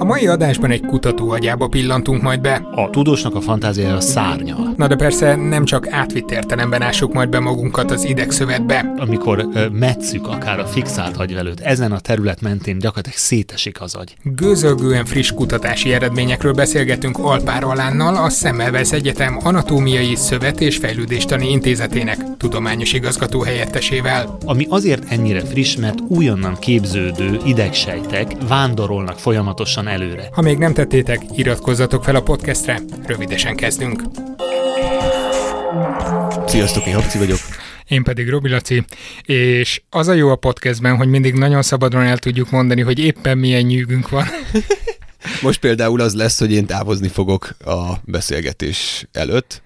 A 0.00 0.04
mai 0.04 0.26
adásban 0.26 0.70
egy 0.70 0.80
kutató 0.80 1.30
agyába 1.30 1.68
pillantunk 1.68 2.22
majd 2.22 2.40
be. 2.40 2.68
A 2.74 2.90
tudósnak 2.90 3.34
a 3.34 3.40
fantáziája 3.40 4.00
szárnyal. 4.00 4.74
Na 4.76 4.86
de 4.86 4.96
persze 4.96 5.34
nem 5.34 5.64
csak 5.64 5.88
átvitt 5.88 6.30
értelemben 6.30 6.82
ássuk 6.82 7.12
majd 7.12 7.28
be 7.28 7.38
magunkat 7.38 7.90
az 7.90 8.04
idegszövetbe. 8.04 8.94
Amikor 8.96 9.48
ö, 9.54 9.68
metszük 9.68 10.26
akár 10.26 10.58
a 10.58 10.66
fixált 10.66 11.16
agyvelőt, 11.16 11.60
ezen 11.60 11.92
a 11.92 11.98
terület 12.00 12.40
mentén 12.40 12.78
gyakorlatilag 12.78 13.18
szétesik 13.18 13.80
az 13.80 13.94
agy. 13.94 14.16
Gőzölgően 14.22 15.04
friss 15.04 15.30
kutatási 15.30 15.92
eredményekről 15.92 16.52
beszélgetünk 16.52 17.18
Alpár 17.18 17.64
Alánnal, 17.64 18.16
a 18.16 18.30
Szemmelweis 18.30 18.92
Egyetem 18.92 19.38
Anatómiai 19.42 20.14
Szövet 20.14 20.60
és 20.60 20.76
Fejlődéstani 20.76 21.50
Intézetének 21.50 22.18
tudományos 22.36 22.92
igazgató 22.92 23.40
helyettesével. 23.40 24.38
Ami 24.44 24.66
azért 24.68 25.12
ennyire 25.12 25.40
friss, 25.40 25.76
mert 25.76 25.98
újonnan 26.08 26.56
képződő 26.58 27.38
idegsejtek 27.44 28.32
vándorolnak 28.48 29.18
folyamatosan 29.18 29.88
előre. 29.90 30.28
Ha 30.32 30.40
még 30.40 30.58
nem 30.58 30.72
tettétek, 30.72 31.20
iratkozzatok 31.36 32.04
fel 32.04 32.14
a 32.14 32.22
podcastre, 32.22 32.80
rövidesen 33.06 33.56
kezdünk. 33.56 34.02
Sziasztok, 36.46 36.86
én 36.86 36.94
Habci 36.94 37.18
vagyok. 37.18 37.38
Én 37.88 38.02
pedig 38.02 38.28
Robi 38.28 38.48
Laci, 38.48 38.84
és 39.22 39.82
az 39.90 40.08
a 40.08 40.12
jó 40.12 40.28
a 40.28 40.36
podcastben, 40.36 40.96
hogy 40.96 41.08
mindig 41.08 41.34
nagyon 41.34 41.62
szabadon 41.62 42.02
el 42.02 42.18
tudjuk 42.18 42.50
mondani, 42.50 42.80
hogy 42.80 42.98
éppen 42.98 43.38
milyen 43.38 43.62
nyűgünk 43.62 44.08
van. 44.08 44.24
Most 45.42 45.60
például 45.60 46.00
az 46.00 46.14
lesz, 46.14 46.38
hogy 46.38 46.52
én 46.52 46.66
távozni 46.66 47.08
fogok 47.08 47.56
a 47.64 47.92
beszélgetés 48.04 49.06
előtt, 49.12 49.62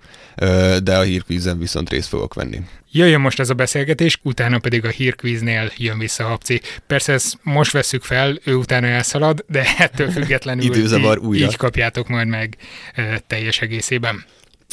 de 0.83 0.97
a 0.97 1.03
hírkvízen 1.03 1.59
viszont 1.59 1.91
részt 1.91 2.09
fogok 2.09 2.35
venni. 2.35 2.61
Jöjjön 2.93 3.21
most 3.21 3.41
ez 3.41 3.51
a 3.51 3.55
beszélgetés, 3.55 4.19
utána 4.23 4.59
pedig 4.59 4.85
a 4.85 4.89
hírkvíznél 4.89 5.73
jön 5.77 5.99
vissza 5.99 6.25
Habci. 6.25 6.61
Persze 6.87 7.13
ezt 7.13 7.39
most 7.43 7.73
veszük 7.73 8.03
fel, 8.03 8.39
ő 8.45 8.55
utána 8.55 8.87
elszalad, 8.87 9.45
de 9.49 9.65
ettől 9.79 10.11
függetlenül 10.11 10.65
Időzavar 10.75 11.19
így, 11.19 11.25
újra. 11.25 11.47
így 11.47 11.57
kapjátok 11.57 12.09
majd 12.09 12.27
meg 12.29 12.57
teljes 13.27 13.61
egészében. 13.61 14.25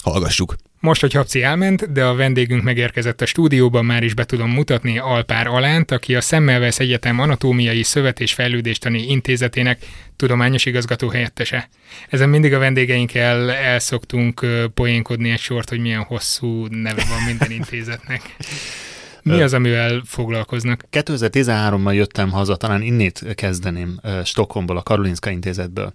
Hallgassuk. 0.03 0.55
Most, 0.81 1.01
hogy 1.01 1.13
Habci 1.13 1.43
elment, 1.43 1.91
de 1.91 2.05
a 2.05 2.15
vendégünk 2.15 2.63
megérkezett 2.63 3.21
a 3.21 3.25
stúdióban, 3.25 3.85
már 3.85 4.03
is 4.03 4.13
be 4.13 4.23
tudom 4.23 4.49
mutatni 4.49 4.97
Alpár 4.97 5.47
Alánt, 5.47 5.91
aki 5.91 6.15
a 6.15 6.21
Szemmelweis 6.21 6.79
Egyetem 6.79 7.19
Anatómiai 7.19 7.83
Szövet 7.83 8.19
és 8.19 8.33
Fejlődéstani 8.33 9.09
Intézetének 9.09 9.85
tudományos 10.15 10.65
igazgató 10.65 11.09
helyettese. 11.09 11.69
Ezen 12.09 12.29
mindig 12.29 12.53
a 12.53 12.59
vendégeinkkel 12.59 13.51
el 13.51 13.79
szoktunk 13.79 14.41
ö, 14.41 14.65
poénkodni 14.73 15.29
egy 15.29 15.39
sort, 15.39 15.69
hogy 15.69 15.79
milyen 15.79 16.03
hosszú 16.03 16.65
neve 16.65 17.05
van 17.09 17.23
minden 17.25 17.51
intézetnek. 17.51 18.21
Mi 19.23 19.41
az, 19.41 19.53
amivel 19.53 20.01
foglalkoznak? 20.05 20.85
2013-ban 20.91 21.93
jöttem 21.93 22.31
haza, 22.31 22.55
talán 22.55 22.81
innét 22.81 23.25
kezdeném 23.35 23.99
Stockholmból, 24.23 24.77
a 24.77 24.83
Karolinska 24.83 25.29
Intézetből. 25.29 25.93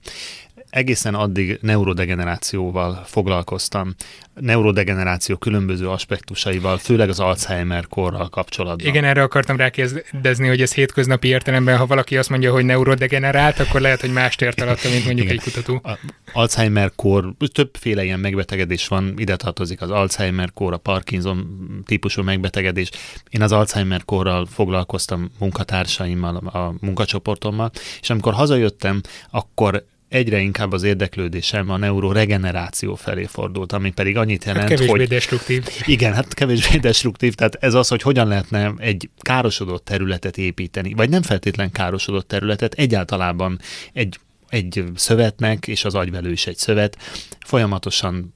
Egészen 0.71 1.15
addig 1.15 1.59
neurodegenerációval 1.63 3.03
foglalkoztam, 3.05 3.95
neurodegeneráció 4.35 5.37
különböző 5.37 5.89
aspektusaival, 5.89 6.79
főleg 6.79 7.09
az 7.09 7.21
Alzheimer 7.21 7.87
korral 7.87 8.29
kapcsolatban. 8.29 8.87
Igen, 8.87 9.05
erre 9.05 9.23
akartam 9.23 9.57
rákérdezni, 9.57 10.49
hogy 10.49 10.63
ez 10.63 10.75
hétköznapi 10.75 11.29
értelemben, 11.29 11.77
ha 11.77 11.87
valaki 11.87 12.17
azt 12.17 12.31
mondja, 12.31 12.53
hogy 12.53 12.65
neurodegenerált, 12.65 13.59
akkor 13.59 13.81
lehet, 13.81 14.01
hogy 14.01 14.13
mást 14.13 14.43
ért 14.43 14.61
alatta, 14.61 14.89
mint 14.89 15.05
mondjuk 15.05 15.27
Igen. 15.27 15.39
egy 15.39 15.53
kutató. 15.53 15.81
A 15.85 15.99
Alzheimer 16.33 16.93
kor, 16.97 17.35
többféle 17.53 18.05
ilyen 18.05 18.21
megbetegedés 18.21 18.89
van, 18.89 19.15
ide 19.17 19.37
tartozik 19.37 19.81
az 19.81 19.91
Alzheimer 19.91 20.53
kor, 20.53 20.73
a 20.73 20.77
Parkinson 20.77 21.67
típusú 21.87 22.23
megbetegedés. 22.23 22.91
Én 23.31 23.43
az 23.43 23.53
Alzheimer 23.53 24.05
korral 24.05 24.47
foglalkoztam 24.47 25.31
munkatársaimmal, 25.39 26.37
a 26.37 26.75
munkacsoportommal, 26.81 27.71
és 28.01 28.11
amikor 28.11 28.33
hazajöttem, 28.33 29.01
akkor 29.31 29.85
egyre 30.09 30.39
inkább 30.39 30.73
az 30.73 30.83
érdeklődésem 30.83 31.71
a 31.71 31.77
neuroregeneráció 31.77 32.95
felé 32.95 33.25
fordult, 33.25 33.73
ami 33.73 33.91
pedig 33.91 34.17
annyit 34.17 34.45
Hát 34.45 34.55
jelent, 34.55 34.69
kevésbé 34.75 34.99
hogy 34.99 35.09
destruktív. 35.09 35.67
igen, 35.85 36.13
hát 36.15 36.35
kevésbé 36.35 36.79
destruktív, 36.89 37.35
tehát 37.35 37.55
ez 37.61 37.75
az, 37.75 37.89
hogy 37.89 38.03
hogyan 38.03 38.29
lehetne 38.29 38.73
egy 38.77 39.11
károsodott 39.19 39.85
területet 39.85 40.39
építeni, 40.39 40.95
vagy 40.95 41.09
nem 41.09 41.23
feltétlen 41.23 41.71
károsodott 41.71 42.29
területet, 42.29 42.75
egyáltalában 42.75 43.59
egy, 43.93 44.19
egy 44.49 44.85
szövetnek, 44.95 45.67
és 45.67 45.85
az 45.85 45.95
agyvelő 45.95 46.33
is 46.33 46.47
egy 46.47 46.57
szövet, 46.57 46.97
folyamatosan 47.41 48.35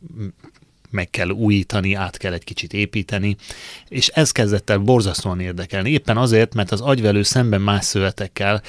meg 0.91 1.11
kell 1.11 1.29
újítani, 1.29 1.95
át 1.95 2.17
kell 2.17 2.33
egy 2.33 2.45
kicsit 2.45 2.73
építeni, 2.73 3.37
és 3.89 4.09
ez 4.09 4.33
kezdett 4.33 4.71
el 4.71 4.79
borzasztóan 4.79 5.41
érdekelni. 5.41 5.91
Éppen 5.91 6.17
azért, 6.17 6.55
mert 6.55 6.73
az 6.73 6.81
agyvelő 6.81 7.23
szemben 7.23 7.61
más 7.61 7.85
szövetekkel 7.85 8.63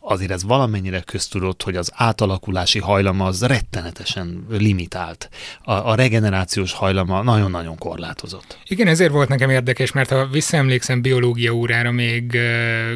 azért 0.00 0.30
ez 0.30 0.44
valamennyire 0.44 1.00
köztudott, 1.00 1.62
hogy 1.62 1.76
az 1.76 1.90
átalakulási 1.94 2.78
hajlama 2.78 3.24
az 3.24 3.42
rettenetesen 3.42 4.46
limitált. 4.50 5.28
A, 5.62 5.72
a 5.72 5.94
regenerációs 5.94 6.72
hajlama 6.72 7.22
nagyon-nagyon 7.22 7.78
korlátozott. 7.78 8.58
Igen, 8.66 8.86
ezért 8.86 9.12
volt 9.12 9.28
nekem 9.28 9.50
érdekes, 9.50 9.92
mert 9.92 10.10
ha 10.10 10.26
visszaemlékszem 10.26 11.02
biológia 11.02 11.52
órára 11.52 11.90
még 11.90 12.38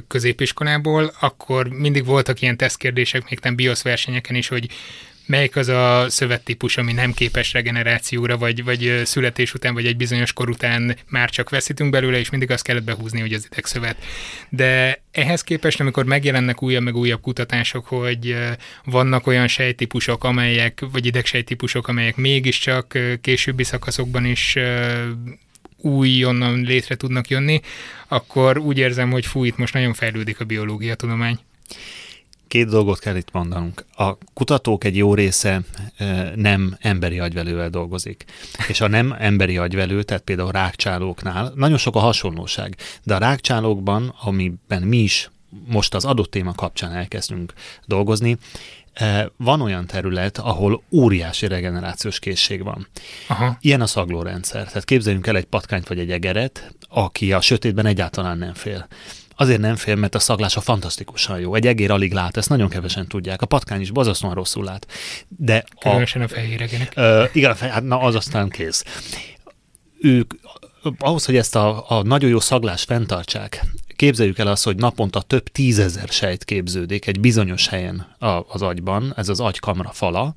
középiskolából, 0.09 1.13
akkor 1.21 1.69
mindig 1.69 2.05
voltak 2.05 2.41
ilyen 2.41 2.57
tesztkérdések, 2.57 3.31
még 3.31 3.39
nem 3.43 3.55
biosz 3.55 3.83
versenyeken 3.83 4.37
is, 4.37 4.49
hogy 4.49 4.69
melyik 5.31 5.57
az 5.57 5.69
a 5.69 6.07
szövettípus, 6.09 6.77
ami 6.77 6.93
nem 6.93 7.13
képes 7.13 7.53
regenerációra, 7.53 8.39
vagy, 8.39 8.65
vagy 8.65 9.01
születés 9.05 9.55
után, 9.55 9.75
vagy 9.75 9.87
egy 9.87 9.97
bizonyos 9.97 10.33
kor 10.33 10.49
után 10.49 10.97
már 11.09 11.31
csak 11.31 11.51
veszítünk 11.51 11.91
belőle, 11.91 12.19
és 12.19 12.31
mindig 12.31 12.51
azt 12.51 12.65
kellett 12.65 12.85
behúzni, 12.85 13.21
hogy 13.21 13.33
az 13.33 13.47
idegszövet. 13.51 13.97
De 14.49 15.03
ehhez 15.13 15.43
képest, 15.43 15.81
amikor 15.81 16.05
megjelennek 16.05 16.63
újabb 16.63 16.83
meg 16.83 16.97
újabb 16.97 17.21
kutatások, 17.21 17.87
hogy 17.87 18.37
vannak 18.85 19.27
olyan 19.27 19.49
sejtípusok, 19.49 20.25
amelyek, 20.25 20.83
vagy 20.93 21.07
idegsejtípusok, 21.07 21.89
amelyek 21.89 22.17
mégiscsak 22.17 22.99
későbbi 23.21 23.65
szakaszokban 23.65 24.25
is 24.25 24.57
újonnan 25.77 26.61
létre 26.61 26.95
tudnak 26.95 27.29
jönni, 27.29 27.61
akkor 28.09 28.59
úgy 28.59 28.79
érzem, 28.79 29.11
hogy 29.11 29.27
fú, 29.27 29.45
itt 29.45 29.57
most 29.57 29.75
nagyon 29.75 29.95
fejlődik 29.95 30.41
a 30.41 30.45
biológia 30.45 30.95
tudomány. 30.95 31.39
Két 32.51 32.69
dolgot 32.69 32.99
kell 32.99 33.17
itt 33.17 33.33
mondanunk. 33.33 33.85
A 33.97 34.17
kutatók 34.35 34.85
egy 34.85 34.97
jó 34.97 35.15
része 35.15 35.61
ö, 35.99 36.35
nem 36.35 36.77
emberi 36.81 37.19
agyvelővel 37.19 37.71
dolgozik. 37.71 38.25
És 38.69 38.81
a 38.81 38.89
nem 38.89 39.17
emberi 39.19 39.57
agyvelő, 39.57 40.03
tehát 40.03 40.23
például 40.23 40.51
rákcsálóknál, 40.51 41.53
nagyon 41.55 41.79
sok 41.79 41.97
a 41.97 41.99
hasonlóság, 41.99 42.77
de 43.03 43.15
a 43.15 43.19
rákcsálókban, 43.19 44.15
amiben 44.23 44.83
mi 44.83 44.97
is 44.97 45.31
most 45.67 45.95
az 45.95 46.05
adott 46.05 46.31
téma 46.31 46.53
kapcsán 46.53 46.93
elkezdünk 46.93 47.53
dolgozni, 47.87 48.37
ö, 49.01 49.23
van 49.37 49.61
olyan 49.61 49.87
terület, 49.87 50.39
ahol 50.39 50.83
óriási 50.93 51.47
regenerációs 51.47 52.19
készség 52.19 52.63
van. 52.63 52.87
Aha. 53.29 53.57
Ilyen 53.61 53.81
a 53.81 53.87
szaglórendszer. 53.87 54.67
Tehát 54.67 54.85
képzeljünk 54.85 55.27
el 55.27 55.37
egy 55.37 55.45
patkányt 55.45 55.89
vagy 55.89 55.99
egy 55.99 56.11
egeret, 56.11 56.75
aki 56.89 57.33
a 57.33 57.41
sötétben 57.41 57.87
egyáltalán 57.87 58.39
nem 58.39 58.55
fél. 58.55 58.87
Azért 59.41 59.61
nem 59.61 59.77
fél, 59.77 59.95
mert 59.95 60.15
a 60.15 60.19
szaglása 60.19 60.61
fantasztikusan 60.61 61.41
jó. 61.41 61.55
Egy 61.55 61.67
egér 61.67 61.91
alig 61.91 62.13
lát, 62.13 62.37
ezt 62.37 62.49
nagyon 62.49 62.69
kevesen 62.69 63.07
tudják. 63.07 63.43
A 63.43 63.47
patkány 63.47 63.81
is 63.81 63.91
borzasztóan 63.91 64.35
rosszul 64.35 64.65
lát. 64.65 64.87
De 65.29 65.65
a, 65.75 65.79
Különösen 65.79 66.23
a. 66.23 66.27
Ö, 66.95 67.25
igen, 67.33 67.55
hát 67.57 67.83
na 67.83 68.01
az 68.01 68.15
aztán 68.15 68.49
kész. 68.49 68.85
Ők 70.01 70.35
ahhoz, 70.99 71.25
hogy 71.25 71.37
ezt 71.37 71.57
a, 71.57 71.91
a 71.91 72.03
nagyon 72.03 72.31
jó 72.31 72.41
szaglást 72.41 72.85
fenntartsák, 72.85 73.65
képzeljük 73.97 74.39
el 74.39 74.47
azt, 74.47 74.65
hogy 74.65 74.77
naponta 74.77 75.23
több 75.23 75.49
tízezer 75.49 76.09
sejt 76.09 76.45
képződik 76.45 77.07
egy 77.07 77.21
bizonyos 77.21 77.69
helyen 77.69 78.17
a, 78.19 78.27
az 78.27 78.63
agyban, 78.63 79.13
ez 79.17 79.29
az 79.29 79.41
agykamra 79.41 79.91
fala, 79.93 80.35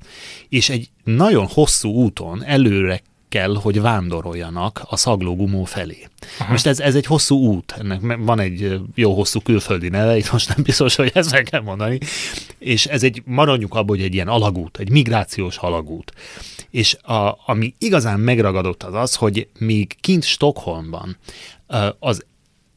és 0.48 0.68
egy 0.68 0.90
nagyon 1.04 1.46
hosszú 1.46 1.90
úton 1.90 2.44
előre 2.44 3.02
kell, 3.34 3.56
hogy 3.62 3.80
vándoroljanak 3.80 4.82
a 4.88 4.96
szaglógumó 4.96 5.64
felé. 5.64 6.06
Aha. 6.38 6.50
Most 6.50 6.66
ez, 6.66 6.80
ez 6.80 6.94
egy 6.94 7.06
hosszú 7.06 7.36
út, 7.36 7.74
ennek 7.78 8.00
van 8.18 8.40
egy 8.40 8.80
jó 8.94 9.14
hosszú 9.14 9.40
külföldi 9.40 9.88
neve, 9.88 10.16
itt 10.16 10.32
most 10.32 10.48
nem 10.48 10.62
biztos, 10.62 10.94
hogy 10.94 11.10
ezt 11.14 11.30
meg 11.30 11.42
kell 11.42 11.60
mondani, 11.60 11.98
és 12.58 12.86
ez 12.86 13.02
egy, 13.02 13.22
maradjunk 13.24 13.74
abban, 13.74 13.96
hogy 13.96 14.04
egy 14.04 14.14
ilyen 14.14 14.28
alagút, 14.28 14.78
egy 14.78 14.90
migrációs 14.90 15.56
alagút. 15.56 16.12
És 16.70 16.94
a, 16.94 17.38
ami 17.46 17.74
igazán 17.78 18.20
megragadott 18.20 18.82
az 18.82 18.94
az, 18.94 19.14
hogy 19.14 19.48
még 19.58 19.96
kint 20.00 20.24
Stockholmban 20.24 21.16
az 21.98 22.24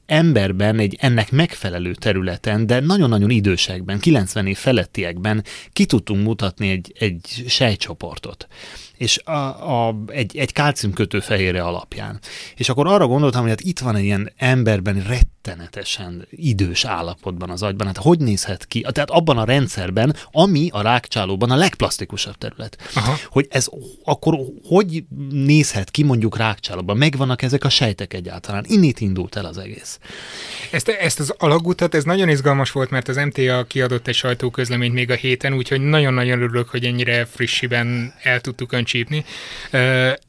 emberben 0.06 0.80
egy 0.80 0.98
ennek 1.00 1.31
megfelelő 1.31 1.94
területen, 1.94 2.66
de 2.66 2.80
nagyon-nagyon 2.80 3.30
idősekben, 3.30 4.00
90 4.00 4.48
év 4.48 4.58
felettiekben 4.58 5.44
ki 5.74 5.86
tudtunk 5.86 6.24
mutatni 6.24 6.70
egy, 6.70 6.94
egy 7.00 7.44
sejtcsoportot. 7.48 8.48
És 8.98 9.18
a, 9.24 9.32
a, 9.88 9.96
egy, 10.08 10.38
egy 10.38 10.54
kálciumkötő 10.54 11.20
fehérje 11.20 11.64
alapján. 11.64 12.20
És 12.56 12.70
akkor 12.70 12.88
arra 12.88 13.08
gondoltam, 13.08 13.42
hogy 13.42 13.50
hát 13.50 13.62
itt 13.62 13.80
van 13.80 13.96
egy 13.96 14.04
ilyen 14.04 14.32
emberben 14.38 15.04
rettenetesen 15.08 16.28
idős 16.30 16.86
állapotban 16.86 17.50
az 17.50 17.64
agyban. 17.64 17.88
Hát 17.88 17.98
hogy 17.98 18.20
nézhet 18.20 18.66
ki? 18.66 18.82
Tehát 18.92 19.10
abban 19.10 19.38
a 19.38 19.46
rendszerben, 19.46 20.16
ami 20.32 20.70
a 20.72 20.82
rákcsálóban 20.82 21.52
a 21.52 21.56
legplastikusabb 21.56 22.38
terület. 22.38 22.78
Aha. 22.96 23.16
Hogy 23.30 23.48
ez 23.50 23.68
akkor 24.04 24.38
hogy 24.64 25.04
nézhet 25.30 25.92
ki 25.92 26.04
mondjuk 26.04 26.38
rákcsálóban? 26.38 26.98
Megvannak 26.98 27.42
ezek 27.42 27.64
a 27.64 27.70
sejtek 27.70 28.14
egyáltalán? 28.14 28.66
Innét 28.68 29.00
indult 29.00 29.36
el 29.36 29.46
az 29.46 29.58
egész. 29.58 30.00
Ezt, 30.72 30.90
ezt 30.90 31.20
az 31.20 31.34
alagutat, 31.38 31.96
ez 31.96 32.04
nagyon 32.04 32.30
izgalmas 32.30 32.72
volt, 32.72 32.90
mert 32.90 33.08
az 33.08 33.16
MTA 33.16 33.64
kiadott 33.64 34.08
egy 34.08 34.16
sajtóközleményt 34.16 34.94
még 34.94 35.12
a 35.12 35.16
héten, 35.16 35.54
úgyhogy 35.54 35.82
nagyon-nagyon 35.82 36.42
örülök, 36.42 36.70
hogy 36.70 36.86
ennyire 36.86 37.26
frissiben 37.26 38.14
el 38.24 38.42
tudtuk 38.42 38.74
öncsípni. 38.88 39.25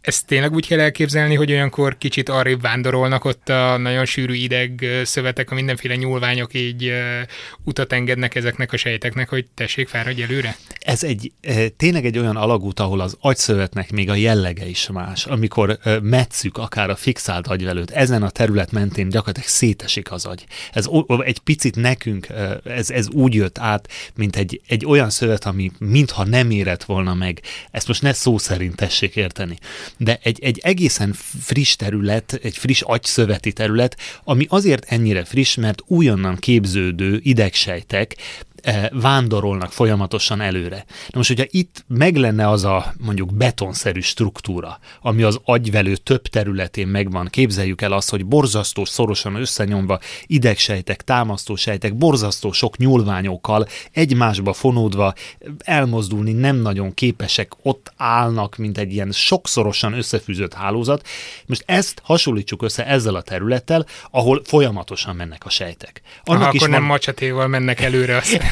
Ezt 0.00 0.26
tényleg 0.26 0.52
úgy 0.52 0.66
kell 0.66 0.80
elképzelni, 0.80 1.34
hogy 1.34 1.50
olyankor 1.50 1.98
kicsit 1.98 2.28
arrébb 2.28 2.60
vándorolnak 2.60 3.24
ott 3.24 3.48
a 3.48 3.76
nagyon 3.76 4.04
sűrű 4.04 4.34
ideg 4.34 4.86
szövetek, 5.04 5.50
a 5.50 5.54
mindenféle 5.54 5.94
nyúlványok 5.94 6.54
így 6.54 6.92
utat 7.64 7.92
engednek 7.92 8.34
ezeknek 8.34 8.72
a 8.72 8.76
sejteknek, 8.76 9.28
hogy 9.28 9.46
tessék, 9.54 9.88
fáradj 9.88 10.22
előre? 10.22 10.56
Ez 10.78 11.02
egy 11.02 11.32
tényleg 11.76 12.04
egy 12.04 12.18
olyan 12.18 12.36
alagút, 12.36 12.80
ahol 12.80 13.00
az 13.00 13.16
agyszövetnek 13.20 13.90
még 13.90 14.10
a 14.10 14.14
jellege 14.14 14.66
is 14.66 14.88
más. 14.88 15.24
Amikor 15.24 15.78
metszük 16.02 16.56
akár 16.56 16.90
a 16.90 16.96
fixált 16.96 17.46
agyvelőt, 17.46 17.90
ezen 17.90 18.22
a 18.22 18.30
terület 18.30 18.72
mentén 18.72 19.08
gyakorlatilag 19.08 19.48
szétesik 19.48 20.12
az 20.12 20.24
agy. 20.24 20.44
Ez 20.72 20.86
egy 21.18 21.38
picit 21.38 21.76
nekünk, 21.76 22.26
ez, 22.64 22.90
ez 22.90 23.08
úgy 23.08 23.34
jött 23.34 23.58
át, 23.58 23.88
mint 24.14 24.36
egy, 24.36 24.60
egy 24.68 24.86
olyan 24.86 25.10
szövet, 25.10 25.44
ami 25.44 25.70
mintha 25.78 26.24
nem 26.24 26.50
érett 26.50 26.84
volna 26.84 27.14
meg. 27.14 27.40
Ezt 27.70 27.86
most 27.86 28.02
ne 28.02 28.12
szó 28.12 28.38
szerint 28.48 28.76
tessék 28.76 29.16
érteni. 29.16 29.58
De 29.96 30.18
egy, 30.22 30.38
egy 30.42 30.58
egészen 30.62 31.12
friss 31.40 31.76
terület, 31.76 32.38
egy 32.42 32.56
friss 32.56 32.80
agyszöveti 32.82 33.52
terület, 33.52 33.96
ami 34.24 34.46
azért 34.48 34.92
ennyire 34.92 35.24
friss, 35.24 35.54
mert 35.54 35.82
újonnan 35.86 36.36
képződő 36.36 37.20
idegsejtek 37.22 38.16
vándorolnak 38.90 39.72
folyamatosan 39.72 40.40
előre. 40.40 40.84
Na 40.86 41.16
most, 41.16 41.28
hogyha 41.28 41.44
itt 41.48 41.84
meg 41.86 42.16
lenne 42.16 42.48
az 42.48 42.64
a 42.64 42.94
mondjuk 42.98 43.34
betonszerű 43.34 44.00
struktúra, 44.00 44.78
ami 45.00 45.22
az 45.22 45.40
agyvelő 45.44 45.96
több 45.96 46.22
területén 46.22 46.86
megvan, 46.86 47.28
képzeljük 47.30 47.82
el 47.82 47.92
azt, 47.92 48.10
hogy 48.10 48.26
borzasztó 48.26 48.84
szorosan 48.84 49.34
összenyomva 49.34 49.98
idegsejtek, 50.26 51.02
támasztósejtek, 51.02 51.96
borzasztó 51.96 52.52
sok 52.52 52.76
nyúlványokkal 52.76 53.66
egymásba 53.92 54.52
fonódva 54.52 55.14
elmozdulni 55.58 56.32
nem 56.32 56.56
nagyon 56.56 56.94
képesek, 56.94 57.52
ott 57.62 57.92
állnak, 57.96 58.56
mint 58.56 58.78
egy 58.78 58.92
ilyen 58.92 59.12
sokszorosan 59.12 59.92
összefűzött 59.92 60.54
hálózat. 60.54 61.06
Most 61.46 61.62
ezt 61.66 62.00
hasonlítsuk 62.04 62.62
össze 62.62 62.86
ezzel 62.86 63.14
a 63.14 63.22
területtel, 63.22 63.86
ahol 64.10 64.42
folyamatosan 64.44 65.16
mennek 65.16 65.44
a 65.44 65.50
sejtek. 65.50 66.02
Annak 66.24 66.42
Aha, 66.42 66.50
is 66.52 66.60
akkor 66.60 66.70
van... 66.70 66.80
nem 66.80 66.88
macsatéval 66.88 67.46
mennek 67.46 67.80
előre. 67.80 68.16
Azt. 68.16 68.42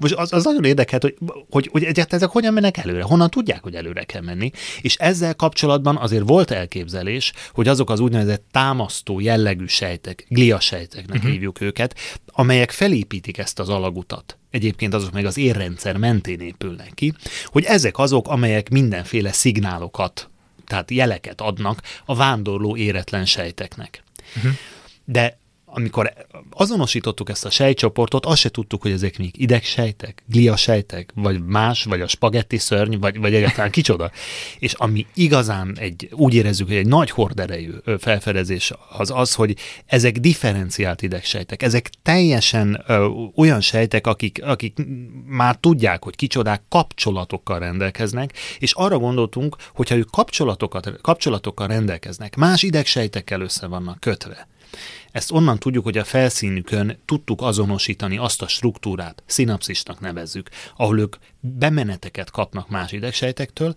Most 0.00 0.14
az, 0.14 0.32
az 0.32 0.44
nagyon 0.44 0.64
érdekelt, 0.64 1.02
hogy, 1.02 1.16
hogy, 1.50 1.68
hogy 1.72 1.82
egyáltalán 1.82 2.20
ezek 2.20 2.30
hogyan 2.30 2.52
mennek 2.52 2.76
előre, 2.76 3.02
honnan 3.02 3.30
tudják, 3.30 3.62
hogy 3.62 3.74
előre 3.74 4.04
kell 4.04 4.22
menni, 4.22 4.50
és 4.80 4.96
ezzel 4.96 5.34
kapcsolatban 5.34 5.96
azért 5.96 6.28
volt 6.28 6.50
elképzelés, 6.50 7.32
hogy 7.52 7.68
azok 7.68 7.90
az 7.90 8.00
úgynevezett 8.00 8.44
támasztó 8.50 9.20
jellegű 9.20 9.66
sejtek, 9.66 10.24
gliasejteknek 10.28 11.16
uh-huh. 11.16 11.32
hívjuk 11.32 11.60
őket, 11.60 11.94
amelyek 12.26 12.70
felépítik 12.70 13.38
ezt 13.38 13.58
az 13.58 13.68
alagutat 13.68 14.36
egyébként 14.52 14.94
azok 14.94 15.12
meg 15.12 15.24
az 15.24 15.38
érrendszer 15.38 15.96
mentén 15.96 16.40
épülnek 16.40 16.90
ki, 16.94 17.12
hogy 17.46 17.64
ezek 17.64 17.98
azok, 17.98 18.28
amelyek 18.28 18.70
mindenféle 18.70 19.32
szignálokat, 19.32 20.30
tehát 20.66 20.90
jeleket 20.90 21.40
adnak 21.40 21.82
a 22.04 22.14
vándorló 22.14 22.76
éretlen 22.76 23.24
sejteknek. 23.24 24.02
Uh-huh. 24.36 24.52
De 25.04 25.38
amikor 25.74 26.12
azonosítottuk 26.50 27.28
ezt 27.28 27.44
a 27.44 27.50
sejtcsoportot, 27.50 28.26
azt 28.26 28.40
se 28.40 28.48
tudtuk, 28.48 28.82
hogy 28.82 28.90
ezek 28.90 29.18
még 29.18 29.40
idegsejtek, 29.40 30.22
gliasejtek, 30.26 31.10
vagy 31.14 31.44
más, 31.44 31.84
vagy 31.84 32.00
a 32.00 32.08
spagetti 32.08 32.58
szörny, 32.58 32.96
vagy, 32.98 33.18
vagy 33.18 33.34
egyáltalán 33.34 33.70
kicsoda. 33.80 34.10
És 34.58 34.72
ami 34.72 35.06
igazán 35.14 35.76
egy, 35.78 36.08
úgy 36.12 36.34
érezzük, 36.34 36.66
hogy 36.66 36.76
egy 36.76 36.86
nagy 36.86 37.10
horderejű 37.10 37.70
felfedezés 37.98 38.72
az 38.98 39.10
az, 39.14 39.34
hogy 39.34 39.56
ezek 39.86 40.18
differenciált 40.18 41.02
idegsejtek. 41.02 41.62
Ezek 41.62 41.90
teljesen 42.02 42.84
ö, 42.86 43.04
olyan 43.36 43.60
sejtek, 43.60 44.06
akik, 44.06 44.44
akik 44.44 44.76
már 45.26 45.56
tudják, 45.56 46.04
hogy 46.04 46.16
kicsodák 46.16 46.62
kapcsolatokkal 46.68 47.58
rendelkeznek, 47.58 48.32
és 48.58 48.72
arra 48.72 48.98
gondoltunk, 48.98 49.56
hogyha 49.74 49.96
ők 49.96 50.10
kapcsolatokat, 50.10 51.00
kapcsolatokkal 51.00 51.66
rendelkeznek, 51.66 52.36
más 52.36 52.62
idegsejtekkel 52.62 53.40
össze 53.40 53.66
vannak 53.66 54.00
kötve, 54.00 54.48
ezt 55.12 55.32
onnan 55.32 55.58
tudjuk, 55.58 55.84
hogy 55.84 55.98
a 55.98 56.04
felszínükön 56.04 56.98
tudtuk 57.04 57.42
azonosítani 57.42 58.18
azt 58.18 58.42
a 58.42 58.48
struktúrát, 58.48 59.22
szinapszisnak 59.26 60.00
nevezzük, 60.00 60.50
ahol 60.76 60.98
ők 60.98 61.16
bemeneteket 61.40 62.30
kapnak 62.30 62.68
más 62.68 62.92
idegsejtektől, 62.92 63.74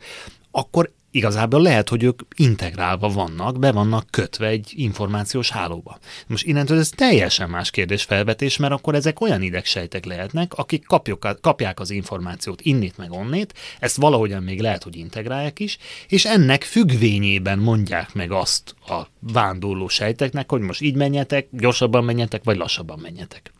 akkor 0.52 0.94
igazából 1.16 1.62
lehet, 1.62 1.90
hogy 1.90 2.04
ők 2.04 2.20
integrálva 2.36 3.10
vannak, 3.10 3.60
be 3.60 3.72
vannak 3.72 4.08
kötve 4.10 4.48
egy 4.48 4.74
információs 4.76 5.50
hálóba. 5.50 5.98
Most 6.28 6.46
innentől 6.46 6.80
ez 6.80 6.90
teljesen 6.90 7.50
más 7.50 7.72
kérdés 7.72 8.04
felvetés, 8.04 8.58
mert 8.58 8.74
akkor 8.74 8.96
ezek 8.96 9.22
olyan 9.22 9.42
idegsejtek 9.42 10.06
lehetnek, 10.06 10.54
akik 10.54 10.86
kapjuk, 10.86 11.38
kapják 11.42 11.80
az 11.80 11.90
információt 11.90 12.62
innét 12.62 12.98
meg 12.98 13.12
onnét, 13.12 13.54
ezt 13.80 13.96
valahogyan 13.96 14.44
még 14.44 14.62
lehet, 14.62 14.84
hogy 14.84 14.96
integrálják 14.96 15.60
is, 15.60 15.78
és 16.08 16.26
ennek 16.26 16.64
függvényében 16.64 17.60
mondják 17.60 18.14
meg 18.14 18.32
azt 18.32 18.76
a 18.88 19.08
vándorló 19.20 19.88
sejteknek, 19.88 20.50
hogy 20.50 20.62
most 20.62 20.82
így 20.82 20.96
menjetek, 20.96 21.48
gyorsabban 21.52 22.04
menjetek, 22.04 22.44
vagy 22.44 22.58
lassabban 22.58 23.00
menjetek. 23.00 23.55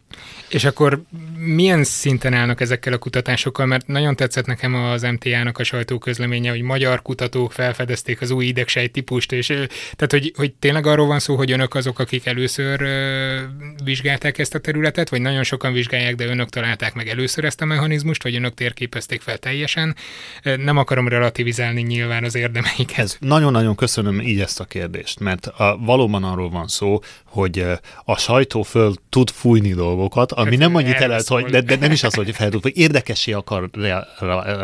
És 0.50 0.64
akkor 0.64 1.02
milyen 1.38 1.84
szinten 1.84 2.34
állnak 2.34 2.62
ezekkel 2.62 2.94
a 2.94 2.98
kutatásokkal? 2.98 3.66
Mert 3.66 3.88
nagyon 3.88 4.16
tetszett 4.16 4.46
nekem 4.46 4.74
az 4.74 5.02
MTA-nak 5.02 5.58
a 5.58 5.64
sajtóközleménye, 5.64 6.50
hogy 6.50 6.62
magyar 6.62 7.02
kutatók 7.02 7.52
felfedezték 7.52 8.22
az 8.22 8.32
új 8.32 8.46
idegsejt 8.46 8.92
típust, 8.92 9.32
és 9.32 9.48
tehát, 9.96 10.12
hogy, 10.12 10.34
hogy 10.36 10.54
tényleg 10.54 10.86
arról 10.86 11.08
van 11.08 11.20
szó, 11.20 11.36
hogy 11.36 11.52
önök 11.52 11.76
azok, 11.76 12.00
akik 12.00 12.26
először 12.26 12.82
ö, 12.82 13.38
vizsgálták 13.84 14.38
ezt 14.38 14.56
a 14.56 14.60
területet, 14.60 15.10
vagy 15.10 15.22
nagyon 15.22 15.44
sokan 15.44 15.74
vizsgálják, 15.74 16.16
de 16.16 16.26
önök 16.26 16.50
találták 16.50 16.94
meg 16.94 17.08
először 17.08 17.46
ezt 17.46 17.62
a 17.62 17.66
mechanizmust, 17.66 18.24
vagy 18.24 18.36
önök 18.36 18.54
térképezték 18.54 19.22
fel 19.22 19.38
teljesen. 19.38 19.96
Nem 20.44 20.78
akarom 20.78 21.08
relativizálni 21.08 21.82
nyilván 21.82 22.24
az 22.24 22.36
érdemeiket. 22.36 22.98
Ez 22.98 23.18
nagyon-nagyon 23.20 23.76
köszönöm 23.76 24.20
így 24.22 24.40
ezt 24.40 24.60
a 24.60 24.66
kérdést, 24.66 25.20
mert 25.20 25.46
a, 25.46 25.78
valóban 25.82 26.24
arról 26.24 26.50
van 26.50 26.68
szó, 26.68 27.00
hogy 27.26 27.66
a 28.06 28.18
sajtó 28.18 28.62
föl 28.62 28.94
tud 29.10 29.30
fújni 29.30 29.74
dolgokat, 29.74 30.05
ami 30.14 30.50
hát, 30.50 30.60
nem 30.60 30.76
annyit 30.76 30.94
elelt, 30.94 31.28
hogy, 31.28 31.46
de, 31.46 31.62
de 31.62 31.76
nem 31.76 31.92
is 31.92 32.04
az, 32.04 32.14
hogy 32.14 32.36
fel 32.36 32.50
tud, 32.50 32.62
hogy 32.62 32.78
érdekessé 32.78 33.32
akar 33.32 33.70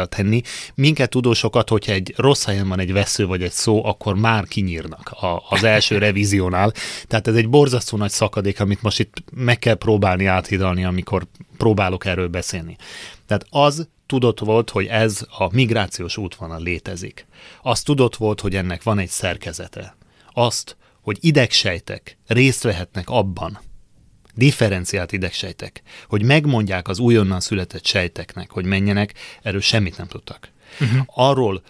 tenni. 0.10 0.42
Minket 0.76 1.10
tudósokat, 1.10 1.70
hogyha 1.70 1.92
egy 1.92 2.14
rossz 2.18 2.46
helyen 2.46 2.68
van 2.68 2.80
egy 2.80 2.94
vesző 2.94 3.26
vagy 3.26 3.44
egy 3.44 3.52
szó, 3.52 3.86
akkor 3.86 4.16
már 4.16 4.48
kinyírnak 4.48 5.12
a, 5.12 5.44
az 5.50 5.64
első 5.64 5.98
revíziónál. 5.98 6.74
Tehát 7.08 7.28
ez 7.28 7.36
egy 7.36 7.50
borzasztó 7.50 7.98
nagy 7.98 8.10
szakadék, 8.10 8.60
amit 8.60 8.82
most 8.82 9.00
itt 9.00 9.24
meg 9.34 9.60
kell 9.60 9.76
próbálni 9.76 10.26
áthidalni, 10.26 10.84
amikor 10.84 11.28
próbálok 11.58 12.06
erről 12.06 12.28
beszélni. 12.28 12.76
Tehát 13.28 13.46
az 13.50 13.88
tudott 14.06 14.40
volt, 14.40 14.70
hogy 14.70 14.86
ez 14.86 15.26
a 15.38 15.54
migrációs 15.54 16.18
útvonal 16.18 16.62
létezik. 16.62 17.26
Az 17.62 17.82
tudott 17.82 18.16
volt, 18.16 18.42
hogy 18.42 18.56
ennek 18.56 18.84
van 18.84 19.00
egy 19.00 19.10
szerkezete. 19.10 19.96
Azt, 20.34 20.78
hogy 21.02 21.18
idegsejtek 21.20 22.18
részt 22.28 22.64
vehetnek 22.64 23.10
abban, 23.10 23.60
differenciált 24.36 25.12
idegsejtek, 25.12 25.82
hogy 26.08 26.24
megmondják 26.24 26.88
az 26.88 27.00
újonnan 27.00 27.40
született 27.40 27.86
sejteknek, 27.86 28.52
hogy 28.52 28.66
menjenek, 28.66 29.14
erről 29.42 29.62
semmit 29.62 29.98
nem 29.98 30.08
tudtak. 30.08 30.50
Uh-huh. 30.80 31.02
Arról, 31.06 31.62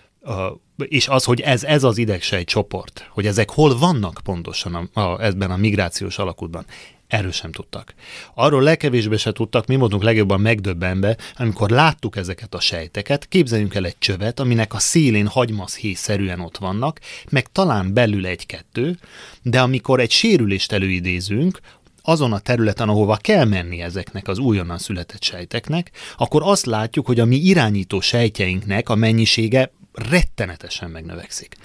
és 0.77 1.07
az, 1.07 1.23
hogy 1.23 1.41
ez, 1.41 1.63
ez 1.63 1.83
az 1.83 1.97
idegsejt 1.97 2.47
csoport, 2.47 3.09
hogy 3.09 3.25
ezek 3.25 3.49
hol 3.49 3.77
vannak 3.77 4.19
pontosan 4.23 4.89
a, 4.93 5.01
a, 5.01 5.23
ebben 5.23 5.51
a 5.51 5.57
migrációs 5.57 6.17
alakútban, 6.17 6.65
Erről 7.11 7.31
sem 7.31 7.51
tudtak. 7.51 7.93
Arról 8.33 8.61
legkevésbé 8.61 9.17
se 9.17 9.31
tudtak, 9.31 9.65
mi 9.65 9.75
voltunk 9.75 10.03
legjobban 10.03 10.41
megdöbbenve, 10.41 11.17
amikor 11.35 11.69
láttuk 11.69 12.15
ezeket 12.15 12.53
a 12.53 12.59
sejteket, 12.59 13.27
képzeljünk 13.27 13.75
el 13.75 13.85
egy 13.85 13.97
csövet, 13.99 14.39
aminek 14.39 14.73
a 14.73 14.79
szélén 14.79 15.27
hagymaszhészerűen 15.27 16.39
ott 16.39 16.57
vannak, 16.57 16.99
meg 17.29 17.47
talán 17.51 17.93
belül 17.93 18.25
egy-kettő, 18.25 18.97
de 19.41 19.61
amikor 19.61 19.99
egy 19.99 20.11
sérülést 20.11 20.71
előidézünk, 20.71 21.59
azon 22.01 22.33
a 22.33 22.39
területen, 22.39 22.89
ahova 22.89 23.15
kell 23.15 23.45
menni 23.45 23.81
ezeknek 23.81 24.27
az 24.27 24.37
újonnan 24.37 24.77
született 24.77 25.23
sejteknek, 25.23 25.91
akkor 26.17 26.41
azt 26.45 26.65
látjuk, 26.65 27.05
hogy 27.05 27.19
a 27.19 27.25
mi 27.25 27.35
irányító 27.35 27.99
sejtjeinknek 27.99 28.89
a 28.89 28.95
mennyisége 28.95 29.71
rettenetesen 29.93 30.89
megnövekszik. 30.89 31.55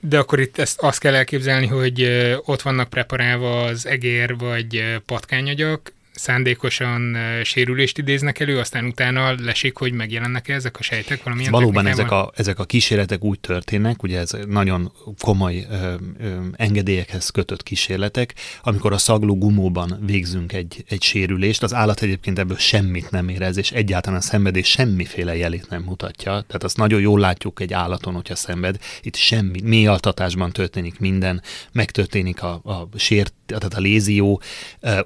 De 0.00 0.18
akkor 0.18 0.40
itt 0.40 0.58
ezt 0.58 0.80
azt 0.80 0.98
kell 0.98 1.14
elképzelni, 1.14 1.66
hogy 1.66 2.02
ott 2.44 2.62
vannak 2.62 2.90
preparálva 2.90 3.62
az 3.62 3.86
egér 3.86 4.36
vagy 4.36 5.00
patkányagyak, 5.06 5.92
szándékosan 6.18 7.16
sérülést 7.42 7.98
idéznek 7.98 8.40
elő, 8.40 8.58
aztán 8.58 8.84
utána 8.84 9.34
lesik, 9.42 9.76
hogy 9.76 9.92
megjelennek 9.92 10.48
-e 10.48 10.54
ezek 10.54 10.78
a 10.78 10.82
sejtek 10.82 11.22
valamilyen 11.22 11.50
Valóban 11.50 11.86
ezek 11.86 12.10
a, 12.10 12.32
ezek 12.36 12.58
a 12.58 12.64
kísérletek 12.64 13.24
úgy 13.24 13.40
történnek, 13.40 14.02
ugye 14.02 14.18
ez 14.18 14.30
nagyon 14.46 14.92
komoly 15.18 15.66
ö, 15.70 15.94
ö, 16.20 16.36
engedélyekhez 16.56 17.28
kötött 17.28 17.62
kísérletek, 17.62 18.34
amikor 18.62 18.92
a 18.92 18.98
szagló 18.98 19.38
gumóban 19.38 19.98
végzünk 20.06 20.52
egy, 20.52 20.84
egy 20.88 21.02
sérülést, 21.02 21.62
az 21.62 21.74
állat 21.74 22.02
egyébként 22.02 22.38
ebből 22.38 22.56
semmit 22.56 23.10
nem 23.10 23.28
érez, 23.28 23.56
és 23.56 23.70
egyáltalán 23.70 24.18
a 24.18 24.22
szenvedés 24.22 24.68
semmiféle 24.68 25.36
jelét 25.36 25.68
nem 25.70 25.82
mutatja. 25.82 26.30
Tehát 26.30 26.64
azt 26.64 26.76
nagyon 26.76 27.00
jól 27.00 27.20
látjuk 27.20 27.60
egy 27.60 27.72
állaton, 27.72 28.14
hogyha 28.14 28.34
szenved. 28.34 28.78
Itt 29.02 29.16
semmi, 29.16 29.60
mély 29.60 29.86
altatásban 29.86 30.52
történik 30.52 30.98
minden, 30.98 31.42
megtörténik 31.72 32.42
a, 32.42 32.60
a 32.64 32.88
sért, 32.98 33.32
tehát 33.46 33.74
a 33.74 33.80
lézió, 33.80 34.42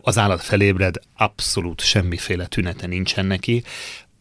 az 0.02 0.18
állat 0.18 0.42
felébred, 0.42 0.96
abszolút 1.16 1.80
semmiféle 1.80 2.46
tünete 2.46 2.86
nincsen 2.86 3.26
neki 3.26 3.62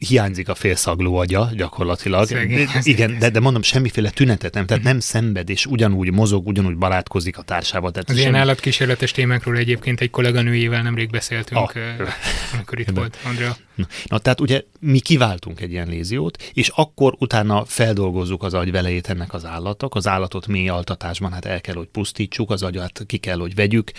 hiányzik 0.07 0.49
a 0.49 0.55
félszagló 0.55 1.15
agya 1.15 1.49
gyakorlatilag. 1.55 2.25
Szegény, 2.27 2.65
de, 2.65 2.79
igen, 2.83 3.19
de, 3.19 3.29
de 3.29 3.39
mondom, 3.39 3.61
semmiféle 3.61 4.09
tünetet 4.09 4.53
nem, 4.53 4.65
tehát 4.65 4.83
nem 4.83 4.99
szenved, 4.99 5.49
és 5.49 5.65
ugyanúgy 5.65 6.11
mozog, 6.11 6.47
ugyanúgy 6.47 6.77
barátkozik 6.77 7.37
a 7.37 7.41
társával. 7.41 7.91
Tehát 7.91 8.09
Az 8.09 8.15
semmi... 8.15 8.27
ilyen 8.29 8.41
állatkísérletes 8.41 9.11
témákról 9.11 9.57
egyébként 9.57 10.01
egy 10.01 10.09
kolléganőjével 10.09 10.81
nemrég 10.81 11.09
beszéltünk, 11.09 11.59
Ah. 11.61 12.07
amikor 12.53 12.79
itt 12.79 12.89
volt 12.89 13.17
Andrea. 13.25 13.55
Na, 13.75 13.87
na, 14.05 14.17
tehát 14.17 14.41
ugye 14.41 14.63
mi 14.79 14.99
kiváltunk 14.99 15.61
egy 15.61 15.71
ilyen 15.71 15.87
léziót, 15.87 16.43
és 16.53 16.67
akkor 16.75 17.15
utána 17.19 17.65
feldolgozzuk 17.65 18.43
az 18.43 18.53
agyvelejét 18.53 19.09
ennek 19.09 19.33
az 19.33 19.45
állatok. 19.45 19.95
Az 19.95 20.07
állatot 20.07 20.47
mély 20.47 20.69
altatásban 20.69 21.31
hát 21.31 21.45
el 21.45 21.61
kell, 21.61 21.75
hogy 21.75 21.87
pusztítsuk, 21.87 22.51
az 22.51 22.63
agyat 22.63 23.03
ki 23.07 23.17
kell, 23.17 23.37
hogy 23.39 23.55
vegyük, 23.55 23.91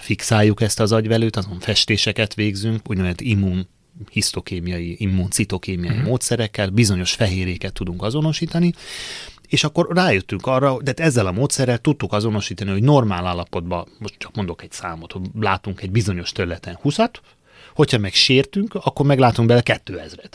fixáljuk 0.00 0.60
ezt 0.60 0.80
az 0.80 0.92
agyvelőt, 0.92 1.36
azon 1.36 1.60
festéseket 1.60 2.34
végzünk, 2.34 2.90
úgynevezett 2.90 3.20
immun 3.20 3.68
hisztokémiai, 4.10 4.96
immuncitokémiai 4.98 5.94
uh-huh. 5.94 6.08
módszerekkel, 6.08 6.70
bizonyos 6.70 7.12
fehérjéket 7.12 7.72
tudunk 7.72 8.02
azonosítani, 8.02 8.72
és 9.48 9.64
akkor 9.64 9.88
rájöttünk 9.90 10.46
arra, 10.46 10.82
de 10.82 10.92
ezzel 10.96 11.26
a 11.26 11.32
módszerrel 11.32 11.78
tudtuk 11.78 12.12
azonosítani, 12.12 12.70
hogy 12.70 12.82
normál 12.82 13.26
állapotban, 13.26 13.88
most 13.98 14.14
csak 14.18 14.34
mondok 14.34 14.62
egy 14.62 14.72
számot, 14.72 15.12
hogy 15.12 15.22
látunk 15.40 15.82
egy 15.82 15.90
bizonyos 15.90 16.32
területen 16.32 16.78
20-at, 16.84 17.14
hogyha 17.74 17.98
meg 17.98 18.12
sértünk, 18.12 18.74
akkor 18.74 19.06
meglátunk 19.06 19.48
bele 19.48 19.62
2000-et. 19.64 20.32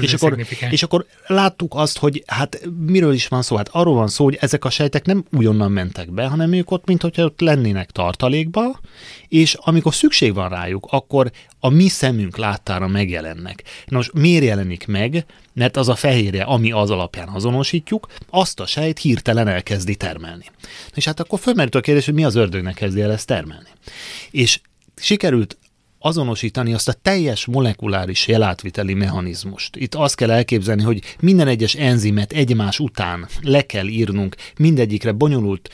És 0.00 0.14
akkor, 0.14 0.46
és 0.70 0.82
akkor 0.82 1.06
láttuk 1.26 1.74
azt, 1.74 1.98
hogy 1.98 2.22
hát 2.26 2.68
miről 2.86 3.12
is 3.12 3.28
van 3.28 3.42
szó? 3.42 3.56
Hát 3.56 3.68
arról 3.72 3.94
van 3.94 4.08
szó, 4.08 4.24
hogy 4.24 4.38
ezek 4.40 4.64
a 4.64 4.70
sejtek 4.70 5.04
nem 5.04 5.24
újonnan 5.32 5.72
mentek 5.72 6.10
be, 6.10 6.26
hanem 6.26 6.52
ők 6.52 6.70
ott, 6.70 6.86
mint 6.86 7.02
hogyha 7.02 7.24
ott 7.24 7.40
lennének 7.40 7.90
tartalékba, 7.90 8.80
és 9.28 9.54
amikor 9.54 9.94
szükség 9.94 10.34
van 10.34 10.48
rájuk, 10.48 10.86
akkor 10.90 11.30
a 11.60 11.68
mi 11.68 11.88
szemünk 11.88 12.36
láttára 12.36 12.86
megjelennek. 12.86 13.62
Nos, 13.86 14.10
miért 14.12 14.44
jelenik 14.44 14.86
meg? 14.86 15.24
Mert 15.52 15.76
az 15.76 15.88
a 15.88 15.94
fehérje, 15.94 16.42
ami 16.42 16.72
az 16.72 16.90
alapján 16.90 17.28
azonosítjuk, 17.28 18.06
azt 18.30 18.60
a 18.60 18.66
sejt 18.66 18.98
hirtelen 18.98 19.48
elkezdi 19.48 19.96
termelni. 19.96 20.44
És 20.94 21.04
hát 21.04 21.20
akkor 21.20 21.38
fölmerült 21.38 21.74
a 21.74 21.80
kérdés, 21.80 22.04
hogy 22.04 22.14
mi 22.14 22.24
az 22.24 22.34
ördögnek 22.34 22.74
kezdi 22.74 23.00
el 23.00 23.12
ezt 23.12 23.26
termelni. 23.26 23.68
És 24.30 24.60
sikerült 24.96 25.56
azonosítani 26.04 26.74
azt 26.74 26.88
a 26.88 26.92
teljes 26.92 27.46
molekuláris 27.46 28.28
jelátviteli 28.28 28.94
mechanizmust. 28.94 29.76
Itt 29.76 29.94
azt 29.94 30.16
kell 30.16 30.30
elképzelni, 30.30 30.82
hogy 30.82 31.02
minden 31.20 31.48
egyes 31.48 31.74
enzimet 31.74 32.32
egymás 32.32 32.78
után 32.78 33.28
le 33.40 33.66
kell 33.66 33.86
írnunk, 33.86 34.36
mindegyikre 34.58 35.12
bonyolult 35.12 35.70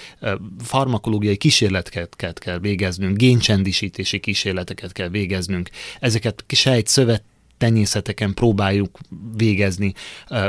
farmakológiai 0.58 1.36
kísérleteket 1.36 2.38
kell 2.38 2.58
végeznünk, 2.58 3.16
géncsendisítési 3.16 4.20
kísérleteket 4.20 4.92
kell 4.92 5.08
végeznünk, 5.08 5.68
ezeket 6.00 6.44
sejt 6.48 6.86
szövet 6.86 7.22
tenyészeteken 7.60 8.34
próbáljuk 8.34 8.98
végezni 9.36 9.94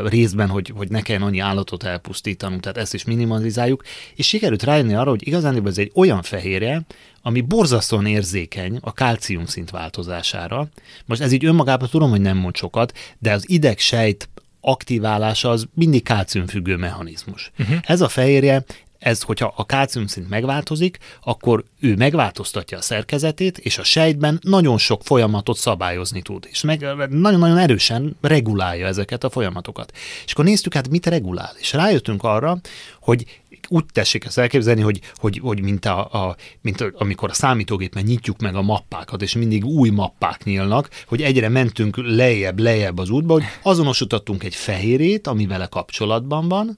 részben, 0.05 0.49
hogy, 0.49 0.73
hogy 0.75 0.89
ne 0.89 1.01
kelljen 1.01 1.25
annyi 1.25 1.39
állatot 1.39 1.83
elpusztítanunk, 1.83 2.61
tehát 2.61 2.77
ezt 2.77 2.93
is 2.93 3.03
minimalizáljuk, 3.03 3.83
és 4.15 4.27
sikerült 4.27 4.63
rájönni 4.63 4.93
arra, 4.93 5.09
hogy 5.09 5.27
igazán 5.27 5.67
ez 5.67 5.77
egy 5.77 5.91
olyan 5.95 6.21
fehérje, 6.21 6.81
ami 7.21 7.41
borzasztóan 7.41 8.05
érzékeny 8.05 8.77
a 8.81 8.93
kálcium 8.93 9.45
szint 9.45 9.69
változására. 9.69 10.69
Most 11.05 11.21
ez 11.21 11.31
így 11.31 11.45
önmagában 11.45 11.89
tudom, 11.89 12.09
hogy 12.09 12.21
nem 12.21 12.37
mond 12.37 12.55
sokat, 12.55 12.97
de 13.19 13.33
az 13.33 13.49
idegsejt 13.49 14.29
aktiválása 14.61 15.49
az 15.49 15.65
mindig 15.73 16.03
kálciumfüggő 16.03 16.75
mechanizmus. 16.75 17.51
Uh-huh. 17.59 17.77
Ez 17.81 18.01
a 18.01 18.07
fehérje 18.07 18.63
ez, 19.01 19.21
hogyha 19.21 19.53
a 19.55 19.65
kálciumszint 19.65 20.29
megváltozik, 20.29 20.97
akkor 21.23 21.63
ő 21.79 21.95
megváltoztatja 21.95 22.77
a 22.77 22.81
szerkezetét, 22.81 23.57
és 23.57 23.77
a 23.77 23.83
sejtben 23.83 24.39
nagyon 24.43 24.77
sok 24.77 25.01
folyamatot 25.03 25.57
szabályozni 25.57 26.21
tud, 26.21 26.47
és 26.49 26.61
nagyon-nagyon 26.61 27.57
erősen 27.57 28.17
regulálja 28.21 28.87
ezeket 28.87 29.23
a 29.23 29.29
folyamatokat. 29.29 29.91
És 30.25 30.31
akkor 30.31 30.45
néztük, 30.45 30.73
hát 30.73 30.89
mit 30.89 31.05
regulál, 31.05 31.53
és 31.59 31.73
rájöttünk 31.73 32.23
arra, 32.23 32.57
hogy 32.99 33.25
úgy 33.67 33.85
tessék 33.93 34.25
ezt 34.25 34.37
elképzelni, 34.37 34.81
hogy, 34.81 34.99
hogy, 35.15 35.39
hogy 35.43 35.61
mint, 35.61 35.85
a, 35.85 35.99
a, 36.11 36.35
mint 36.61 36.81
a, 36.81 36.91
amikor 36.93 37.29
a 37.29 37.33
számítógépen 37.33 38.03
nyitjuk 38.03 38.39
meg 38.39 38.55
a 38.55 38.61
mappákat, 38.61 39.21
és 39.21 39.35
mindig 39.35 39.65
új 39.65 39.89
mappák 39.89 40.43
nyílnak, 40.43 40.89
hogy 41.07 41.21
egyre 41.21 41.49
mentünk 41.49 41.97
lejjebb, 41.97 42.59
lejjebb 42.59 42.97
az 42.97 43.09
útba, 43.09 43.33
hogy 43.33 43.43
azonosítottunk 43.61 44.43
egy 44.43 44.55
fehérét, 44.55 45.27
ami 45.27 45.47
vele 45.47 45.65
kapcsolatban 45.65 46.47
van, 46.47 46.77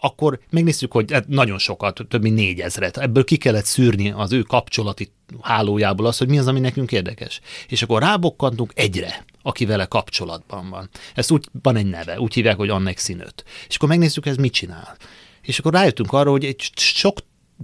akkor 0.00 0.40
megnézzük, 0.50 0.92
hogy 0.92 1.12
hát 1.12 1.28
nagyon 1.28 1.58
sokat, 1.58 2.00
több 2.08 2.22
mint 2.22 2.34
négyezret. 2.34 2.96
Ebből 2.96 3.24
ki 3.24 3.36
kellett 3.36 3.64
szűrni 3.64 4.10
az 4.10 4.32
ő 4.32 4.42
kapcsolati 4.42 5.12
hálójából 5.40 6.06
az, 6.06 6.18
hogy 6.18 6.28
mi 6.28 6.38
az, 6.38 6.46
ami 6.46 6.60
nekünk 6.60 6.92
érdekes. 6.92 7.40
És 7.68 7.82
akkor 7.82 8.02
rábokkantunk 8.02 8.72
egyre, 8.74 9.24
aki 9.42 9.64
vele 9.64 9.84
kapcsolatban 9.84 10.70
van. 10.70 10.88
Ez 11.14 11.30
úgy 11.30 11.48
van 11.62 11.76
egy 11.76 11.86
neve, 11.86 12.20
úgy 12.20 12.34
hívják, 12.34 12.56
hogy 12.56 12.68
Annexin 12.68 13.20
5. 13.20 13.44
És 13.68 13.76
akkor 13.76 13.88
megnézzük, 13.88 14.26
ez 14.26 14.36
mit 14.36 14.52
csinál. 14.52 14.96
És 15.42 15.58
akkor 15.58 15.72
rájöttünk 15.72 16.12
arra, 16.12 16.30
hogy 16.30 16.44
egy 16.44 16.70
sok 16.74 17.18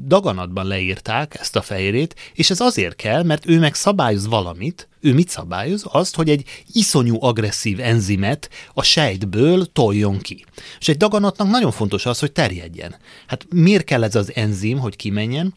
daganatban 0.07 0.67
leírták 0.67 1.35
ezt 1.41 1.57
a 1.57 1.63
fehérét, 1.63 2.15
és 2.35 2.51
ez 2.51 2.61
azért 2.61 2.97
kell, 2.97 3.23
mert 3.23 3.47
ő 3.47 3.59
meg 3.59 3.75
szabályoz 3.75 4.27
valamit, 4.27 4.89
ő 5.03 5.15
mit 5.15 5.29
szabályoz? 5.29 5.85
Azt, 5.89 6.15
hogy 6.15 6.31
egy 6.31 6.45
iszonyú 6.73 7.17
agresszív 7.21 7.81
enzimet 7.81 8.51
a 8.75 8.83
sejtből 8.83 9.73
toljon 9.73 10.19
ki. 10.19 10.45
És 10.81 10.89
egy 10.89 10.97
daganatnak 10.97 11.49
nagyon 11.49 11.71
fontos 11.71 12.07
az, 12.07 12.19
hogy 12.19 12.33
terjedjen. 12.33 12.97
Hát 13.27 13.47
miért 13.51 13.85
kell 13.85 14.05
ez 14.05 14.15
az 14.15 14.35
enzim, 14.35 14.79
hogy 14.79 14.97
kimenjen? 14.97 15.55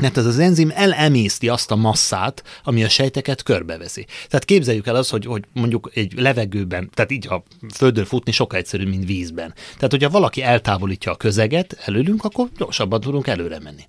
mert 0.00 0.16
ez 0.16 0.26
az 0.26 0.38
enzim 0.38 0.72
elemészti 0.74 1.48
azt 1.48 1.70
a 1.70 1.76
masszát, 1.76 2.42
ami 2.64 2.84
a 2.84 2.88
sejteket 2.88 3.42
körbeveszi. 3.42 4.06
Tehát 4.28 4.44
képzeljük 4.44 4.86
el 4.86 4.94
azt, 4.94 5.10
hogy, 5.10 5.24
hogy 5.24 5.44
mondjuk 5.52 5.90
egy 5.94 6.12
levegőben, 6.16 6.90
tehát 6.94 7.10
így 7.10 7.26
a 7.26 7.42
földön 7.74 8.04
futni 8.04 8.32
sokkal 8.32 8.58
egyszerűbb, 8.58 8.88
mint 8.88 9.06
vízben. 9.06 9.54
Tehát, 9.74 9.90
hogyha 9.90 10.10
valaki 10.10 10.42
eltávolítja 10.42 11.12
a 11.12 11.16
közeget 11.16 11.78
előlünk, 11.84 12.24
akkor 12.24 12.48
gyorsabban 12.56 13.00
tudunk 13.00 13.26
előre 13.26 13.58
menni. 13.60 13.84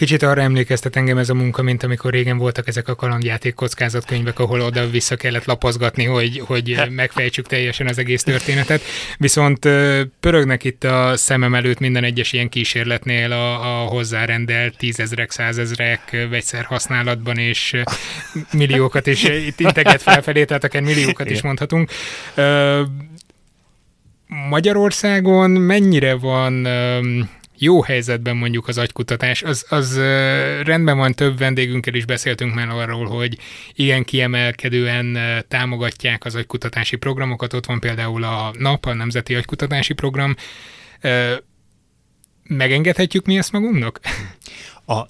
Kicsit 0.00 0.22
arra 0.22 0.40
emlékeztet 0.40 0.96
engem 0.96 1.18
ez 1.18 1.28
a 1.28 1.34
munka, 1.34 1.62
mint 1.62 1.82
amikor 1.82 2.12
régen 2.12 2.38
voltak 2.38 2.68
ezek 2.68 2.88
a 2.88 2.94
kalandjáték 2.94 3.54
kockázatkönyvek, 3.54 4.38
ahol 4.38 4.60
oda-vissza 4.60 5.16
kellett 5.16 5.44
lapozgatni, 5.44 6.04
hogy, 6.04 6.42
hogy 6.46 6.80
megfejtsük 6.90 7.46
teljesen 7.46 7.86
az 7.86 7.98
egész 7.98 8.22
történetet. 8.22 8.82
Viszont 9.18 9.58
pörögnek 10.20 10.64
itt 10.64 10.84
a 10.84 11.16
szemem 11.16 11.54
előtt 11.54 11.78
minden 11.78 12.04
egyes 12.04 12.32
ilyen 12.32 12.48
kísérletnél 12.48 13.32
a, 13.32 13.82
a 13.82 13.86
hozzárendelt 13.86 14.76
tízezrek, 14.76 15.30
százezrek 15.30 16.26
vegyszer 16.30 16.64
használatban, 16.64 17.36
és 17.36 17.76
milliókat 18.52 19.06
is 19.06 19.24
itt 19.24 19.60
integet 19.60 20.02
felfelé, 20.02 20.44
tehát 20.44 20.64
akár 20.64 20.82
milliókat 20.82 21.30
is 21.30 21.42
mondhatunk. 21.42 21.90
Magyarországon 24.48 25.50
mennyire 25.50 26.14
van 26.14 26.66
jó 27.62 27.82
helyzetben 27.82 28.36
mondjuk 28.36 28.68
az 28.68 28.78
agykutatás, 28.78 29.42
az, 29.42 29.66
az 29.68 29.96
rendben 30.64 30.96
van, 30.96 31.14
több 31.14 31.38
vendégünkkel 31.38 31.94
is 31.94 32.04
beszéltünk 32.04 32.54
már 32.54 32.68
arról, 32.68 33.06
hogy 33.06 33.38
igen 33.74 34.04
kiemelkedően 34.04 35.18
támogatják 35.48 36.24
az 36.24 36.34
agykutatási 36.34 36.96
programokat, 36.96 37.52
ott 37.52 37.66
van 37.66 37.80
például 37.80 38.24
a 38.24 38.52
NAP, 38.58 38.86
a 38.86 38.94
Nemzeti 38.94 39.34
Agykutatási 39.34 39.92
Program. 39.92 40.34
Megengedhetjük 42.42 43.26
mi 43.26 43.36
ezt 43.36 43.52
magunknak? 43.52 44.00
A, 44.86 45.00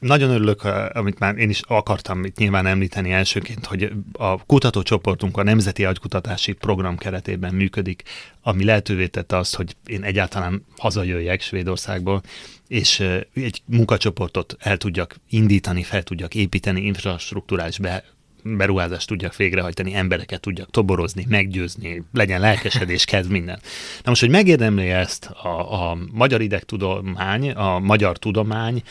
nagyon 0.00 0.30
örülök, 0.30 0.62
amit 0.92 1.18
már 1.18 1.36
én 1.36 1.48
is 1.48 1.60
akartam 1.66 2.24
itt 2.24 2.36
nyilván 2.36 2.66
említeni 2.66 3.12
elsőként, 3.12 3.66
hogy 3.66 3.92
a 4.12 4.44
kutatócsoportunk 4.44 5.36
a 5.36 5.42
Nemzeti 5.42 5.84
Agykutatási 5.84 6.52
Program 6.52 6.96
keretében 6.96 7.54
működik, 7.54 8.02
ami 8.42 8.64
lehetővé 8.64 9.06
tette 9.06 9.36
azt, 9.36 9.54
hogy 9.54 9.76
én 9.86 10.02
egyáltalán 10.02 10.64
hazajöjjek 10.76 11.40
Svédországból, 11.40 12.22
és 12.68 13.00
egy 13.34 13.62
munkacsoportot 13.64 14.56
el 14.58 14.76
tudjak 14.76 15.16
indítani, 15.28 15.82
fel 15.82 16.02
tudjak 16.02 16.34
építeni, 16.34 16.80
infrastruktúrális 16.80 17.78
be, 17.78 18.04
beruházást 18.42 19.08
tudjak 19.08 19.36
végrehajtani, 19.36 19.94
embereket 19.94 20.40
tudjak 20.40 20.70
toborozni, 20.70 21.26
meggyőzni, 21.28 22.02
legyen 22.12 22.40
lelkesedés, 22.40 23.04
kezd 23.04 23.30
minden. 23.30 23.58
Na 24.02 24.10
most, 24.10 24.20
hogy 24.20 24.30
megérdemli 24.30 24.88
ezt 24.88 25.24
a, 25.24 25.90
a 25.90 25.98
magyar 26.12 26.40
idegtudomány, 26.40 27.50
a 27.50 27.78
magyar 27.78 28.18
tudomány, 28.18 28.82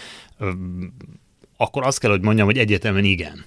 akkor 1.58 1.86
azt 1.86 2.00
kell, 2.00 2.12
hogy 2.12 2.22
mondjam, 2.22 2.46
hogy 2.46 2.58
egyetemen 2.58 3.04
igen. 3.04 3.46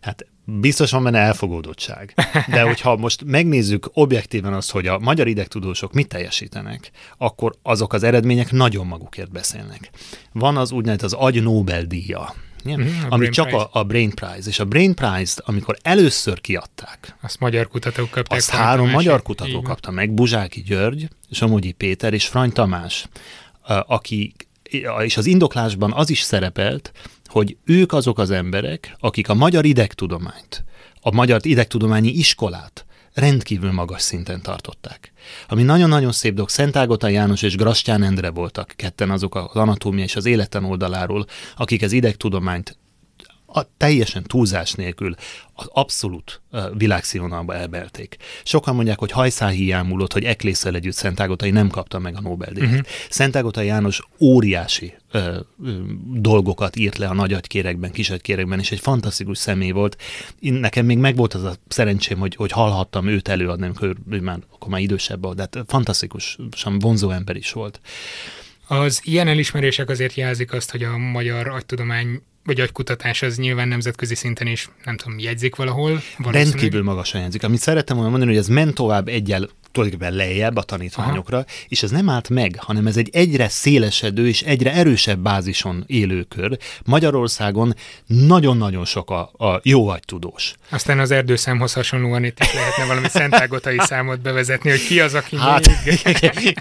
Hát 0.00 0.26
biztos 0.44 0.90
van 0.90 1.02
benne 1.02 1.18
elfogódottság. 1.18 2.14
De 2.48 2.62
hogyha 2.68 2.96
most 2.96 3.24
megnézzük 3.24 3.90
objektíven 3.92 4.52
azt, 4.52 4.70
hogy 4.70 4.86
a 4.86 4.98
magyar 4.98 5.26
idegtudósok 5.26 5.92
mit 5.92 6.08
teljesítenek, 6.08 6.90
akkor 7.18 7.54
azok 7.62 7.92
az 7.92 8.02
eredmények 8.02 8.52
nagyon 8.52 8.86
magukért 8.86 9.30
beszélnek. 9.30 9.90
Van 10.32 10.56
az 10.56 10.72
úgynevezett 10.72 11.04
az 11.04 11.12
agy 11.12 11.42
Nobel-díja, 11.42 12.34
Mm, 12.74 12.86
ami 13.08 13.28
csak 13.28 13.52
a, 13.52 13.68
a 13.72 13.84
Brain 13.84 14.10
Prize. 14.10 14.48
És 14.48 14.58
a 14.58 14.64
Brain 14.64 14.94
Prize-t, 14.94 15.40
amikor 15.44 15.76
először 15.82 16.40
kiadták, 16.40 17.16
azt 17.22 17.40
magyar 17.40 17.68
kutatók 17.68 18.10
kapták. 18.10 18.38
Azt 18.38 18.50
három 18.50 18.90
magyar 18.90 19.22
kutató 19.22 19.62
kapta 19.62 19.90
meg, 19.90 20.12
Buzsáki 20.12 20.62
György, 20.62 21.08
Somogyi 21.30 21.72
Péter 21.72 22.12
és 22.12 22.26
Frany 22.26 22.52
Tamás, 22.52 23.06
aki, 23.86 24.34
és 25.04 25.16
az 25.16 25.26
indoklásban 25.26 25.92
az 25.92 26.10
is 26.10 26.20
szerepelt, 26.20 26.92
hogy 27.26 27.56
ők 27.64 27.92
azok 27.92 28.18
az 28.18 28.30
emberek, 28.30 28.96
akik 28.98 29.28
a 29.28 29.34
magyar 29.34 29.64
idegtudományt, 29.64 30.64
a 31.00 31.14
magyar 31.14 31.40
idegtudományi 31.42 32.08
iskolát 32.08 32.86
rendkívül 33.14 33.72
magas 33.72 34.02
szinten 34.02 34.42
tartották. 34.42 35.12
Ami 35.48 35.62
nagyon-nagyon 35.62 36.12
szép 36.12 36.34
dolog, 36.34 36.48
Szent 36.48 36.76
Ágota 36.76 37.08
János 37.08 37.42
és 37.42 37.56
Grastyán 37.56 38.02
Endre 38.02 38.30
voltak 38.30 38.72
ketten 38.76 39.10
azok 39.10 39.34
az 39.34 39.56
anatómia 39.56 40.04
és 40.04 40.16
az 40.16 40.26
életen 40.26 40.64
oldaláról, 40.64 41.26
akik 41.56 41.82
az 41.82 41.92
idegtudományt 41.92 42.78
a 43.56 43.68
teljesen 43.76 44.22
túlzás 44.22 44.72
nélkül 44.72 45.14
az 45.54 45.66
abszolút 45.72 46.40
világszínvonalba 46.72 47.54
elbelték. 47.54 48.16
Sokan 48.44 48.74
mondják, 48.74 48.98
hogy 48.98 49.10
hajszálhíján 49.10 49.86
múlott, 49.86 50.12
hogy 50.12 50.24
Eklészel 50.24 50.74
együtt 50.74 50.94
Szent 50.94 51.20
Ágotai 51.20 51.50
nem 51.50 51.68
kapta 51.68 51.98
meg 51.98 52.16
a 52.16 52.20
Nobel-díjat. 52.20 52.70
Uh-huh. 52.70 52.86
Szent 53.08 53.36
Ágotai 53.36 53.66
János 53.66 54.02
óriási 54.20 54.94
uh, 55.12 55.36
uh, 55.58 55.74
dolgokat 56.12 56.76
írt 56.76 56.98
le 56.98 57.08
a 57.08 57.14
nagyagykérekben, 57.14 57.90
kisagykérekben, 57.90 58.58
és 58.58 58.70
egy 58.70 58.80
fantasztikus 58.80 59.38
személy 59.38 59.70
volt. 59.70 59.96
Én, 60.40 60.52
nekem 60.52 60.86
még 60.86 60.98
megvolt 60.98 61.34
az 61.34 61.42
a 61.42 61.54
szerencsém, 61.68 62.18
hogy, 62.18 62.34
hogy 62.34 62.50
hallhattam 62.50 63.06
őt 63.06 63.28
előadni, 63.28 63.64
amikor 63.64 63.96
ő 64.10 64.20
már, 64.20 64.38
akkor 64.52 64.68
már 64.68 64.80
idősebb 64.80 65.22
volt, 65.22 65.36
de 65.36 65.42
hát 65.42 65.64
fantasztikusan 65.66 66.78
vonzó 66.78 67.10
ember 67.10 67.36
is 67.36 67.52
volt. 67.52 67.80
Az 68.68 69.00
ilyen 69.04 69.28
elismerések 69.28 69.88
azért 69.88 70.14
jelzik 70.14 70.52
azt, 70.52 70.70
hogy 70.70 70.82
a 70.82 70.96
magyar 70.96 71.48
agytudomány 71.48 72.22
vagy 72.46 72.60
agykutatás 72.60 73.22
az 73.22 73.36
nyilván 73.36 73.68
nemzetközi 73.68 74.14
szinten 74.14 74.46
is, 74.46 74.68
nem 74.84 74.96
tudom, 74.96 75.18
jegyzik 75.18 75.56
valahol. 75.56 76.02
Rendkívül 76.30 76.82
magasan 76.82 77.20
jegyzik. 77.20 77.44
Amit 77.44 77.60
szerettem 77.60 77.96
volna 77.96 78.10
mondani, 78.10 78.32
hogy 78.32 78.40
ez 78.40 78.48
ment 78.48 78.74
tovább 78.74 79.08
egyel 79.08 79.48
tulajdonképpen 79.76 80.16
lejjebb 80.16 80.56
a 80.56 80.62
tanítványokra, 80.62 81.36
Aha. 81.36 81.46
és 81.68 81.82
ez 81.82 81.90
nem 81.90 82.08
állt 82.08 82.28
meg, 82.28 82.56
hanem 82.58 82.86
ez 82.86 82.96
egy 82.96 83.10
egyre 83.12 83.48
szélesedő 83.48 84.28
és 84.28 84.42
egyre 84.42 84.72
erősebb 84.72 85.18
bázison 85.18 85.84
élő 85.86 86.22
kör. 86.22 86.58
Magyarországon 86.84 87.74
nagyon-nagyon 88.06 88.84
sok 88.84 89.10
a, 89.10 89.20
a 89.20 89.60
jó 89.62 89.94
tudós. 89.94 90.54
Aztán 90.68 90.98
az 90.98 91.10
erdőszámhoz 91.10 91.72
hasonlóan 91.72 92.24
itt 92.24 92.40
is 92.40 92.54
lehetne 92.54 92.84
valami 92.84 93.08
szentágotai 93.08 93.76
számot 93.90 94.20
bevezetni, 94.20 94.70
hogy 94.70 94.86
ki 94.86 95.00
az, 95.00 95.14
aki 95.14 95.36
hát, 95.36 95.70
még... 96.34 96.58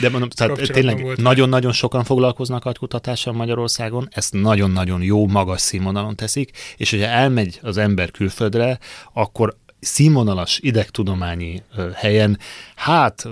De 0.00 0.08
mondom, 0.10 0.28
tehát 0.28 0.72
tényleg 0.72 1.16
nagyon-nagyon 1.16 1.72
sokan 1.72 2.04
foglalkoznak 2.04 2.64
agykutatással 2.64 3.32
Magyarországon, 3.32 4.08
ezt 4.12 4.32
nagyon-nagyon 4.32 5.02
jó, 5.10 5.26
magas 5.26 5.60
színvonalon 5.60 6.16
teszik, 6.16 6.50
és 6.76 6.90
hogyha 6.90 7.06
elmegy 7.06 7.58
az 7.62 7.76
ember 7.76 8.10
külföldre, 8.10 8.78
akkor 9.12 9.56
színvonalas 9.80 10.58
idegtudományi 10.62 11.62
helyen, 11.94 12.38
hát 12.74 13.28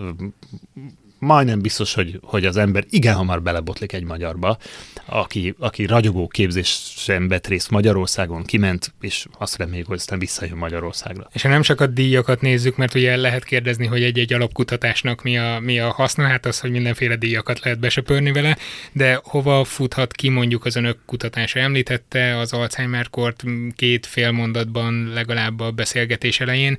majdnem 1.18 1.60
biztos, 1.60 1.94
hogy, 1.94 2.20
hogy 2.22 2.44
az 2.44 2.56
ember 2.56 2.84
igen 2.90 3.14
hamar 3.14 3.42
belebotlik 3.42 3.92
egy 3.92 4.04
magyarba, 4.04 4.58
aki, 5.04 5.54
aki 5.58 5.86
ragyogó 5.86 6.28
képzésen 6.28 7.28
vett 7.28 7.46
részt 7.46 7.70
Magyarországon, 7.70 8.44
kiment, 8.44 8.94
és 9.00 9.26
azt 9.38 9.56
reméljük, 9.56 9.86
hogy 9.86 9.96
aztán 9.96 10.18
visszajön 10.18 10.56
Magyarországra. 10.56 11.28
És 11.32 11.42
ha 11.42 11.48
nem 11.48 11.62
csak 11.62 11.80
a 11.80 11.86
díjakat 11.86 12.40
nézzük, 12.40 12.76
mert 12.76 12.94
ugye 12.94 13.16
lehet 13.16 13.44
kérdezni, 13.44 13.86
hogy 13.86 14.02
egy-egy 14.02 14.32
alapkutatásnak 14.32 15.22
mi 15.22 15.38
a, 15.38 15.58
mi 15.60 15.78
a 15.78 15.90
haszna, 15.90 16.26
hát 16.26 16.46
az, 16.46 16.60
hogy 16.60 16.70
mindenféle 16.70 17.16
díjakat 17.16 17.60
lehet 17.60 17.78
besöpörni 17.78 18.32
vele, 18.32 18.56
de 18.92 19.20
hova 19.24 19.64
futhat 19.64 20.12
ki 20.12 20.28
mondjuk 20.28 20.64
az 20.64 20.76
önök 20.76 20.98
kutatása? 21.06 21.58
Említette 21.58 22.38
az 22.38 22.52
Alzheimer-kort 22.52 23.44
két 23.76 24.06
fél 24.06 24.30
mondatban 24.30 25.10
legalább 25.14 25.60
a 25.60 25.70
beszélgetés 25.70 26.40
elején. 26.40 26.78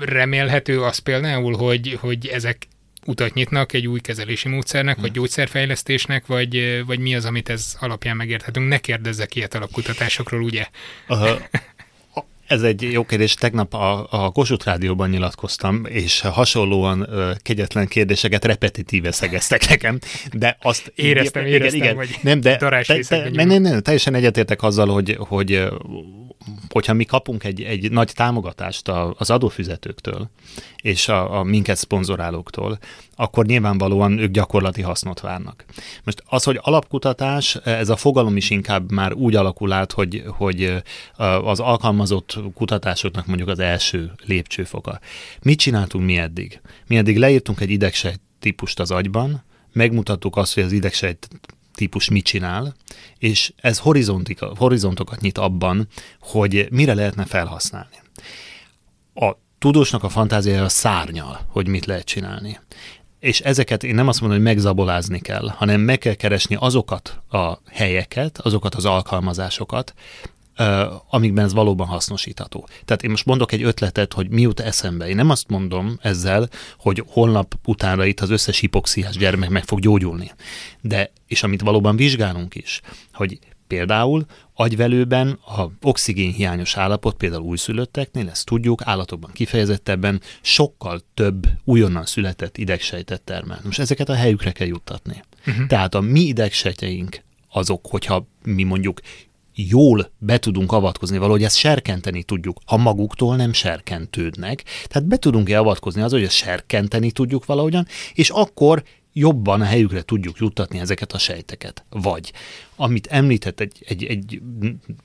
Remélhető 0.00 0.82
az 0.82 0.98
például, 0.98 1.56
hogy, 1.56 1.96
hogy 2.00 2.26
ezek 2.26 2.66
utat 3.06 3.34
nyitnak 3.34 3.72
egy 3.72 3.86
új 3.86 4.00
kezelési 4.00 4.48
módszernek, 4.48 4.94
hmm. 4.94 5.02
vagy 5.02 5.12
gyógyszerfejlesztésnek, 5.12 6.26
vagy, 6.26 6.82
vagy 6.86 6.98
mi 6.98 7.14
az, 7.14 7.24
amit 7.24 7.48
ez 7.48 7.76
alapján 7.80 8.16
megérthetünk. 8.16 8.68
Ne 8.68 8.78
kérdezzek 8.78 9.34
ilyet 9.34 9.54
alapkutatásokról, 9.54 10.42
ugye? 10.42 10.66
Uh, 11.08 11.30
ez 12.50 12.62
egy 12.62 12.82
jó 12.92 13.04
kérdés. 13.04 13.34
Tegnap 13.34 13.74
a, 13.74 14.06
a 14.10 14.30
Kossuth 14.30 14.66
Rádióban 14.66 15.08
nyilatkoztam, 15.08 15.84
és 15.88 16.20
hasonlóan 16.20 17.00
uh, 17.00 17.36
kegyetlen 17.36 17.86
kérdéseket 17.86 18.44
repetitíve 18.44 19.12
szegeztek 19.12 19.68
nekem, 19.68 19.98
de 20.32 20.56
azt... 20.62 20.92
Éreztem, 20.94 21.46
igen, 21.46 21.54
éreztem, 21.54 21.80
igen, 21.80 21.96
hogy 21.96 22.18
nem, 22.22 22.40
de 22.40 22.56
te, 22.56 22.98
te, 23.08 23.30
nem, 23.30 23.48
nem, 23.48 23.62
nem, 23.62 23.80
teljesen 23.80 24.14
egyetértek 24.14 24.62
azzal, 24.62 24.88
hogy, 24.88 25.16
hogy 25.18 25.68
hogyha 26.68 26.92
mi 26.92 27.04
kapunk 27.04 27.44
egy, 27.44 27.62
egy 27.62 27.90
nagy 27.90 28.12
támogatást 28.14 28.88
az 29.16 29.30
adófizetőktől 29.30 30.30
és 30.82 31.08
a, 31.08 31.38
a 31.38 31.42
minket 31.42 31.76
szponzorálóktól, 31.76 32.78
akkor 33.20 33.46
nyilvánvalóan 33.46 34.18
ők 34.18 34.30
gyakorlati 34.30 34.82
hasznot 34.82 35.20
várnak. 35.20 35.64
Most 36.04 36.22
az, 36.26 36.44
hogy 36.44 36.58
alapkutatás, 36.62 37.54
ez 37.54 37.88
a 37.88 37.96
fogalom 37.96 38.36
is 38.36 38.50
inkább 38.50 38.92
már 38.92 39.12
úgy 39.12 39.34
alakul 39.34 39.72
át, 39.72 39.92
hogy, 39.92 40.24
hogy 40.26 40.82
az 41.44 41.60
alkalmazott 41.60 42.38
kutatásoknak 42.54 43.26
mondjuk 43.26 43.48
az 43.48 43.58
első 43.58 44.12
lépcsőfoka. 44.26 45.00
Mit 45.42 45.58
csináltunk 45.58 46.04
mi 46.04 46.16
eddig? 46.16 46.60
Mi 46.86 46.96
eddig 46.96 47.18
leírtunk 47.18 47.60
egy 47.60 47.70
idegsejt 47.70 48.20
típust 48.38 48.80
az 48.80 48.90
agyban, 48.90 49.44
megmutattuk 49.72 50.36
azt, 50.36 50.54
hogy 50.54 50.62
az 50.62 50.72
idegsejt 50.72 51.28
típus 51.74 52.08
mit 52.08 52.24
csinál, 52.24 52.74
és 53.18 53.52
ez 53.56 53.78
horizontokat 54.56 55.20
nyit 55.20 55.38
abban, 55.38 55.88
hogy 56.20 56.68
mire 56.70 56.94
lehetne 56.94 57.24
felhasználni. 57.24 57.96
A 59.14 59.36
tudósnak 59.58 60.04
a 60.04 60.08
fantáziája 60.08 60.68
szárnyal, 60.68 61.40
hogy 61.48 61.68
mit 61.68 61.86
lehet 61.86 62.04
csinálni. 62.04 62.58
És 63.20 63.40
ezeket 63.40 63.84
én 63.84 63.94
nem 63.94 64.08
azt 64.08 64.20
mondom, 64.20 64.38
hogy 64.38 64.48
megzabolázni 64.48 65.20
kell, 65.20 65.48
hanem 65.48 65.80
meg 65.80 65.98
kell 65.98 66.14
keresni 66.14 66.56
azokat 66.58 67.20
a 67.28 67.58
helyeket, 67.70 68.38
azokat 68.38 68.74
az 68.74 68.84
alkalmazásokat, 68.84 69.94
amikben 71.10 71.44
ez 71.44 71.52
valóban 71.52 71.86
hasznosítható. 71.86 72.68
Tehát 72.84 73.02
én 73.02 73.10
most 73.10 73.24
mondok 73.26 73.52
egy 73.52 73.62
ötletet, 73.62 74.12
hogy 74.12 74.28
mi 74.28 74.40
jut 74.40 74.60
eszembe. 74.60 75.08
Én 75.08 75.14
nem 75.14 75.30
azt 75.30 75.48
mondom 75.48 75.98
ezzel, 76.02 76.48
hogy 76.78 77.04
holnap 77.06 77.54
utánra 77.64 78.04
itt 78.04 78.20
az 78.20 78.30
összes 78.30 78.58
hipoxiás 78.58 79.16
gyermek 79.16 79.48
meg 79.48 79.64
fog 79.64 79.80
gyógyulni. 79.80 80.30
De, 80.80 81.12
és 81.26 81.42
amit 81.42 81.60
valóban 81.60 81.96
vizsgálunk 81.96 82.54
is, 82.54 82.80
hogy 83.12 83.38
Például 83.70 84.24
agyvelőben 84.54 85.38
a 85.46 85.66
oxigénhiányos 85.82 86.76
állapot, 86.76 87.16
például 87.16 87.42
újszülötteknél, 87.42 88.28
ezt 88.28 88.46
tudjuk, 88.46 88.82
állatokban 88.84 89.30
kifejezettebben 89.32 90.20
sokkal 90.40 91.00
több 91.14 91.46
újonnan 91.64 92.04
született 92.04 92.56
idegsejtet 92.56 93.22
termel. 93.22 93.60
Most 93.64 93.78
ezeket 93.78 94.08
a 94.08 94.14
helyükre 94.14 94.50
kell 94.52 94.66
juttatni. 94.66 95.22
Uh-huh. 95.46 95.66
Tehát 95.66 95.94
a 95.94 96.00
mi 96.00 96.20
idegsejteink 96.20 97.20
azok, 97.50 97.86
hogyha 97.86 98.26
mi 98.44 98.62
mondjuk 98.62 99.00
jól 99.54 100.10
be 100.18 100.38
tudunk 100.38 100.72
avatkozni 100.72 101.18
valahogy 101.18 101.42
ezt 101.42 101.56
serkenteni 101.56 102.22
tudjuk, 102.22 102.60
ha 102.66 102.76
maguktól 102.76 103.36
nem 103.36 103.52
serkentődnek. 103.52 104.64
Tehát 104.84 105.08
be 105.08 105.16
tudunk-e 105.16 105.58
avatkozni 105.58 106.02
az, 106.02 106.12
hogy 106.12 106.22
ezt 106.22 106.36
serkenteni 106.36 107.10
tudjuk 107.10 107.46
valahogyan, 107.46 107.86
és 108.14 108.30
akkor 108.30 108.82
jobban 109.12 109.60
a 109.60 109.64
helyükre 109.64 110.02
tudjuk 110.02 110.36
juttatni 110.38 110.78
ezeket 110.78 111.12
a 111.12 111.18
sejteket. 111.18 111.84
Vagy, 111.88 112.32
amit 112.76 113.06
említett 113.06 113.60
egy, 113.60 113.84
egy, 113.86 114.04
egy 114.04 114.42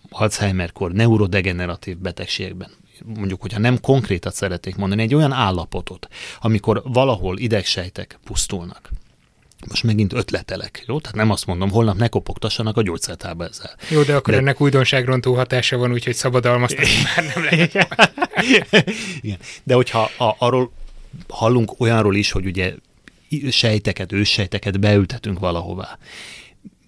Alzheimer-kor 0.09 0.91
neurodegeneratív 0.91 1.97
betegségben, 1.97 2.69
mondjuk, 3.05 3.41
hogyha 3.41 3.59
nem 3.59 3.79
konkrétat 3.79 4.33
szeretnék 4.33 4.75
mondani, 4.75 5.01
egy 5.01 5.15
olyan 5.15 5.31
állapotot, 5.31 6.07
amikor 6.41 6.81
valahol 6.85 7.37
idegsejtek 7.37 8.19
pusztulnak, 8.23 8.89
most 9.67 9.83
megint 9.83 10.13
ötletelek, 10.13 10.83
jó? 10.87 10.99
Tehát 10.99 11.15
nem 11.15 11.31
azt 11.31 11.45
mondom, 11.45 11.69
holnap 11.69 11.97
ne 11.97 12.07
kopogtassanak 12.07 12.77
a 12.77 12.81
gyógyszertába 12.81 13.47
ezzel. 13.47 13.75
Jó, 13.89 14.01
de 14.01 14.15
akkor 14.15 14.33
de... 14.33 14.39
ennek 14.39 14.61
újdonságrontó 14.61 15.33
hatása 15.33 15.77
van, 15.77 15.91
úgyhogy 15.91 16.13
szabadalmaztatni 16.13 16.91
már 17.15 17.33
nem 17.35 17.43
lehet. 17.43 17.87
Igen. 19.21 19.37
De 19.63 19.73
hogyha 19.73 20.09
a, 20.17 20.35
arról 20.37 20.71
hallunk 21.27 21.79
olyanról 21.79 22.15
is, 22.15 22.31
hogy 22.31 22.45
ugye 22.45 22.73
sejteket, 23.49 24.11
őssejteket 24.11 24.79
beültetünk 24.79 25.39
valahová. 25.39 25.97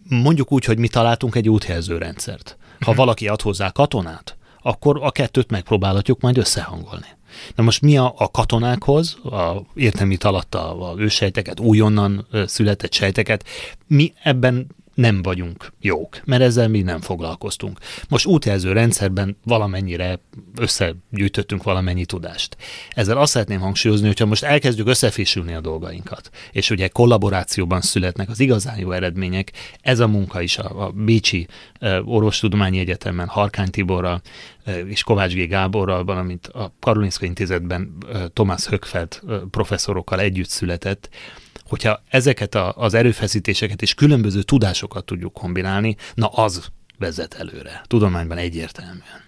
Mondjuk 0.10 0.51
úgy, 0.51 0.65
hogy 0.65 0.77
mi 0.77 0.88
találtunk 0.88 1.36
egy 1.36 1.49
útjelző 1.49 1.97
rendszert. 1.97 2.57
Ha 2.79 2.89
mhm. 2.91 2.99
valaki 2.99 3.27
ad 3.27 3.41
hozzá 3.41 3.69
katonát, 3.69 4.38
akkor 4.62 4.99
a 5.01 5.12
kettőt 5.12 5.51
megpróbálhatjuk 5.51 6.21
majd 6.21 6.38
összehangolni. 6.38 7.07
Na 7.55 7.63
most 7.63 7.81
mi 7.81 7.97
a, 7.97 8.13
a 8.17 8.31
katonákhoz, 8.31 9.17
a 9.23 9.63
értelmi 9.75 10.17
alatt 10.19 10.55
a, 10.55 10.91
a 10.91 10.95
ősejteket, 10.97 11.60
újonnan 11.60 12.27
született 12.45 12.93
sejteket, 12.93 13.43
mi 13.88 14.13
ebben 14.23 14.67
nem 14.97 15.21
vagyunk 15.21 15.73
jók, 15.81 16.21
mert 16.25 16.41
ezzel 16.41 16.67
mi 16.67 16.81
nem 16.81 17.01
foglalkoztunk. 17.01 17.79
Most 18.10 18.25
útjelző 18.25 18.71
rendszerben 18.71 19.38
valamennyire 19.43 20.19
összegyűjtöttünk 20.55 21.63
valamennyi 21.63 22.05
tudást. 22.05 22.57
Ezzel 22.89 23.17
azt 23.17 23.31
szeretném 23.31 23.60
hangsúlyozni, 23.60 24.07
hogyha 24.07 24.25
most 24.25 24.43
elkezdjük 24.43 24.88
összefésülni 24.88 25.53
a 25.53 25.62
dolgainkat, 25.62 26.29
és 26.51 26.69
ugye 26.69 26.88
kollaborációban 26.88 27.81
születnek 27.81 28.29
az 28.29 28.39
igazán 28.39 28.79
jó 28.79 28.91
eredmények, 28.91 29.51
ez 29.81 29.99
a 29.99 30.07
munka 30.07 30.41
is 30.41 30.57
a, 30.57 30.86
a 30.86 30.91
Bécsi 30.91 31.47
Orvostudományi 32.05 32.79
Egyetemen 32.79 33.27
Harkány 33.27 33.69
Tiborral 33.69 34.21
és 34.86 35.03
Kovács 35.03 35.33
G. 35.33 35.47
Gáborral, 35.47 36.03
valamint 36.03 36.47
a 36.47 36.73
Karolinszka 36.79 37.25
Intézetben 37.25 37.97
Thomas 38.33 38.65
Höckfeld 38.67 39.21
professzorokkal 39.51 40.19
együtt 40.19 40.49
született, 40.49 41.10
hogyha 41.69 42.03
ezeket 42.10 42.56
a, 42.56 42.73
az 42.77 42.93
erőfeszítéseket 42.93 43.82
és 43.82 43.93
különböző 43.93 44.41
tudásokat 44.41 45.06
tudjuk 45.06 45.34
kombinálni, 45.34 45.95
na 46.13 46.27
az 46.27 46.65
vezet 46.97 47.34
előre. 47.34 47.82
Tudományban 47.88 48.38
egyértelműen. 48.38 49.25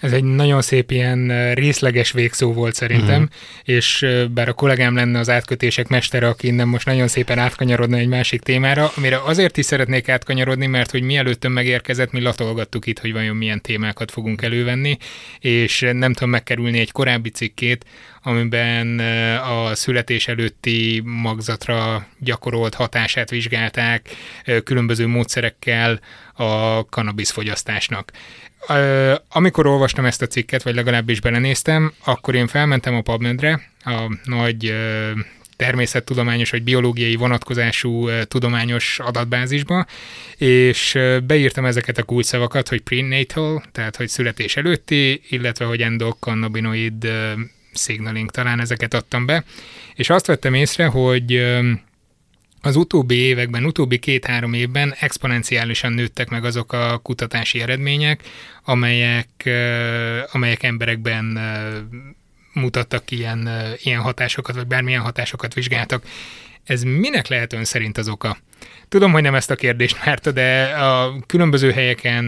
Ez 0.00 0.12
egy 0.12 0.24
nagyon 0.24 0.62
szép 0.62 0.90
ilyen 0.90 1.54
részleges 1.54 2.12
végszó 2.12 2.52
volt 2.52 2.74
szerintem, 2.74 3.22
uh-huh. 3.22 3.76
és 3.76 4.06
bár 4.30 4.48
a 4.48 4.52
kollégám 4.52 4.94
lenne 4.94 5.18
az 5.18 5.28
átkötések 5.28 5.88
mestere, 5.88 6.28
aki 6.28 6.46
innen 6.46 6.68
most 6.68 6.86
nagyon 6.86 7.08
szépen 7.08 7.38
átkanyarodna 7.38 7.96
egy 7.96 8.08
másik 8.08 8.40
témára, 8.40 8.90
amire 8.96 9.20
azért 9.24 9.56
is 9.56 9.64
szeretnék 9.64 10.08
átkanyarodni, 10.08 10.66
mert 10.66 10.90
hogy 10.90 11.02
mielőtt 11.02 11.44
ön 11.44 11.52
megérkezett, 11.52 12.12
mi 12.12 12.20
latolgattuk 12.20 12.86
itt, 12.86 12.98
hogy 12.98 13.12
vajon 13.12 13.36
milyen 13.36 13.60
témákat 13.60 14.10
fogunk 14.10 14.42
elővenni, 14.42 14.96
és 15.38 15.80
nem 15.92 16.12
tudom 16.12 16.30
megkerülni 16.30 16.78
egy 16.78 16.92
korábbi 16.92 17.30
cikkét, 17.30 17.84
amiben 18.22 18.98
a 19.38 19.74
születés 19.74 20.28
előtti 20.28 21.02
magzatra 21.04 22.06
gyakorolt 22.18 22.74
hatását 22.74 23.30
vizsgálták 23.30 24.08
különböző 24.64 25.06
módszerekkel 25.06 26.00
a 26.34 26.78
cannabis 26.80 27.30
fogyasztásnak. 27.30 28.12
Amikor 29.28 29.66
olvastam 29.66 30.04
ezt 30.04 30.22
a 30.22 30.26
cikket, 30.26 30.62
vagy 30.62 30.74
legalábbis 30.74 31.20
belenéztem, 31.20 31.92
akkor 32.04 32.34
én 32.34 32.46
felmentem 32.46 32.94
a 32.94 33.00
PubMed-re, 33.00 33.70
a 33.84 34.16
nagy 34.24 34.74
természettudományos 35.56 36.50
vagy 36.50 36.62
biológiai 36.62 37.16
vonatkozású 37.16 38.08
tudományos 38.24 38.98
adatbázisba, 38.98 39.86
és 40.36 40.98
beírtam 41.26 41.64
ezeket 41.64 41.98
a 41.98 42.02
kulcsszavakat, 42.02 42.68
hogy 42.68 42.80
prenatal, 42.80 43.62
tehát 43.72 43.96
hogy 43.96 44.08
születés 44.08 44.56
előtti, 44.56 45.22
illetve 45.28 45.64
hogy 45.64 45.82
endokannabinoid 45.82 47.08
signaling, 47.74 48.30
talán 48.30 48.60
ezeket 48.60 48.94
adtam 48.94 49.26
be, 49.26 49.44
és 49.94 50.10
azt 50.10 50.26
vettem 50.26 50.54
észre, 50.54 50.86
hogy 50.86 51.42
az 52.62 52.76
utóbbi 52.76 53.14
években, 53.14 53.64
utóbbi 53.64 53.98
két-három 53.98 54.52
évben 54.52 54.94
exponenciálisan 54.98 55.92
nőttek 55.92 56.28
meg 56.28 56.44
azok 56.44 56.72
a 56.72 56.98
kutatási 56.98 57.60
eredmények, 57.60 58.22
amelyek, 58.64 59.50
amelyek 60.32 60.62
emberekben 60.62 61.38
mutattak 62.52 63.10
ilyen, 63.10 63.48
ilyen 63.82 64.00
hatásokat, 64.00 64.54
vagy 64.54 64.66
bármilyen 64.66 65.02
hatásokat 65.02 65.54
vizsgáltak. 65.54 66.04
Ez 66.64 66.82
minek 66.82 67.28
lehet 67.28 67.52
ön 67.52 67.64
szerint 67.64 67.98
az 67.98 68.08
oka? 68.08 68.38
Tudom, 68.88 69.12
hogy 69.12 69.22
nem 69.22 69.34
ezt 69.34 69.50
a 69.50 69.54
kérdést 69.54 70.04
várta, 70.04 70.30
de 70.30 70.62
a 70.64 71.14
különböző 71.26 71.70
helyeken 71.70 72.24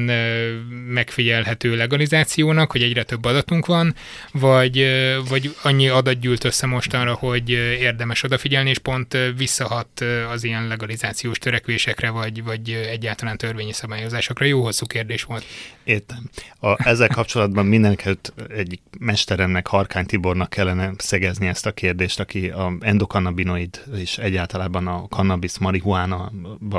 megfigyelhető 0.87 1.77
legalizációnak, 1.77 2.71
hogy 2.73 2.83
egyre 2.83 3.03
több 3.03 3.25
adatunk 3.25 3.67
van, 3.67 3.95
vagy, 4.33 4.87
vagy 5.29 5.55
annyi 5.63 5.89
adat 5.89 6.21
gyűlt 6.21 6.45
össze 6.45 6.67
mostanra, 6.67 7.15
hogy 7.15 7.51
érdemes 7.81 8.23
odafigyelni, 8.23 8.71
és 8.71 8.79
pont 8.79 9.17
visszahat 9.37 10.05
az 10.33 10.45
ilyen 10.45 10.67
legalizációs 10.67 11.39
törekvésekre, 11.39 12.11
vagy, 12.11 12.45
vagy 12.45 12.71
egyáltalán 12.71 13.37
törvényi 13.37 13.73
szabályozásokra. 13.73 14.45
Jó 14.45 14.63
hosszú 14.63 14.87
kérdés 14.87 15.23
volt. 15.23 15.45
Értem. 15.85 16.31
A, 16.61 16.89
ezzel 16.89 17.09
kapcsolatban 17.09 17.67
mindenkelt 17.67 18.33
egy 18.49 18.81
mesteremnek, 18.99 19.67
Harkány 19.67 20.07
Tibornak 20.07 20.51
kellene 20.51 20.93
szegezni 20.99 21.47
ezt 21.47 21.67
a 21.67 21.73
kérdést, 21.73 22.21
aki 22.21 22.49
a 22.49 22.73
endokannabinoid 22.81 23.83
és 23.97 24.19
egyáltalán 24.19 24.87
a 24.87 25.07
cannabis, 25.09 25.59
marihuána 25.59 26.22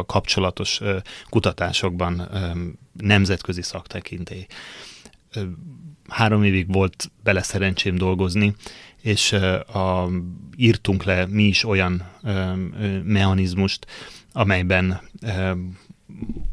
kapcsolatos 0.05 0.81
kutatásokban 1.29 2.29
nemzetközi 2.93 3.61
szaktekintély. 3.61 4.45
Három 6.07 6.43
évig 6.43 6.73
volt 6.73 7.11
bele 7.23 7.41
szerencsém 7.41 7.95
dolgozni, 7.95 8.55
és 9.01 9.31
a, 9.31 10.09
írtunk 10.55 11.03
le 11.03 11.25
mi 11.25 11.43
is 11.43 11.63
olyan 11.63 12.09
mechanizmust, 13.03 13.85
amelyben 14.31 15.01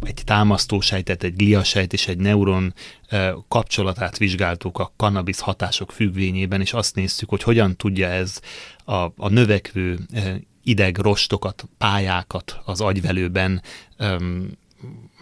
egy 0.02 0.22
támasztósejtet, 0.24 1.22
egy 1.22 1.36
gliasejt 1.36 1.92
és 1.92 2.08
egy 2.08 2.18
neuron 2.18 2.74
kapcsolatát 3.48 4.18
vizsgáltuk 4.18 4.78
a 4.78 4.92
cannabis 4.96 5.40
hatások 5.40 5.92
függvényében, 5.92 6.60
és 6.60 6.72
azt 6.72 6.94
néztük, 6.94 7.28
hogy 7.28 7.42
hogyan 7.42 7.76
tudja 7.76 8.08
ez 8.08 8.40
a, 8.84 8.94
a 8.94 9.28
növekvő 9.28 9.98
ideg 10.62 10.98
rostokat, 10.98 11.64
pályákat 11.78 12.60
az 12.64 12.80
agyvelőben 12.80 13.62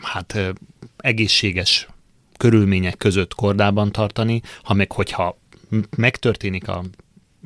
hát 0.02 0.38
egészséges 0.96 1.88
körülmények 2.36 2.96
között 2.96 3.34
kordában 3.34 3.92
tartani, 3.92 4.40
ha 4.62 4.74
meg 4.74 4.92
hogyha 4.92 5.38
megtörténik 5.96 6.68
a 6.68 6.84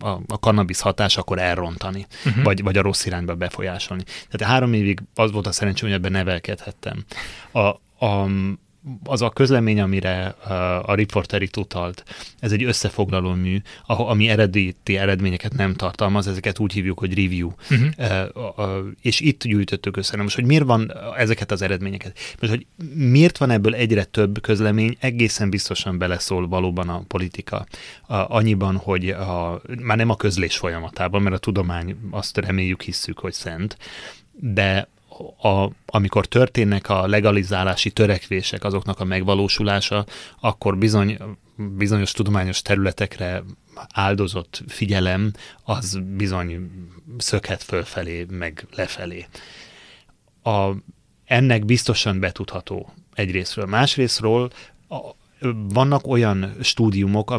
a, 0.01 0.09
a 0.09 0.35
cannabis 0.41 0.81
hatás, 0.81 1.17
akkor 1.17 1.39
elrontani, 1.39 2.07
uh-huh. 2.27 2.45
vagy, 2.45 2.63
vagy 2.63 2.77
a 2.77 2.83
rossz 2.83 3.05
irányba 3.05 3.35
befolyásolni. 3.35 4.03
Tehát 4.29 4.53
három 4.53 4.73
évig 4.73 5.03
az 5.15 5.31
volt 5.31 5.47
a 5.47 5.53
szerencsém, 5.53 5.89
hogy 5.89 5.99
ebben 5.99 6.13
nevelkedhettem. 6.13 7.05
A, 7.53 7.61
a, 8.07 8.29
az 9.05 9.23
a 9.23 9.31
közlemény, 9.31 9.81
amire 9.81 10.27
a 10.83 10.95
riporter 10.95 11.43
itt 11.43 11.57
utalt, 11.57 12.05
ez 12.39 12.53
egy 12.53 12.65
összefoglaló 12.65 13.33
mű, 13.33 13.59
ami 13.87 14.29
eredeti 14.29 14.97
eredményeket 14.97 15.53
nem 15.53 15.75
tartalmaz, 15.75 16.27
ezeket 16.27 16.59
úgy 16.59 16.73
hívjuk, 16.73 16.99
hogy 16.99 17.15
review. 17.15 17.51
Uh-huh. 17.71 17.89
Uh, 17.99 18.59
uh, 18.59 18.87
és 19.01 19.21
itt 19.21 19.45
gyűjtöttük 19.45 19.97
össze. 19.97 20.17
most, 20.17 20.35
hogy 20.35 20.45
miért 20.45 20.65
van 20.65 20.93
ezeket 21.17 21.51
az 21.51 21.63
eredményeket? 21.63 22.19
Most, 22.41 22.53
hogy 22.53 22.67
miért 22.95 23.39
van 23.39 23.51
ebből 23.51 23.75
egyre 23.75 24.05
több 24.05 24.41
közlemény, 24.41 24.97
egészen 25.01 25.51
biztosan 25.51 25.99
beleszól 25.99 26.49
valóban 26.49 26.89
a 26.89 27.05
politika. 27.09 27.67
Annyiban, 28.07 28.77
hogy 28.77 29.09
a, 29.09 29.61
már 29.81 29.97
nem 29.97 30.11
a 30.11 30.17
közlés 30.17 30.57
folyamatában, 30.57 31.23
mert 31.23 31.35
a 31.35 31.39
tudomány 31.39 31.97
azt 32.11 32.37
reméljük, 32.37 32.83
hisszük, 32.83 33.19
hogy 33.19 33.33
szent, 33.33 33.77
de 34.33 34.89
a, 35.43 35.71
amikor 35.87 36.27
történnek 36.27 36.89
a 36.89 37.07
legalizálási 37.07 37.91
törekvések, 37.91 38.65
azoknak 38.65 39.01
a 39.01 39.05
megvalósulása, 39.05 40.07
akkor 40.41 40.79
bizony 40.79 41.19
bizonyos 41.57 42.13
tudományos 42.13 42.63
területekre 42.63 43.43
áldozott 43.93 44.63
figyelem, 44.67 45.33
az 45.65 46.01
bizony 46.17 46.71
szökhet 47.19 47.63
fölfelé, 47.63 48.27
meg 48.31 48.67
lefelé. 48.75 49.27
A, 50.43 50.71
ennek 51.25 51.65
biztosan 51.65 52.21
betudható 52.21 52.93
egyrésztről. 53.15 53.67
Másrésztről 53.67 54.51
a, 54.89 54.97
vannak 55.69 56.07
olyan 56.07 56.55
stúdiumok, 56.61 57.35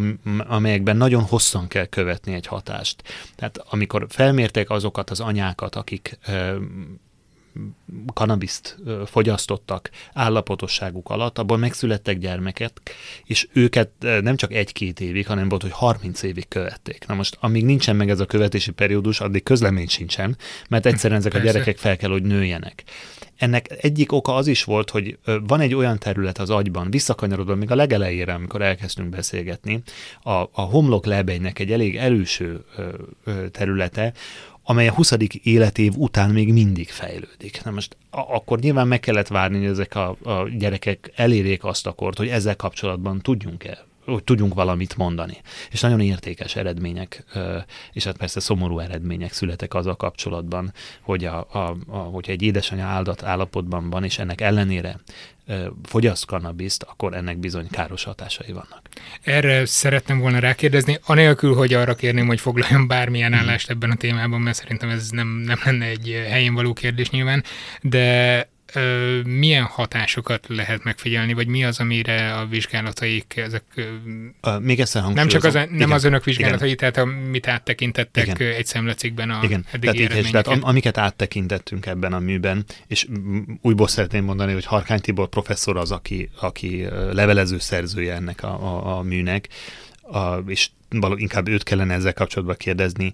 amelyekben 0.47 0.97
nagyon 0.97 1.23
hosszan 1.23 1.67
kell 1.67 1.85
követni 1.85 2.33
egy 2.33 2.47
hatást. 2.47 3.03
Tehát 3.35 3.57
amikor 3.69 4.05
felmérték 4.09 4.69
azokat 4.69 5.09
az 5.09 5.19
anyákat, 5.19 5.75
akik 5.75 6.17
kanabiszt 8.13 8.77
fogyasztottak 9.05 9.89
állapotosságuk 10.13 11.09
alatt, 11.09 11.37
abból 11.37 11.57
megszülettek 11.57 12.17
gyermeket, 12.17 12.81
és 13.25 13.47
őket 13.53 13.89
nem 13.99 14.35
csak 14.35 14.53
egy-két 14.53 14.99
évig, 14.99 15.27
hanem 15.27 15.49
volt, 15.49 15.61
hogy 15.61 15.71
30 15.71 16.21
évig 16.23 16.47
követték. 16.47 17.05
Na 17.07 17.13
most, 17.13 17.37
amíg 17.39 17.65
nincsen 17.65 17.95
meg 17.95 18.09
ez 18.09 18.19
a 18.19 18.25
követési 18.25 18.71
periódus, 18.71 19.19
addig 19.19 19.43
közlemény 19.43 19.87
sincsen, 19.87 20.37
mert 20.69 20.85
egyszerűen 20.85 21.19
ezek 21.19 21.31
Persze. 21.31 21.47
a 21.47 21.51
gyerekek 21.51 21.77
fel 21.77 21.97
kell, 21.97 22.09
hogy 22.09 22.23
nőjenek. 22.23 22.83
Ennek 23.37 23.67
egyik 23.81 24.11
oka 24.11 24.35
az 24.35 24.47
is 24.47 24.63
volt, 24.63 24.89
hogy 24.89 25.17
van 25.47 25.59
egy 25.59 25.75
olyan 25.75 25.99
terület 25.99 26.37
az 26.37 26.49
agyban, 26.49 26.91
visszakanyarodva 26.91 27.55
még 27.55 27.71
a 27.71 27.75
legelejére, 27.75 28.33
amikor 28.33 28.61
elkezdtünk 28.61 29.09
beszélgetni, 29.09 29.81
a, 30.21 30.31
a 30.31 30.61
homlok 30.61 31.05
lebegynek 31.05 31.59
egy 31.59 31.71
elég 31.71 31.97
előső 31.97 32.65
területe, 33.51 34.13
amely 34.63 34.87
a 34.87 34.93
20. 34.93 35.13
életév 35.43 35.93
után 35.95 36.29
még 36.29 36.53
mindig 36.53 36.89
fejlődik. 36.89 37.63
Na 37.63 37.71
most 37.71 37.97
akkor 38.09 38.59
nyilván 38.59 38.87
meg 38.87 38.99
kellett 38.99 39.27
várni, 39.27 39.57
hogy 39.57 39.67
ezek 39.67 39.95
a, 39.95 40.17
a 40.23 40.49
gyerekek 40.49 41.11
elérjék 41.15 41.63
azt 41.63 41.87
a 41.87 41.91
kort, 41.91 42.17
hogy 42.17 42.27
ezzel 42.27 42.55
kapcsolatban 42.55 43.21
tudjunk-e 43.21 43.85
hogy 44.05 44.23
tudjunk 44.23 44.53
valamit 44.53 44.97
mondani. 44.97 45.37
És 45.71 45.81
nagyon 45.81 45.99
értékes 45.99 46.55
eredmények, 46.55 47.23
és 47.91 48.03
hát 48.03 48.17
persze 48.17 48.39
szomorú 48.39 48.79
eredmények 48.79 49.33
születek 49.33 49.73
azzal 49.73 49.95
kapcsolatban, 49.95 50.73
hogy 51.01 51.25
a, 51.25 51.47
a, 51.51 51.75
a, 51.87 51.97
hogyha 51.97 52.31
egy 52.31 52.41
édesanyja 52.41 52.85
áldat 52.85 53.23
állapotban 53.23 53.89
van, 53.89 54.03
és 54.03 54.19
ennek 54.19 54.41
ellenére 54.41 54.99
fogyaszt 55.83 56.25
kannabiszt, 56.25 56.83
akkor 56.83 57.13
ennek 57.13 57.37
bizony 57.37 57.67
káros 57.69 58.03
hatásai 58.03 58.51
vannak. 58.51 58.81
Erre 59.21 59.65
szeretném 59.65 60.19
volna 60.19 60.39
rákérdezni, 60.39 60.99
anélkül, 61.05 61.55
hogy 61.55 61.73
arra 61.73 61.95
kérném, 61.95 62.27
hogy 62.27 62.39
foglaljon 62.39 62.87
bármilyen 62.87 63.31
mhm. 63.31 63.39
állást 63.39 63.69
ebben 63.69 63.91
a 63.91 63.95
témában, 63.95 64.41
mert 64.41 64.57
szerintem 64.57 64.89
ez 64.89 65.09
nem, 65.09 65.27
nem 65.27 65.59
lenne 65.65 65.85
egy 65.85 66.23
helyén 66.29 66.53
való 66.53 66.73
kérdés 66.73 67.09
nyilván, 67.09 67.43
de 67.81 68.47
milyen 69.25 69.63
hatásokat 69.63 70.45
lehet 70.47 70.83
megfigyelni, 70.83 71.33
vagy 71.33 71.47
mi 71.47 71.63
az, 71.63 71.79
amire 71.79 72.33
a 72.33 72.45
vizsgálataik 72.45 73.35
ezek... 73.35 73.63
Ö, 74.41 74.57
még 74.59 74.79
egyszer 74.79 75.03
Nem 75.03 75.27
csak 75.27 75.43
az, 75.43 75.53
nem 75.53 75.73
igen, 75.73 75.91
az 75.91 76.03
önök 76.03 76.23
vizsgálatai, 76.23 76.71
igen. 76.71 76.91
tehát 76.91 77.09
amit 77.09 77.47
áttekintettek 77.47 78.27
igen. 78.27 78.53
egy 78.53 78.65
szemlecikben 78.65 79.29
a 79.29 79.39
igen. 79.43 79.65
eddigi 79.71 80.07
tehát, 80.07 80.31
tehát 80.31 80.47
am, 80.47 80.59
amiket 80.61 80.97
áttekintettünk 80.97 81.85
ebben 81.85 82.13
a 82.13 82.19
műben, 82.19 82.65
és 82.87 83.07
újból 83.61 83.87
szeretném 83.87 84.23
mondani, 84.23 84.53
hogy 84.53 84.65
Harkány 84.65 84.99
Tibor 84.99 85.27
professzor 85.27 85.77
az, 85.77 85.91
aki, 85.91 86.29
aki 86.39 86.85
levelező 87.11 87.59
szerzője 87.59 88.13
ennek 88.13 88.43
a, 88.43 88.47
a, 88.47 88.97
a 88.97 89.01
műnek, 89.01 89.47
a, 90.01 90.35
és 90.47 90.69
való, 90.89 91.15
inkább 91.17 91.47
őt 91.47 91.63
kellene 91.63 91.93
ezzel 91.93 92.13
kapcsolatban 92.13 92.55
kérdezni, 92.59 93.13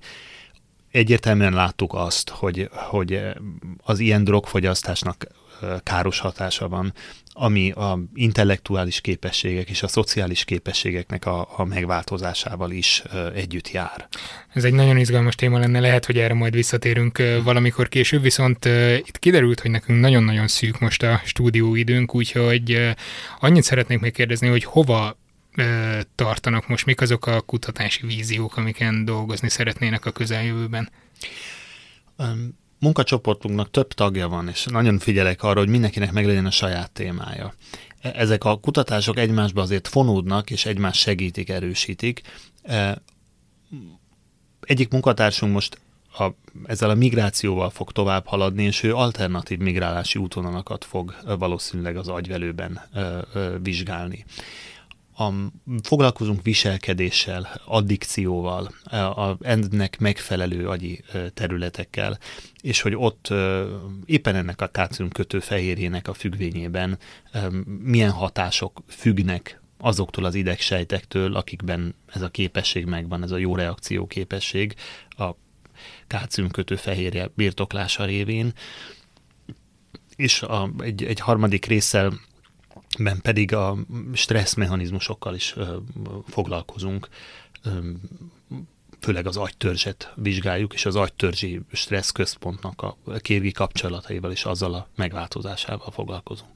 egyértelműen 0.92 1.54
láttuk 1.54 1.94
azt, 1.94 2.30
hogy, 2.30 2.70
hogy 2.72 3.22
az 3.84 4.00
ilyen 4.00 4.24
drogfogyasztásnak 4.24 5.28
káros 5.84 6.20
hatása 6.20 6.68
van, 6.68 6.94
ami 7.34 7.72
a 7.72 8.00
intellektuális 8.14 9.02
képességek 9.02 9.70
és 9.70 9.84
a 9.84 9.88
szociális 9.88 10.44
képességeknek 10.44 11.26
a, 11.26 11.48
a 11.58 11.64
megváltozásával 11.64 12.72
is 12.72 13.04
együtt 13.36 13.72
jár. 13.72 14.08
Ez 14.54 14.64
egy 14.64 14.74
nagyon 14.74 14.98
izgalmas 14.98 15.36
téma 15.36 15.60
lenne, 15.60 15.80
lehet, 15.80 16.06
hogy 16.06 16.18
erre 16.18 16.34
majd 16.34 16.54
visszatérünk 16.54 17.24
valamikor 17.44 17.90
később, 17.90 18.22
viszont 18.22 18.66
itt 18.98 19.20
kiderült, 19.20 19.60
hogy 19.60 19.72
nekünk 19.72 20.00
nagyon-nagyon 20.00 20.48
szűk 20.48 20.80
most 20.80 21.04
a 21.04 21.22
stúdióidőnk, 21.26 22.16
úgyhogy 22.16 22.94
annyit 23.40 23.64
szeretnék 23.64 24.00
megkérdezni, 24.00 24.48
hogy 24.48 24.64
hova 24.64 25.18
tartanak 26.16 26.68
most, 26.68 26.86
mik 26.86 27.02
azok 27.02 27.26
a 27.26 27.42
kutatási 27.42 28.06
víziók, 28.06 28.58
amiken 28.58 29.06
dolgozni 29.06 29.50
szeretnének 29.50 30.06
a 30.06 30.12
közeljövőben? 30.12 30.90
Munkacsoportunknak 32.80 33.72
több 33.72 33.94
tagja 33.94 34.28
van, 34.28 34.48
és 34.48 34.66
nagyon 34.66 35.00
figyelek 35.00 35.44
arra, 35.44 35.60
hogy 35.60 35.70
mindenkinek 35.70 36.12
meglegyen 36.12 36.46
a 36.46 36.52
saját 36.52 36.92
témája. 36.92 37.54
E, 38.02 38.12
ezek 38.16 38.44
a 38.44 38.58
kutatások 38.58 39.18
egymásba 39.18 39.62
azért 39.62 39.88
fonódnak, 39.88 40.50
és 40.50 40.66
egymást 40.66 41.00
segítik, 41.00 41.50
erősítik. 41.50 42.22
Egyik 44.62 44.92
munkatársunk 44.92 45.54
most 45.54 45.80
a, 46.18 46.28
ezzel 46.66 46.90
a 46.90 46.96
migrációval 46.96 47.70
fog 47.70 47.92
tovább 47.92 48.26
haladni, 48.26 48.64
és 48.64 48.84
ő 48.84 48.96
alternatív 48.96 49.58
migrálási 49.58 50.20
útvonalakat 50.20 50.86
fog 50.86 51.16
valószínűleg 51.40 51.98
az 51.98 52.08
agyvelőben 52.08 52.82
vizsgálni 53.62 54.26
a, 55.20 55.34
foglalkozunk 55.84 56.42
viselkedéssel, 56.42 57.62
addikcióval, 57.66 58.72
a, 58.92 59.38
ennek 59.42 60.00
megfelelő 60.00 60.68
agyi 60.68 61.04
területekkel, 61.34 62.20
és 62.62 62.82
hogy 62.82 62.96
ott 62.96 63.34
éppen 64.06 64.36
ennek 64.36 64.62
a 64.62 64.70
kötő 65.10 65.40
fehérjének 65.40 66.08
a 66.08 66.14
függvényében 66.14 66.98
milyen 67.82 68.12
hatások 68.12 68.84
függnek 68.88 69.62
azoktól 69.78 70.26
az 70.26 70.36
idegsejtektől, 70.36 71.36
akikben 71.36 71.96
ez 72.06 72.22
a 72.22 72.30
képesség 72.30 72.86
megvan, 72.86 73.24
ez 73.24 73.32
a 73.32 73.38
jó 73.38 73.56
reakció 73.56 74.08
képesség 74.08 74.76
a 75.10 75.30
kötő 76.52 76.76
fehérje 76.76 77.30
birtoklása 77.36 78.06
révén. 78.06 78.54
És 80.16 80.42
a, 80.42 80.70
egy, 80.80 81.04
egy 81.04 81.20
harmadik 81.20 81.66
résszel 81.66 82.20
ben 83.00 83.20
pedig 83.22 83.54
a 83.54 83.78
stressz 84.14 84.54
mechanizmusokkal 84.54 85.36
is 85.36 85.54
ö, 85.56 85.76
foglalkozunk, 86.28 87.08
ö, 87.64 87.70
főleg 89.00 89.28
az 89.28 89.38
agytörzset 89.38 90.14
vizsgáljuk, 90.16 90.74
és 90.74 90.86
az 90.86 90.96
agytörzsi 90.96 91.62
stressz 91.72 92.12
központnak 92.12 92.82
a 92.82 92.98
kérgi 93.18 93.52
kapcsolataival 93.52 94.32
és 94.32 94.44
azzal 94.44 94.74
a 94.74 94.88
megváltozásával 94.96 95.92
foglalkozunk. 95.92 96.52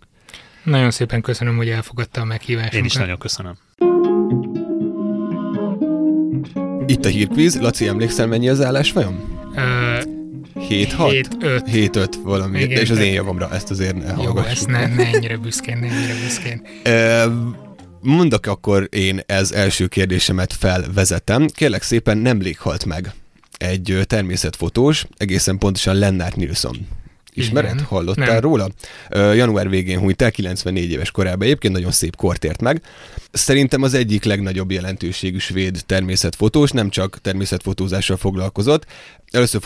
Nagyon 0.64 0.92
szépen 0.92 1.22
köszönöm, 1.22 1.56
hogy 1.56 1.70
elfogadta 1.70 2.22
a 2.22 2.26
meghívást. 2.26 2.74
Én 2.74 2.86
is 2.86 2.94
nagyon 2.94 3.18
köszönöm. 3.18 3.58
Itt 6.86 7.06
a 7.06 7.10
hírkvíz. 7.10 7.60
Laci, 7.60 7.88
emlékszel, 7.88 8.28
mennyi 8.28 8.50
az 8.50 8.62
állás 8.62 8.92
vajon? 8.92 9.42
7-6? 10.70 11.26
7-5 11.40 12.08
valami, 12.24 12.62
Igen, 12.62 12.82
és 12.82 12.90
az 12.90 12.98
én 12.98 13.14
javamra 13.14 13.50
ezt 13.54 13.70
azért 13.70 13.96
ne 13.96 14.24
Jó, 14.24 14.38
ezt 14.38 14.68
ne, 14.68 14.88
ne 14.88 15.06
ennyire 15.06 15.38
büszkén, 15.38 15.78
ne 15.78 15.88
ennyire 15.88 16.14
büszkén. 16.24 16.62
Mondok 18.02 18.46
akkor 18.46 18.88
én 18.92 19.22
ez 19.26 19.52
első 19.52 19.88
kérdésemet 19.88 20.54
felvezetem. 20.54 21.48
Kérlek 21.48 21.82
szépen, 21.82 22.18
nemrég 22.18 22.60
halt 22.60 22.86
meg 22.86 23.14
egy 23.58 24.00
természetfotós, 24.04 25.06
egészen 25.18 25.58
pontosan 25.58 25.96
Lennart 25.96 26.36
Nilsson. 26.36 26.88
Ismered? 27.34 27.74
Igen. 27.74 27.86
Hallottál 27.86 28.26
Nem. 28.28 28.40
róla? 28.40 28.70
Január 29.10 29.70
végén 29.70 30.00
hunyt 30.00 30.22
el, 30.22 30.32
94 30.32 30.92
éves 30.92 31.12
korában. 31.12 31.42
Egyébként 31.42 31.74
nagyon 31.74 31.92
szép 31.92 32.16
kort 32.16 32.44
ért 32.44 32.62
meg. 32.62 32.82
Szerintem 33.32 33.82
az 33.82 33.94
egyik 33.94 34.24
legnagyobb 34.24 34.72
jelentőségű 34.72 35.38
svéd 35.38 35.82
természetfotós, 35.86 36.72
nem 36.72 36.90
csak 36.90 37.18
természetfotózással 37.22 38.18
foglalkozott. 38.18 38.86
Először 39.32 39.62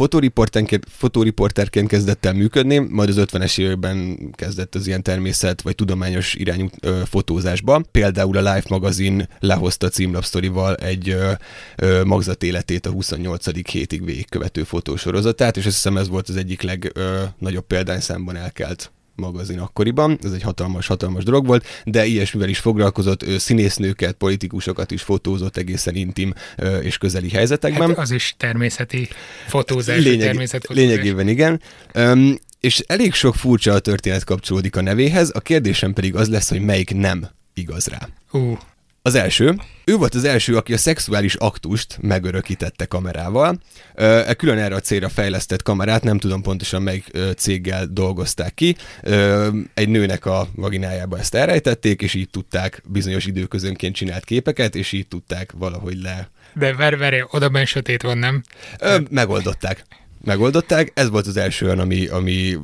fotóriporterként 0.88 1.88
kezdett 1.88 2.26
el 2.26 2.34
működni, 2.34 2.78
majd 2.78 3.10
az 3.10 3.16
50-es 3.20 3.60
években 3.60 4.18
kezdett 4.34 4.76
az 4.76 4.88
ilyen 4.88 5.04
természet 5.04 5.62
vagy 5.62 5.76
tudományos 5.76 6.34
irányú 6.34 6.68
ö, 6.80 7.02
fotózásba. 7.06 7.82
Például 7.92 8.38
a 8.38 8.54
Life 8.54 8.68
magazin 8.70 9.28
lehozta 9.40 9.90
címlapsztorival 9.90 10.76
egy 10.76 11.10
ö, 11.10 11.32
ö, 11.76 12.04
magzat 12.04 12.44
életét 12.44 12.86
a 12.86 12.90
28. 12.90 13.70
hétig 13.72 14.06
végigkövető 14.06 14.64
fotósorozatát, 14.64 15.58
és 15.58 15.66
azt 15.66 15.76
hiszem 15.76 15.98
ez 15.98 16.08
volt 16.08 16.30
az 16.30 16.36
egyik 16.36 16.62
legnagyobb 16.62 17.57
példányszámban 17.62 18.36
elkelt 18.36 18.92
magazin 19.18 19.60
akkoriban, 19.60 20.20
ez 20.24 20.32
egy 20.32 20.42
hatalmas-hatalmas 20.42 21.24
dolog 21.24 21.46
volt, 21.46 21.66
de 21.86 22.06
ilyesmivel 22.06 22.50
is 22.50 22.60
foglalkozott, 22.60 23.24
ő 23.24 23.38
színésznőket, 23.38 24.14
politikusokat 24.14 24.92
is 24.92 25.02
fotózott 25.02 25.58
egészen 25.58 25.96
intim 25.96 26.34
és 26.82 26.98
közeli 26.98 27.30
helyzetekben. 27.30 27.88
Hát 27.88 27.98
az 27.98 28.12
is 28.12 28.36
természeti 28.38 29.08
fotózás, 29.48 30.04
Lényeg, 30.04 30.28
természetfotózás. 30.28 30.90
Lényegében 30.90 31.28
igen. 31.28 31.62
Um, 31.96 32.36
és 32.60 32.84
elég 32.88 33.14
sok 33.14 33.36
furcsa 33.36 33.80
történet 33.80 34.24
kapcsolódik 34.24 34.76
a 34.76 34.82
nevéhez, 34.82 35.32
a 35.34 35.40
kérdésem 35.40 35.94
pedig 35.94 36.16
az 36.16 36.30
lesz, 36.30 36.50
hogy 36.50 36.62
melyik 36.62 36.94
nem 36.94 37.30
igaz 37.54 37.88
rá. 37.88 38.08
Uh. 38.32 38.58
Az 39.08 39.16
első, 39.16 39.56
ő 39.86 39.96
volt 39.96 40.16
az 40.16 40.24
első, 40.24 40.56
aki 40.56 40.74
a 40.74 40.78
szexuális 40.78 41.36
aktust 41.36 41.98
megörökítette 42.02 42.86
kamerával. 42.86 43.60
E 43.96 44.34
külön 44.34 44.58
erre 44.58 44.76
a 44.76 44.80
célra 44.80 45.10
fejlesztett 45.10 45.62
kamerát, 45.62 46.04
nem 46.04 46.20
tudom 46.20 46.42
pontosan 46.42 46.82
melyik 46.82 47.12
céggel 47.38 47.86
dolgozták 47.86 48.54
ki. 48.54 48.76
Egy 49.74 49.90
nőnek 49.90 50.26
a 50.26 50.48
vaginájába 50.56 51.18
ezt 51.18 51.36
elrejtették, 51.36 52.02
és 52.02 52.14
így 52.14 52.30
tudták 52.30 52.82
bizonyos 52.86 53.26
időközönként 53.26 53.96
csinált 53.96 54.24
képeket, 54.24 54.76
és 54.76 54.92
így 54.92 55.08
tudták 55.08 55.52
valahogy 55.58 56.02
le... 56.02 56.30
De 56.54 56.74
várj, 56.74 56.96
várj, 56.96 57.20
oda 57.30 57.50
ben 57.50 57.66
sötét 57.66 58.02
van, 58.02 58.18
nem? 58.18 58.44
Megoldották. 59.10 59.86
Megoldották. 60.24 60.92
Ez 60.94 61.10
volt 61.10 61.28
az 61.28 61.38
első 61.38 61.66
olyan, 61.66 61.80
ami, 61.80 62.08
ami 62.08 62.58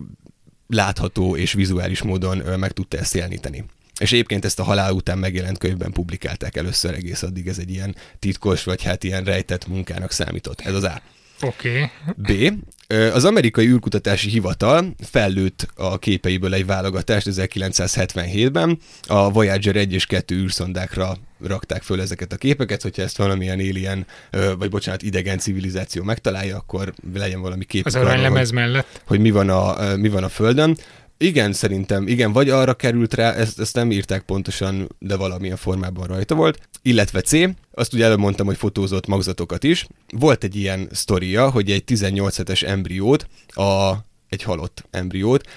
látható 0.67 1.36
és 1.36 1.53
vizuális 1.53 2.01
módon 2.01 2.60
meg 2.60 2.71
tudta 2.71 2.97
ezt 2.97 3.13
jeleníteni. 3.13 3.65
És 3.99 4.12
egyébként 4.12 4.45
ezt 4.45 4.60
a 4.60 4.63
halál 4.63 4.93
után 4.93 5.17
megjelent 5.17 5.58
könyvben 5.58 5.91
publikálták 5.91 6.56
először 6.56 6.93
egész 6.93 7.23
addig, 7.23 7.47
ez 7.47 7.58
egy 7.58 7.69
ilyen 7.69 7.95
titkos, 8.19 8.63
vagy 8.63 8.84
hát 8.84 9.03
ilyen 9.03 9.23
rejtett 9.23 9.67
munkának 9.67 10.12
számított. 10.12 10.62
Ez 10.62 10.73
az 10.73 10.84
A. 10.84 11.01
Oké. 11.41 11.89
Okay. 12.17 12.49
B. 12.49 12.62
Az 13.13 13.25
amerikai 13.25 13.67
űrkutatási 13.67 14.29
hivatal 14.29 14.95
fellőtt 15.03 15.67
a 15.75 15.97
képeiből 15.97 16.53
egy 16.53 16.65
válogatást 16.65 17.27
1977-ben. 17.32 18.79
A 19.08 19.32
Voyager 19.32 19.75
1 19.75 19.93
és 19.93 20.06
2 20.06 20.36
űrszondákra 20.36 21.17
rakták 21.43 21.82
föl 21.84 22.01
ezeket 22.01 22.34
a 22.34 22.36
képeket, 22.36 22.82
hogyha 22.82 23.01
ezt 23.01 23.17
valamilyen 23.17 23.60
alien, 23.60 24.06
vagy 24.58 24.69
bocsánat, 24.69 25.01
idegen 25.01 25.38
civilizáció 25.38 26.03
megtalálja, 26.03 26.58
akkor 26.58 26.93
legyen 27.13 27.41
valami 27.41 27.65
kép. 27.65 27.86
Az 27.86 27.95
aranylemez 27.95 28.51
mellett. 28.51 29.01
Hogy 29.06 29.19
mi 29.19 29.32
van, 29.32 29.49
a, 29.49 29.95
mi 29.95 30.10
van 30.10 30.23
a 30.23 30.29
Földön. 30.29 30.77
Igen, 31.17 31.54
szerintem, 31.54 32.08
igen, 32.08 32.32
vagy 32.32 32.49
arra 32.49 32.73
került 32.73 33.13
rá, 33.13 33.34
ezt, 33.34 33.60
ezt 33.60 33.76
nem 33.76 33.91
írták 33.91 34.21
pontosan, 34.21 34.95
de 34.99 35.15
valamilyen 35.15 35.58
formában 35.58 36.08
rajta 36.08 36.36
volt. 36.36 36.69
Illetve 36.82 37.21
C, 37.21 37.32
azt 37.71 37.93
ugye 37.93 38.06
előbb 38.06 38.19
mondtam, 38.19 38.45
hogy 38.45 38.58
fotózott 38.58 39.08
magzatokat 39.08 39.63
is. 39.63 39.88
Volt 40.10 40.43
egy 40.43 40.56
ilyen 40.56 40.88
sztoria, 40.91 41.49
hogy 41.49 41.71
egy 41.71 41.84
18 41.84 42.38
hetes 42.38 42.62
embriót, 42.62 43.28
a, 43.47 43.93
egy 44.30 44.43
halott 44.43 44.86
embriót 44.91 45.47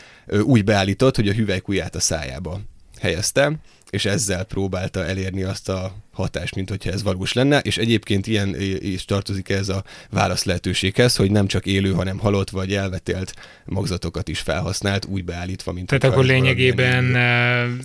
úgy 0.42 0.64
beállított, 0.64 1.16
hogy 1.16 1.28
a 1.28 1.32
hüvelykujját 1.32 1.94
a 1.94 2.00
szájába 2.00 2.60
helyezte, 3.00 3.52
és 3.90 4.04
ezzel 4.04 4.44
próbálta 4.44 5.04
elérni 5.04 5.42
azt 5.42 5.68
a 5.68 5.94
hatást, 6.12 6.54
mint 6.54 6.68
hogyha 6.68 6.90
ez 6.90 7.02
valós 7.02 7.32
lenne, 7.32 7.58
és 7.58 7.78
egyébként 7.78 8.26
ilyen 8.26 8.54
is 8.78 9.04
tartozik 9.04 9.48
ez 9.48 9.68
a 9.68 9.84
válasz 10.10 10.44
lehetőséghez, 10.44 11.16
hogy 11.16 11.30
nem 11.30 11.46
csak 11.46 11.66
élő, 11.66 11.92
hanem 11.92 12.18
halott 12.18 12.50
vagy 12.50 12.74
elvetélt 12.74 13.34
magzatokat 13.64 14.28
is 14.28 14.40
felhasznált, 14.40 15.04
úgy 15.04 15.24
beállítva, 15.24 15.72
mint 15.72 15.86
Tehát 15.86 16.04
akkor 16.04 16.24
lényegében 16.24 17.16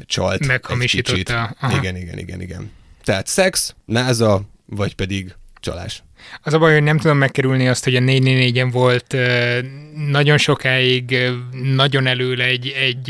csalt 0.06 0.48
meghamisította. 0.48 1.56
Igen, 1.80 1.96
igen, 1.96 2.18
igen, 2.18 2.42
igen. 2.42 2.72
Tehát 3.04 3.28
szex, 3.28 3.76
náza, 3.86 4.42
vagy 4.66 4.96
pedig 4.96 5.36
csalás. 5.62 6.04
Az 6.42 6.54
a 6.54 6.58
baj, 6.58 6.74
hogy 6.74 6.84
nem 6.84 6.98
tudom 6.98 7.18
megkerülni 7.18 7.68
azt, 7.68 7.84
hogy 7.84 7.96
a 7.96 8.00
444-en 8.00 8.70
volt 8.72 9.16
nagyon 10.10 10.38
sokáig 10.38 11.18
nagyon 11.64 12.08
előle 12.08 12.44
egy, 12.44 12.68
egy 12.68 13.06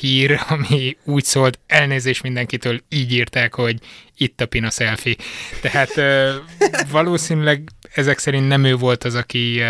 hír, 0.00 0.40
ami 0.48 0.96
úgy 1.04 1.24
szólt, 1.24 1.58
elnézés 1.66 2.20
mindenkitől, 2.20 2.80
így 2.88 3.12
írták, 3.12 3.54
hogy 3.54 3.78
itt 4.16 4.40
a 4.40 4.46
pina 4.46 4.70
selfie. 4.70 5.16
Tehát 5.60 5.94
valószínűleg 6.90 7.68
ezek 7.94 8.18
szerint 8.18 8.48
nem 8.48 8.64
ő 8.64 8.76
volt 8.76 9.04
az, 9.04 9.14
aki, 9.14 9.62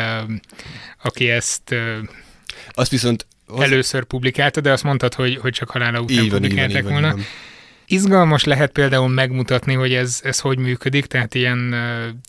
aki 1.03 1.31
ezt 1.31 1.75
azt 2.69 2.91
viszont 2.91 3.27
az... 3.47 3.61
először 3.61 4.05
publikálta, 4.05 4.61
de 4.61 4.73
azt 4.73 4.83
mondtad, 4.83 5.15
hogy, 5.15 5.37
hogy 5.37 5.53
csak 5.53 5.71
halála 5.71 6.01
után 6.01 6.25
így 6.25 6.31
van, 6.31 6.41
publikálták 6.41 6.77
így 6.77 6.83
van, 6.83 6.93
volna. 6.93 7.07
Így 7.07 7.13
van, 7.13 7.21
így 7.21 7.27
van. 7.27 7.53
Izgalmas 7.87 8.45
lehet 8.45 8.71
például 8.71 9.09
megmutatni, 9.09 9.75
hogy 9.75 9.93
ez, 9.93 10.21
ez 10.23 10.41
hogy 10.41 10.59
működik, 10.59 11.07
tehát 11.07 11.35
ilyen 11.35 11.75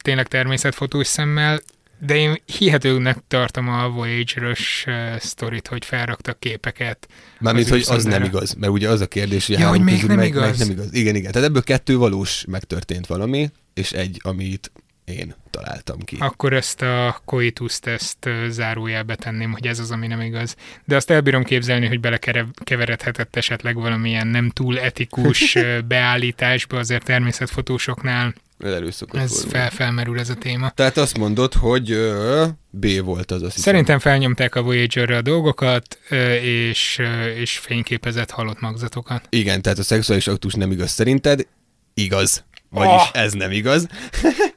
tényleg 0.01 0.27
természetfotós 0.27 1.07
szemmel, 1.07 1.59
de 1.99 2.15
én 2.15 2.41
hihetőnek 2.57 3.17
tartom 3.27 3.69
a 3.69 3.89
Voyager-ös 3.89 4.85
sztorit, 5.19 5.67
hogy 5.67 5.85
felraktak 5.85 6.39
képeket. 6.39 7.07
Mármint, 7.39 7.69
hogy 7.69 7.85
az 7.87 8.03
nem 8.03 8.23
igaz, 8.23 8.53
mert 8.53 8.71
ugye 8.71 8.89
az 8.89 9.01
a 9.01 9.07
kérdés, 9.07 9.47
hogy, 9.47 9.59
ja, 9.59 9.69
hogy 9.69 9.81
még 9.81 10.03
nem 10.03 10.15
meg, 10.15 10.27
igaz. 10.27 10.41
meg 10.41 10.57
nem 10.57 10.69
igaz. 10.69 10.93
Igen, 10.93 11.15
igen. 11.15 11.31
Tehát 11.31 11.47
ebből 11.47 11.63
kettő 11.63 11.97
valós 11.97 12.45
megtörtént 12.47 13.07
valami, 13.07 13.49
és 13.73 13.91
egy, 13.91 14.19
amit 14.23 14.71
én 15.05 15.35
találtam 15.49 15.99
ki. 15.99 16.17
Akkor 16.19 16.53
ezt 16.53 16.81
a 16.81 17.21
coitus 17.25 17.79
ezt 17.83 18.29
zárójelbe 18.49 19.15
tenném, 19.15 19.51
hogy 19.51 19.67
ez 19.67 19.79
az, 19.79 19.91
ami 19.91 20.07
nem 20.07 20.21
igaz. 20.21 20.55
De 20.85 20.95
azt 20.95 21.09
elbírom 21.09 21.43
képzelni, 21.43 21.87
hogy 21.87 21.99
belekeveredhetett 21.99 23.35
esetleg 23.35 23.75
valamilyen 23.75 24.27
nem 24.27 24.49
túl 24.49 24.79
etikus 24.79 25.57
beállításba, 25.87 26.77
azért 26.77 27.03
természetfotósoknál 27.03 28.33
ez 28.59 28.99
ez 29.11 29.43
fel, 29.43 29.69
felmerül 29.69 30.19
ez 30.19 30.29
a 30.29 30.33
téma. 30.33 30.69
Tehát 30.69 30.97
azt 30.97 31.17
mondod, 31.17 31.53
hogy 31.53 31.91
ö, 31.91 32.45
B 32.69 33.03
volt 33.03 33.31
az, 33.31 33.41
azt 33.41 33.57
Szerintem 33.57 33.99
felnyomták 33.99 34.55
a 34.55 34.61
voyager 34.61 35.09
a 35.09 35.21
dolgokat, 35.21 35.99
ö, 36.09 36.33
és, 36.33 36.97
ö, 36.99 37.25
és 37.25 37.57
fényképezett 37.57 38.31
halott 38.31 38.59
magzatokat. 38.59 39.27
Igen, 39.29 39.61
tehát 39.61 39.77
a 39.77 39.83
szexuális 39.83 40.27
aktus 40.27 40.53
nem 40.53 40.71
igaz 40.71 40.91
szerinted, 40.91 41.47
igaz. 41.93 42.43
Vagyis 42.69 42.91
oh. 42.91 43.09
ez 43.13 43.33
nem 43.33 43.51
igaz. 43.51 43.87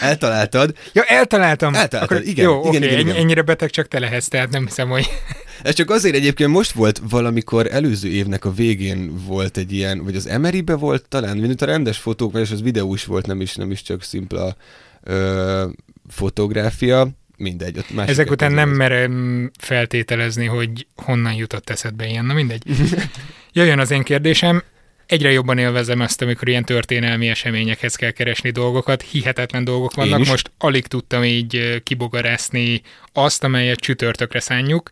Eltaláltad. 0.00 0.74
Ja, 0.92 1.02
eltaláltam. 1.02 1.74
Eltaláltad, 1.74 2.16
Akkor, 2.18 2.28
igen. 2.28 2.44
Jó, 2.44 2.60
igen, 2.60 2.82
oké, 2.82 2.86
igen, 2.86 2.98
igen. 2.98 3.16
ennyire 3.16 3.42
beteg 3.42 3.70
csak 3.70 3.88
te 3.88 3.98
lehetsz, 3.98 4.28
tehát 4.28 4.50
nem 4.50 4.64
hiszem, 4.66 4.88
hogy... 4.88 5.08
Ez 5.62 5.74
csak 5.74 5.90
azért 5.90 6.14
egyébként 6.14 6.50
most 6.50 6.72
volt 6.72 7.00
valamikor 7.10 7.66
előző 7.72 8.08
évnek 8.08 8.44
a 8.44 8.52
végén 8.52 9.24
volt 9.26 9.56
egy 9.56 9.72
ilyen, 9.72 10.04
vagy 10.04 10.16
az 10.16 10.26
Emerybe 10.26 10.74
volt 10.74 11.08
talán, 11.08 11.36
mint 11.36 11.62
a 11.62 11.66
rendes 11.66 11.98
fotók, 11.98 12.38
és 12.38 12.50
az 12.50 12.62
videó 12.62 12.94
is 12.94 13.04
volt, 13.04 13.26
nem 13.26 13.40
is, 13.40 13.54
nem 13.54 13.70
is 13.70 13.82
csak 13.82 14.02
szimpla 14.02 14.56
ö, 15.02 15.64
fotográfia, 16.08 17.08
mindegy. 17.36 17.78
Ott 17.78 17.90
másik 17.94 18.10
Ezek 18.10 18.30
után 18.30 18.52
nem 18.52 18.70
az- 18.70 18.76
merem 18.76 19.50
feltételezni, 19.58 20.46
hogy 20.46 20.86
honnan 20.96 21.32
jutott 21.34 21.70
eszedbe 21.70 22.06
ilyen, 22.06 22.24
na 22.24 22.34
mindegy. 22.34 22.62
Jöjjön 23.52 23.78
az 23.78 23.90
én 23.90 24.02
kérdésem. 24.02 24.62
Egyre 25.06 25.30
jobban 25.30 25.58
élvezem 25.58 26.00
azt, 26.00 26.22
amikor 26.22 26.48
ilyen 26.48 26.64
történelmi 26.64 27.28
eseményekhez 27.28 27.94
kell 27.94 28.10
keresni 28.10 28.50
dolgokat. 28.50 29.02
Hihetetlen 29.02 29.64
dolgok 29.64 29.94
vannak. 29.94 30.26
Most 30.26 30.50
alig 30.58 30.86
tudtam 30.86 31.24
így 31.24 31.82
kibogarászni 31.82 32.82
azt, 33.12 33.44
amelyet 33.44 33.78
csütörtökre 33.78 34.40
szánjuk. 34.40 34.90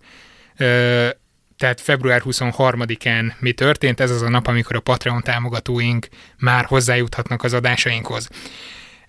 Tehát 1.56 1.80
február 1.80 2.22
23-án 2.24 3.32
mi 3.38 3.52
történt? 3.52 4.00
Ez 4.00 4.10
az 4.10 4.22
a 4.22 4.28
nap, 4.28 4.46
amikor 4.46 4.76
a 4.76 4.80
Patreon 4.80 5.22
támogatóink 5.22 6.08
már 6.38 6.64
hozzájuthatnak 6.64 7.42
az 7.42 7.52
adásainkhoz. 7.52 8.28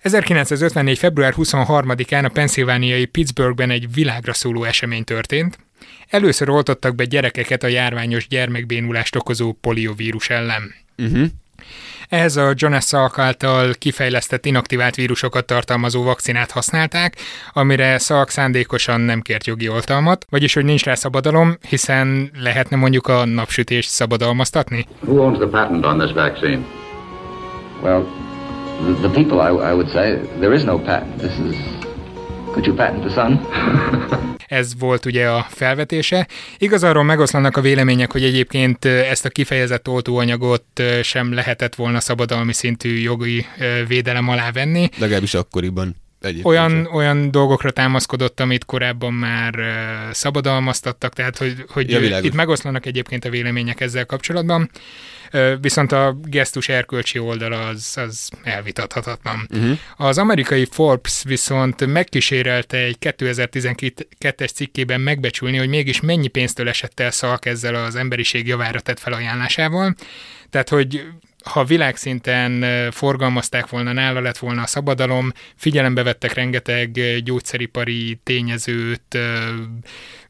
1954. 0.00 0.98
február 0.98 1.34
23-án 1.36 2.24
a 2.24 2.28
pennsylvániai 2.28 3.04
Pittsburghben 3.04 3.70
egy 3.70 3.92
világra 3.92 4.32
szóló 4.32 4.64
esemény 4.64 5.04
történt. 5.04 5.58
Először 6.08 6.48
oltottak 6.48 6.94
be 6.94 7.04
gyerekeket 7.04 7.62
a 7.62 7.66
járványos 7.66 8.28
gyermekbénulást 8.28 9.16
okozó 9.16 9.52
poliovírus 9.52 10.30
ellen. 10.30 10.74
Uh-huh. 10.98 11.26
Ehhez 12.08 12.36
a 12.36 12.52
Jonas 12.54 12.84
Salk 12.84 13.18
által 13.18 13.74
kifejlesztett 13.78 14.46
inaktivált 14.46 14.94
vírusokat 14.94 15.46
tartalmazó 15.46 16.02
vakcinát 16.02 16.50
használták, 16.50 17.16
amire 17.52 17.98
Salk 17.98 18.30
szándékosan 18.30 19.00
nem 19.00 19.20
kért 19.20 19.46
jogi 19.46 19.68
oltalmat, 19.68 20.26
vagyis 20.30 20.54
hogy 20.54 20.64
nincs 20.64 20.84
rá 20.84 20.94
szabadalom, 20.94 21.56
hiszen 21.68 22.30
lehetne 22.38 22.76
mondjuk 22.76 23.06
a 23.06 23.24
napsütést 23.24 23.88
szabadalmaztatni. 23.88 24.86
Who 25.00 25.22
owns 25.22 25.38
the 25.38 25.48
patent 25.48 25.84
on 25.84 25.98
this 25.98 26.12
vaccine? 26.12 26.64
Well, 27.82 28.06
the, 28.84 29.08
the 29.08 29.22
people, 29.22 29.38
I, 29.38 29.70
I 29.70 29.72
would 29.72 29.88
say, 29.88 30.18
there 30.38 30.54
is 30.54 30.62
no 30.62 30.78
patent. 30.78 31.16
This 31.18 31.38
is. 31.38 31.83
Could 32.54 32.66
you 32.66 32.76
patent 32.76 33.04
the 33.04 33.10
sun? 33.10 33.40
Ez 34.46 34.78
volt 34.78 35.04
ugye 35.04 35.28
a 35.28 35.46
felvetése. 35.48 36.26
Igaz, 36.58 36.82
arról 36.84 37.02
megoszlanak 37.02 37.56
a 37.56 37.60
vélemények, 37.60 38.12
hogy 38.12 38.24
egyébként 38.24 38.84
ezt 38.84 39.24
a 39.24 39.28
kifejezett 39.28 39.88
oltóanyagot 39.88 40.82
sem 41.02 41.32
lehetett 41.32 41.74
volna 41.74 42.00
szabadalmi 42.00 42.52
szintű 42.52 42.98
jogi 42.98 43.46
védelem 43.88 44.28
alá 44.28 44.52
venni. 44.52 44.88
Legalábbis 44.98 45.34
akkoriban. 45.34 45.96
Egyébként 46.24 46.46
Olyan, 46.46 46.70
sem. 46.70 46.94
olyan 46.94 47.30
dolgokra 47.30 47.70
támaszkodott, 47.70 48.40
amit 48.40 48.64
korábban 48.64 49.12
már 49.12 49.58
ö, 49.58 49.72
szabadalmaztattak, 50.12 51.12
tehát 51.12 51.38
hogy, 51.38 51.64
hogy 51.68 51.90
Ja, 51.90 51.98
világos. 51.98 52.28
itt 52.28 52.34
megoszlanak 52.34 52.86
egyébként 52.86 53.24
a 53.24 53.30
vélemények 53.30 53.80
ezzel 53.80 54.06
kapcsolatban. 54.06 54.70
Ö, 55.30 55.54
Viszont 55.60 55.92
a 55.92 56.16
gesztus 56.24 56.68
erkölcsi 56.68 57.18
oldala 57.18 57.66
az, 57.66 57.92
az 57.96 58.30
elvitathatatlan. 58.42 59.48
Uh-huh. 59.50 59.78
Az 59.96 60.18
amerikai 60.18 60.66
Forbes 60.70 61.22
viszont 61.24 61.86
megkísérelte 61.86 62.76
egy 62.76 62.96
2012-es 63.00 64.52
cikkében 64.54 65.00
megbecsülni, 65.00 65.56
hogy 65.56 65.68
mégis 65.68 66.00
mennyi 66.00 66.28
pénztől 66.28 66.68
esett 66.68 67.00
el 67.00 67.10
Szalk 67.10 67.46
ezzel 67.46 67.74
az 67.74 67.94
emberiség 67.96 68.46
javára 68.46 68.80
tett 68.80 68.98
felajánlásával. 68.98 69.94
Tehát, 70.50 70.68
hogy 70.68 71.04
ha 71.44 71.64
világszinten 71.64 72.64
forgalmazták 72.90 73.68
volna, 73.68 73.92
nála 73.92 74.20
lett 74.20 74.38
volna 74.38 74.62
a 74.62 74.66
szabadalom, 74.66 75.32
figyelembe 75.56 76.02
vettek 76.02 76.34
rengeteg 76.34 77.22
gyógyszeripari 77.22 78.20
tényezőt, 78.22 79.18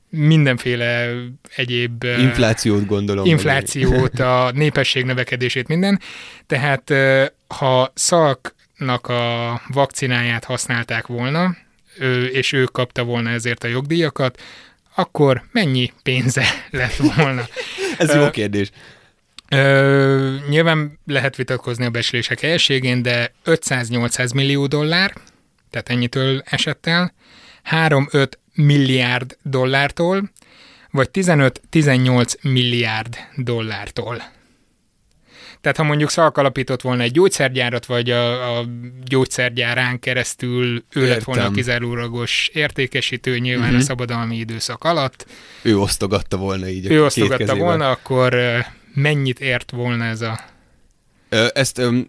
mindenféle 0.09 1.13
egyéb 1.57 2.05
Inflációt 2.05 2.87
gondolom. 2.87 3.25
inflációt, 3.27 4.19
a 4.21 4.51
népesség 4.55 5.05
növekedését, 5.05 5.69
minden. 5.69 6.01
Tehát 6.47 6.93
ha 7.49 7.93
Szalknak 7.95 9.07
a 9.07 9.61
vakcináját 9.69 10.45
használták 10.45 11.07
volna, 11.07 11.57
és 12.33 12.53
ő 12.53 12.65
kapta 12.65 13.05
volna 13.05 13.31
ezért 13.31 13.65
a 13.65 13.69
jogdíjakat, 13.69 14.43
akkor 14.95 15.43
mennyi 15.53 15.93
pénze 16.03 16.45
lett 16.71 16.97
volna? 16.97 17.43
Ez 17.99 18.15
jó 18.15 18.31
kérdés. 18.31 18.71
Ö, 19.49 20.35
nyilván 20.49 20.99
lehet 21.07 21.37
vitatkozni 21.37 21.85
a 21.85 21.91
becslések 21.91 22.41
helyességén, 22.41 23.03
de 23.03 23.33
500-800 23.45 24.35
millió 24.35 24.67
dollár, 24.67 25.15
tehát 25.71 25.89
ennyitől 25.89 26.43
esett 26.45 26.87
el, 26.87 27.15
3-5 27.71 28.31
milliárd 28.55 29.37
dollártól, 29.43 30.31
vagy 30.91 31.09
15-18 31.13 32.41
milliárd 32.43 33.17
dollártól. 33.37 34.23
Tehát 35.61 35.79
ha 35.79 35.85
mondjuk 35.85 36.11
Szalk 36.11 36.39
alapított 36.39 36.81
volna 36.81 37.03
egy 37.03 37.13
gyógyszergyárat, 37.13 37.87
vagy 37.87 38.11
a, 38.11 38.59
a 38.59 38.65
gyógyszergyárán 39.05 39.99
keresztül 39.99 40.85
ő 40.93 41.09
lett 41.09 41.23
volna 41.23 41.41
a 41.41 41.45
Értem. 41.45 41.57
kizárólagos 41.57 42.51
értékesítő 42.53 43.39
nyilván 43.39 43.65
uh-huh. 43.65 43.81
a 43.81 43.85
szabadalmi 43.85 44.37
időszak 44.37 44.85
alatt, 44.85 45.27
Ő 45.63 45.79
osztogatta 45.79 46.37
volna 46.37 46.69
így 46.69 46.91
ő 46.91 47.05
osztogatta 47.05 47.55
volna, 47.55 47.91
akkor 47.91 48.35
mennyit 48.95 49.41
ért 49.41 49.71
volna 49.71 50.05
ez 50.05 50.21
a 50.21 50.41
Ö, 51.29 51.47
Ezt 51.55 51.79
öm, 51.79 52.07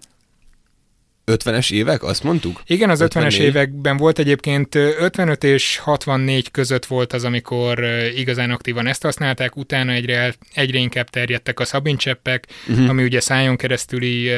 50-es 1.32 1.71
évek, 1.71 2.04
azt 2.04 2.24
mondtuk? 2.24 2.62
Igen, 2.65 2.89
az 2.89 3.00
50-es 3.00 3.04
54. 3.04 3.39
években 3.39 3.98
volt 3.98 4.19
egyébként 4.19 4.76
ö, 4.76 4.89
55 5.00 5.43
és 5.43 5.78
64 5.78 6.52
között 6.52 6.86
volt 6.86 7.13
az, 7.13 7.24
amikor 7.24 7.84
igazán 8.15 8.52
aktívan 8.52 8.88
ezt 8.88 9.02
használták, 9.04 9.56
utána 9.56 9.91
egyre, 9.91 10.34
egyre 10.54 10.78
inkább 10.78 11.10
terjedtek 11.10 11.60
a 11.60 11.65
szabincseppek, 11.65 12.48
Mhm. 12.63 12.71
uh-huh. 12.74 12.89
ami 12.89 13.04
ugye 13.04 13.19
szájon 13.19 13.56
keresztüli 13.56 14.32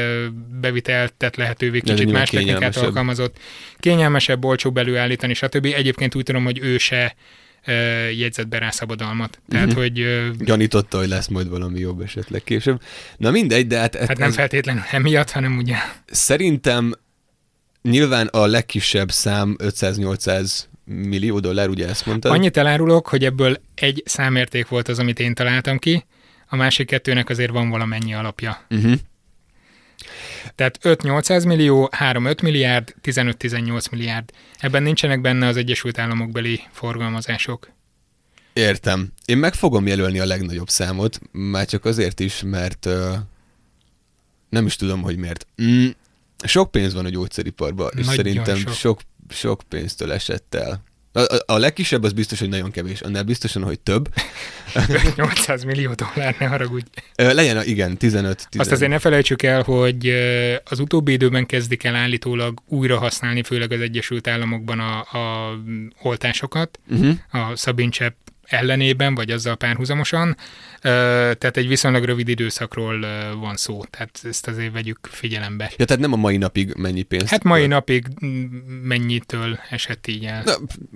bevitelt 0.61 1.13
tett 1.13 1.35
lehetővé, 1.35 1.79
kicsit 1.79 2.11
más 2.11 2.29
technikát 2.29 2.75
alkalmazott, 2.77 3.37
kényelmesebb, 3.77 4.45
olcsóbb 4.45 4.77
előállítani, 4.77 5.33
stb. 5.33 5.65
Egyébként 5.65 6.15
úgy 6.15 6.23
tudom, 6.23 6.43
hogy 6.43 6.59
ő 6.59 6.77
se 6.77 7.15
ö, 7.67 7.73
jegyzett 8.09 8.47
be 8.47 8.57
rá 8.57 8.69
szabadalmat. 8.69 9.39
Tehát, 9.49 9.67
Mhm. 9.67 9.77
hogy 9.77 10.05
Gyanította, 10.39 10.97
hogy 10.97 11.07
lesz 11.07 11.27
majd 11.27 11.49
valami 11.49 11.79
jobb 11.79 12.01
esetleg 12.01 12.43
később. 12.43 12.81
Na 13.17 13.31
mindegy, 13.31 13.67
de 13.67 13.77
hát, 13.79 13.95
hát 13.95 14.17
nem 14.17 14.27
ez, 14.27 14.35
feltétlenül 14.35 14.81
emiatt, 14.91 15.31
hanem 15.31 15.57
ugye 15.57 15.75
szerintem 16.05 16.93
nyilván 17.81 18.27
a 18.27 18.45
legkisebb 18.45 19.11
szám 19.11 19.55
500-800 19.63 20.51
millió 20.85 21.39
dollár, 21.39 21.69
ugye 21.69 21.87
ezt 21.87 22.05
mondtad? 22.05 22.31
Annyit 22.31 22.57
elárulok, 22.57 23.07
hogy 23.07 23.25
ebből 23.25 23.57
egy 23.75 24.01
számérték 24.05 24.67
volt 24.67 24.87
az, 24.87 24.99
amit 24.99 25.19
én 25.19 25.33
találtam 25.33 25.77
ki, 25.77 26.05
a 26.49 26.55
másik 26.55 26.87
kettőnek 26.87 27.29
azért 27.29 27.51
van 27.51 27.69
valamennyi 27.69 28.13
alapja. 28.13 28.65
Uh-huh. 28.69 28.93
Tehát 30.55 30.79
5-800 30.83 31.47
millió, 31.47 31.89
3-5 31.99 32.41
milliárd, 32.43 32.95
15-18 33.03 33.91
milliárd. 33.91 34.31
Ebben 34.57 34.83
nincsenek 34.83 35.21
benne 35.21 35.47
az 35.47 35.57
Egyesült 35.57 35.97
Államokbeli 35.97 36.61
forgalmazások. 36.71 37.71
Értem. 38.53 39.13
Én 39.25 39.37
meg 39.37 39.53
fogom 39.53 39.87
jelölni 39.87 40.19
a 40.19 40.25
legnagyobb 40.25 40.69
számot, 40.69 41.19
már 41.31 41.65
csak 41.65 41.85
azért 41.85 42.19
is, 42.19 42.41
mert 42.45 42.85
uh, 42.85 43.13
nem 44.49 44.65
is 44.65 44.75
tudom, 44.75 45.01
hogy 45.01 45.17
miért. 45.17 45.47
Mm, 45.61 45.87
sok 46.43 46.71
pénz 46.71 46.93
van 46.93 47.05
a 47.05 47.09
gyógyszeriparban, 47.09 47.91
és 47.95 48.05
Nagyon 48.05 48.15
szerintem 48.15 48.55
sok. 48.55 48.73
sok. 48.73 49.01
sok, 49.29 49.61
pénztől 49.69 50.11
esett 50.11 50.55
el. 50.55 50.83
A, 51.17 51.43
a, 51.45 51.57
legkisebb 51.57 52.03
az 52.03 52.13
biztos, 52.13 52.39
hogy 52.39 52.49
nagyon 52.49 52.71
kevés, 52.71 53.01
annál 53.01 53.23
biztosan, 53.23 53.63
hogy 53.63 53.79
több. 53.79 54.09
800 55.15 55.63
millió 55.63 55.93
dollár, 55.93 56.35
ne 56.39 56.45
haragudj. 56.45 56.85
Legyen, 57.15 57.63
igen, 57.63 57.97
15 57.97 58.47
Azt 58.57 58.71
azért 58.71 58.91
ne 58.91 58.99
felejtsük 58.99 59.43
el, 59.43 59.61
hogy 59.61 60.07
az 60.65 60.79
utóbbi 60.79 61.11
időben 61.11 61.45
kezdik 61.45 61.83
el 61.83 61.95
állítólag 61.95 62.61
újra 62.67 62.97
használni, 62.97 63.43
főleg 63.43 63.71
az 63.71 63.81
Egyesült 63.81 64.27
Államokban 64.27 64.79
a, 64.79 64.99
a 64.99 65.53
oltásokat, 66.01 66.79
Uh-huh. 66.89 67.15
a 67.31 67.55
szabincsepp 67.55 68.15
ellenében, 68.47 69.15
vagy 69.15 69.31
azzal 69.31 69.55
párhuzamosan. 69.55 70.37
Tehát 70.81 71.57
egy 71.57 71.67
viszonylag 71.67 72.03
rövid 72.03 72.27
időszakról 72.27 72.99
van 73.39 73.55
szó, 73.55 73.83
tehát 73.83 74.19
ezt 74.23 74.47
azért 74.47 74.73
vegyük 74.73 74.99
figyelembe. 75.11 75.71
Ja, 75.77 75.85
tehát 75.85 76.01
nem 76.01 76.13
a 76.13 76.15
mai 76.15 76.37
napig 76.37 76.73
mennyi 76.75 77.03
pénzt. 77.03 77.27
Hát 77.27 77.43
mai 77.43 77.67
napig 77.67 78.05
mennyitől 78.83 79.59
esett 79.69 80.07
így 80.07 80.25
el? 80.25 80.41
Na, 80.45 80.53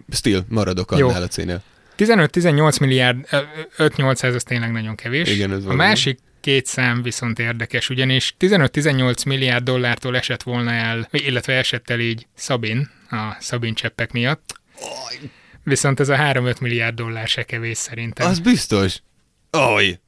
still, 0.09 0.41
maradok 0.47 0.93
Jó. 0.97 1.07
annál 1.07 1.23
a 1.23 1.27
cénél. 1.27 1.63
15-18 1.97 2.79
milliárd, 2.79 3.27
ö, 3.31 3.37
5-800 3.77 4.35
az 4.35 4.43
tényleg 4.43 4.71
nagyon 4.71 4.95
kevés. 4.95 5.29
Igen, 5.29 5.51
ez 5.51 5.65
A 5.65 5.73
másik 5.73 6.19
két 6.39 6.65
szám 6.65 7.01
viszont 7.01 7.39
érdekes, 7.39 7.89
ugyanis 7.89 8.35
15-18 8.39 9.25
milliárd 9.25 9.63
dollártól 9.63 10.17
esett 10.17 10.43
volna 10.43 10.71
el, 10.71 11.07
illetve 11.11 11.53
esett 11.53 11.89
el 11.89 11.99
így 11.99 12.27
Szabin, 12.35 12.89
a 13.09 13.37
Szabin 13.39 13.73
cseppek 13.73 14.11
miatt. 14.11 14.59
Viszont 15.63 15.99
ez 15.99 16.09
a 16.09 16.15
3-5 16.15 16.61
milliárd 16.61 16.95
dollár 16.95 17.27
se 17.27 17.43
kevés 17.43 17.77
szerintem. 17.77 18.27
Az 18.27 18.39
biztos. 18.39 19.01
Oj! 19.51 19.99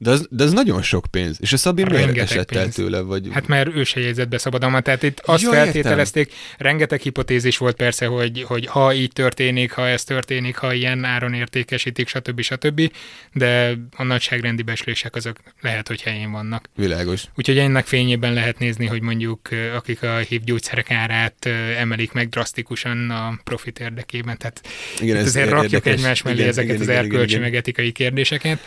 De 0.00 0.10
az, 0.10 0.26
de 0.30 0.44
az 0.44 0.52
nagyon 0.52 0.82
sok 0.82 1.04
pénz. 1.10 1.36
És 1.40 1.52
a 1.52 1.56
Szabin 1.56 1.86
miért 1.90 2.18
esett 2.18 2.50
el 2.50 2.62
pénz. 2.62 2.74
tőle? 2.74 3.00
Vagy... 3.00 3.28
Hát 3.32 3.46
mert 3.46 3.74
ő 3.74 3.84
se 3.84 4.00
jegyzett 4.00 4.28
be 4.28 4.38
szabadalmat, 4.38 4.84
tehát 4.84 5.02
itt 5.02 5.20
azt 5.20 5.42
Ja, 5.42 5.48
ja, 5.48 5.54
értem. 5.58 5.72
feltételezték, 5.72 6.32
rengeteg 6.58 7.00
hipotézis 7.00 7.56
volt 7.58 7.76
persze, 7.76 8.06
hogy, 8.06 8.42
hogy 8.42 8.66
ha 8.66 8.94
így 8.94 9.12
történik, 9.12 9.72
ha 9.72 9.88
ez 9.88 10.04
történik, 10.04 10.56
ha 10.56 10.72
ilyen 10.72 11.04
áron 11.04 11.34
értékesítik, 11.34 12.08
stb. 12.08 12.40
stb. 12.40 12.92
De 13.32 13.74
a 13.96 14.02
nagyságrendi 14.02 14.62
beslések 14.62 15.14
azok 15.14 15.36
lehet, 15.60 15.88
hogy 15.88 16.02
helyén 16.02 16.30
vannak. 16.30 16.68
Világos. 16.76 17.24
Úgyhogy 17.34 17.58
ennek 17.58 17.86
fényében 17.86 18.32
lehet 18.32 18.58
nézni, 18.58 18.86
hogy 18.86 19.00
mondjuk 19.02 19.48
akik 19.74 20.02
a 20.02 20.16
HIV 20.16 20.42
gyógyszerek 20.44 20.90
árát 20.90 21.46
emelik 21.78 22.12
meg 22.12 22.28
drasztikusan 22.28 23.10
a 23.10 23.38
profit 23.44 23.78
érdekében. 23.78 24.38
Tehát 24.38 24.60
Igen, 25.00 25.16
ez 25.16 25.26
azért 25.26 25.50
rakjuk 25.50 25.86
egymás 25.86 26.22
mellé 26.22 26.36
Igen, 26.36 26.48
ezeket 26.48 26.70
igen, 26.74 26.82
az 26.82 26.88
erkölcsi 26.88 27.38
meg 27.38 27.54
etikai 27.54 27.92
kérdéseket. 27.92 28.58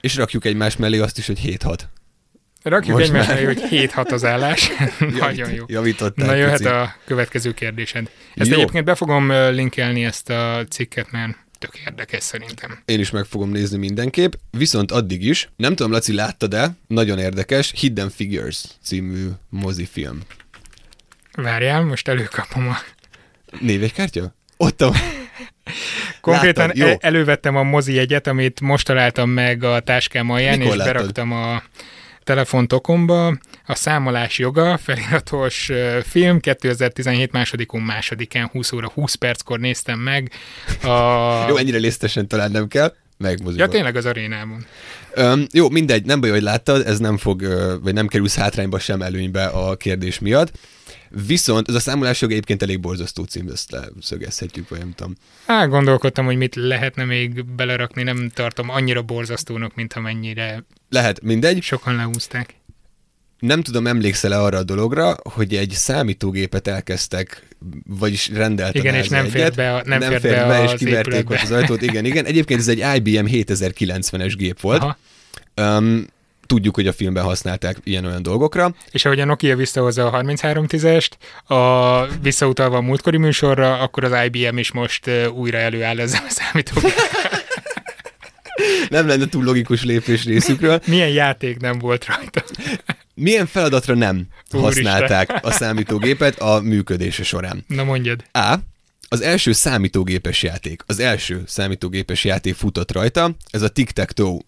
És 0.00 0.16
rakjuk 0.16 0.44
egymás 0.44 0.76
mellé 0.76 0.98
azt 0.98 1.18
is, 1.18 1.26
hogy 1.26 1.40
7-6. 1.44 1.78
Rakjuk 2.62 2.96
Most 2.96 3.08
egymás 3.08 3.26
már. 3.26 3.34
mellé, 3.34 3.44
hogy 3.46 3.90
7-6 3.94 4.12
az 4.12 4.24
állás. 4.24 4.70
Nagyon 5.18 5.52
jó. 5.52 5.64
Javítottál. 5.68 6.26
Na 6.26 6.34
jöhet 6.34 6.56
pici. 6.56 6.68
a 6.68 6.94
következő 7.04 7.54
kérdésed. 7.54 8.10
Ezt 8.34 8.50
Jó. 8.50 8.56
egyébként 8.56 8.84
be 8.84 8.94
fogom 8.94 9.32
linkelni 9.32 10.04
ezt 10.04 10.30
a 10.30 10.64
cikket, 10.70 11.10
mert 11.10 11.36
tök 11.58 11.78
érdekes 11.86 12.22
szerintem. 12.22 12.82
Én 12.84 13.00
is 13.00 13.10
meg 13.10 13.24
fogom 13.24 13.50
nézni 13.50 13.78
mindenképp. 13.78 14.32
Viszont 14.50 14.90
addig 14.92 15.24
is, 15.24 15.48
nem 15.56 15.74
tudom, 15.74 15.92
Laci, 15.92 16.14
láttad 16.14 16.50
de 16.50 16.70
nagyon 16.86 17.18
érdekes, 17.18 17.72
Hidden 17.76 18.10
Figures 18.10 18.64
című 18.82 19.28
mozifilm. 19.48 20.20
Várjál, 21.32 21.84
most 21.84 22.08
előkapom 22.08 22.68
a... 22.68 22.76
Névegykártya? 23.60 24.34
Ott 24.56 24.80
a... 24.80 24.92
Konkrétan 26.20 26.66
Láttad? 26.66 26.82
Jó. 26.82 26.86
el- 26.86 26.96
elővettem 27.00 27.56
a 27.56 27.62
mozi 27.62 27.94
jegyet, 27.94 28.26
amit 28.26 28.60
most 28.60 28.86
találtam 28.86 29.30
meg 29.30 29.64
a 29.64 29.80
táskám 29.80 30.30
alján, 30.30 30.58
Mikor 30.58 30.72
és 30.72 30.78
láttad? 30.78 30.94
beraktam 30.94 31.32
a 31.32 31.62
telefontokomba. 32.24 33.26
A 33.66 33.74
számolás 33.74 34.38
joga, 34.38 34.76
feliratos 34.84 35.70
film, 36.02 36.40
2017 36.40 37.32
másodikon 37.32 37.80
másodikán, 37.80 38.48
20 38.52 38.72
óra 38.72 38.88
20 38.94 39.14
perckor 39.14 39.58
néztem 39.58 39.98
meg. 39.98 40.30
A... 40.82 40.88
Jó, 41.48 41.56
ennyire 41.56 41.78
lisztesen 41.78 42.28
talán 42.28 42.50
nem 42.50 42.68
kell. 42.68 42.94
Meg. 43.16 43.38
Ja, 43.56 43.68
tényleg 43.68 43.96
az 43.96 44.06
arénában. 44.06 44.66
Öm, 45.14 45.46
jó, 45.52 45.68
mindegy, 45.68 46.04
nem 46.04 46.20
baj, 46.20 46.30
hogy 46.30 46.42
láttad, 46.42 46.86
ez 46.86 46.98
nem 46.98 47.16
fog, 47.16 47.42
vagy 47.82 47.94
nem 47.94 48.06
kerülsz 48.06 48.36
hátrányba 48.36 48.78
sem 48.78 49.02
előnybe 49.02 49.46
a 49.46 49.76
kérdés 49.76 50.18
miatt. 50.18 50.52
Viszont 51.26 51.68
ez 51.68 51.74
a 51.74 51.80
számolás 51.80 52.20
jog 52.20 52.30
egyébként 52.30 52.62
elég 52.62 52.80
borzasztó 52.80 53.24
cím, 53.24 53.48
ezt 53.48 53.70
leszögezhetjük, 53.70 54.68
vagy 54.68 54.78
nem 54.78 54.92
tudom. 54.96 55.14
Á, 55.46 55.64
gondolkodtam, 55.66 56.24
hogy 56.24 56.36
mit 56.36 56.54
lehetne 56.54 57.04
még 57.04 57.44
belerakni, 57.44 58.02
nem 58.02 58.30
tartom 58.34 58.68
annyira 58.70 59.02
borzasztónak, 59.02 59.74
mint 59.74 59.92
amennyire 59.92 60.64
Lehet, 60.90 61.22
mindegy. 61.22 61.62
sokan 61.62 61.96
leúzták. 61.96 62.54
Nem 63.38 63.62
tudom, 63.62 63.86
emlékszel-e 63.86 64.40
arra 64.42 64.58
a 64.58 64.62
dologra, 64.62 65.16
hogy 65.22 65.54
egy 65.56 65.70
számítógépet 65.70 66.66
elkezdtek, 66.66 67.48
vagyis 67.86 68.28
rendelt 68.28 68.74
a 68.74 68.78
Igen, 68.78 68.94
és 68.94 69.08
nem 69.08 69.24
fért 69.24 69.34
egyet, 69.34 69.54
be 69.56 69.74
a- 69.74 69.82
nem 69.84 70.00
fért 70.00 70.20
fért 70.20 70.34
be 70.36 70.46
be, 70.46 70.64
és 70.64 70.72
kiverték 70.78 71.30
ott 71.30 71.40
az 71.42 71.50
ajtót. 71.50 71.82
Igen, 71.82 72.04
igen. 72.04 72.24
Egyébként 72.24 72.60
ez 72.60 72.68
egy 72.68 72.78
IBM 72.96 73.26
7090-es 73.26 74.34
gép 74.36 74.60
volt. 74.60 74.82
Aha. 74.82 74.96
Um, 75.78 76.06
tudjuk, 76.48 76.74
hogy 76.74 76.86
a 76.86 76.92
filmben 76.92 77.24
használták 77.24 77.76
ilyen-olyan 77.84 78.22
dolgokra. 78.22 78.74
És 78.90 79.04
ahogy 79.04 79.20
a 79.20 79.24
Nokia 79.24 79.56
visszahozza 79.56 80.06
a 80.06 80.22
3310-est, 80.22 81.10
a, 81.44 82.18
visszautalva 82.22 82.76
a 82.76 82.80
múltkori 82.80 83.16
műsorra, 83.16 83.78
akkor 83.78 84.04
az 84.04 84.12
IBM 84.24 84.56
is 84.56 84.72
most 84.72 85.10
újra 85.34 85.58
előáll 85.58 86.00
ezzel 86.00 86.22
a 86.28 86.30
számítógéppel. 86.30 86.92
Nem 88.88 89.06
lenne 89.06 89.26
túl 89.26 89.44
logikus 89.44 89.84
lépés 89.84 90.24
részükről. 90.24 90.80
Milyen 90.86 91.08
játék 91.08 91.60
nem 91.60 91.78
volt 91.78 92.06
rajta? 92.06 92.44
Milyen 93.14 93.46
feladatra 93.46 93.94
nem 93.94 94.26
Úristen. 94.50 94.62
használták 94.62 95.44
a 95.44 95.50
számítógépet 95.50 96.38
a 96.38 96.60
működése 96.60 97.22
során? 97.22 97.64
Na 97.66 97.84
mondjad. 97.84 98.24
A. 98.32 98.54
Az 99.08 99.20
első 99.20 99.52
számítógépes 99.52 100.42
játék, 100.42 100.82
az 100.86 100.98
első 100.98 101.42
számítógépes 101.46 102.24
játék 102.24 102.54
futott 102.54 102.92
rajta, 102.92 103.30
ez 103.50 103.62
a 103.62 103.68
Tic-Tac-Toe 103.68 104.38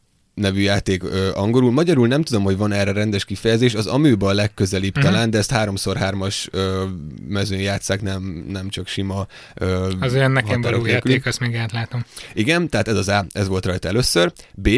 nevű 0.40 0.60
játék 0.60 1.02
ö, 1.02 1.30
angolul. 1.34 1.72
Magyarul 1.72 2.06
nem 2.08 2.22
tudom, 2.22 2.42
hogy 2.42 2.56
van 2.56 2.72
erre 2.72 2.92
rendes 2.92 3.24
kifejezés, 3.24 3.74
az 3.74 3.86
amőba 3.86 4.28
a 4.28 4.32
legközelebb 4.32 4.78
Mhm. 4.80 4.98
uh-huh. 4.98 5.12
talán, 5.12 5.30
de 5.30 5.38
ezt 5.38 5.52
3x3-as 5.54 6.46
ö, 6.50 6.84
mezőn 7.28 7.60
játszák, 7.60 8.02
nem, 8.02 8.44
nem 8.48 8.68
csak 8.68 8.86
sima 8.86 9.26
ö, 9.54 9.92
Az 10.00 10.14
olyan 10.14 10.30
nekem 10.30 10.60
való 10.60 10.86
játék, 10.86 11.26
azt 11.26 11.40
még 11.40 11.54
átlátom. 11.56 12.04
Igen, 12.34 12.68
tehát 12.68 12.88
ez 12.88 12.96
az 12.96 13.08
A, 13.08 13.26
ez 13.32 13.48
volt 13.48 13.66
rajta 13.66 13.88
először. 13.88 14.32
B. 14.54 14.68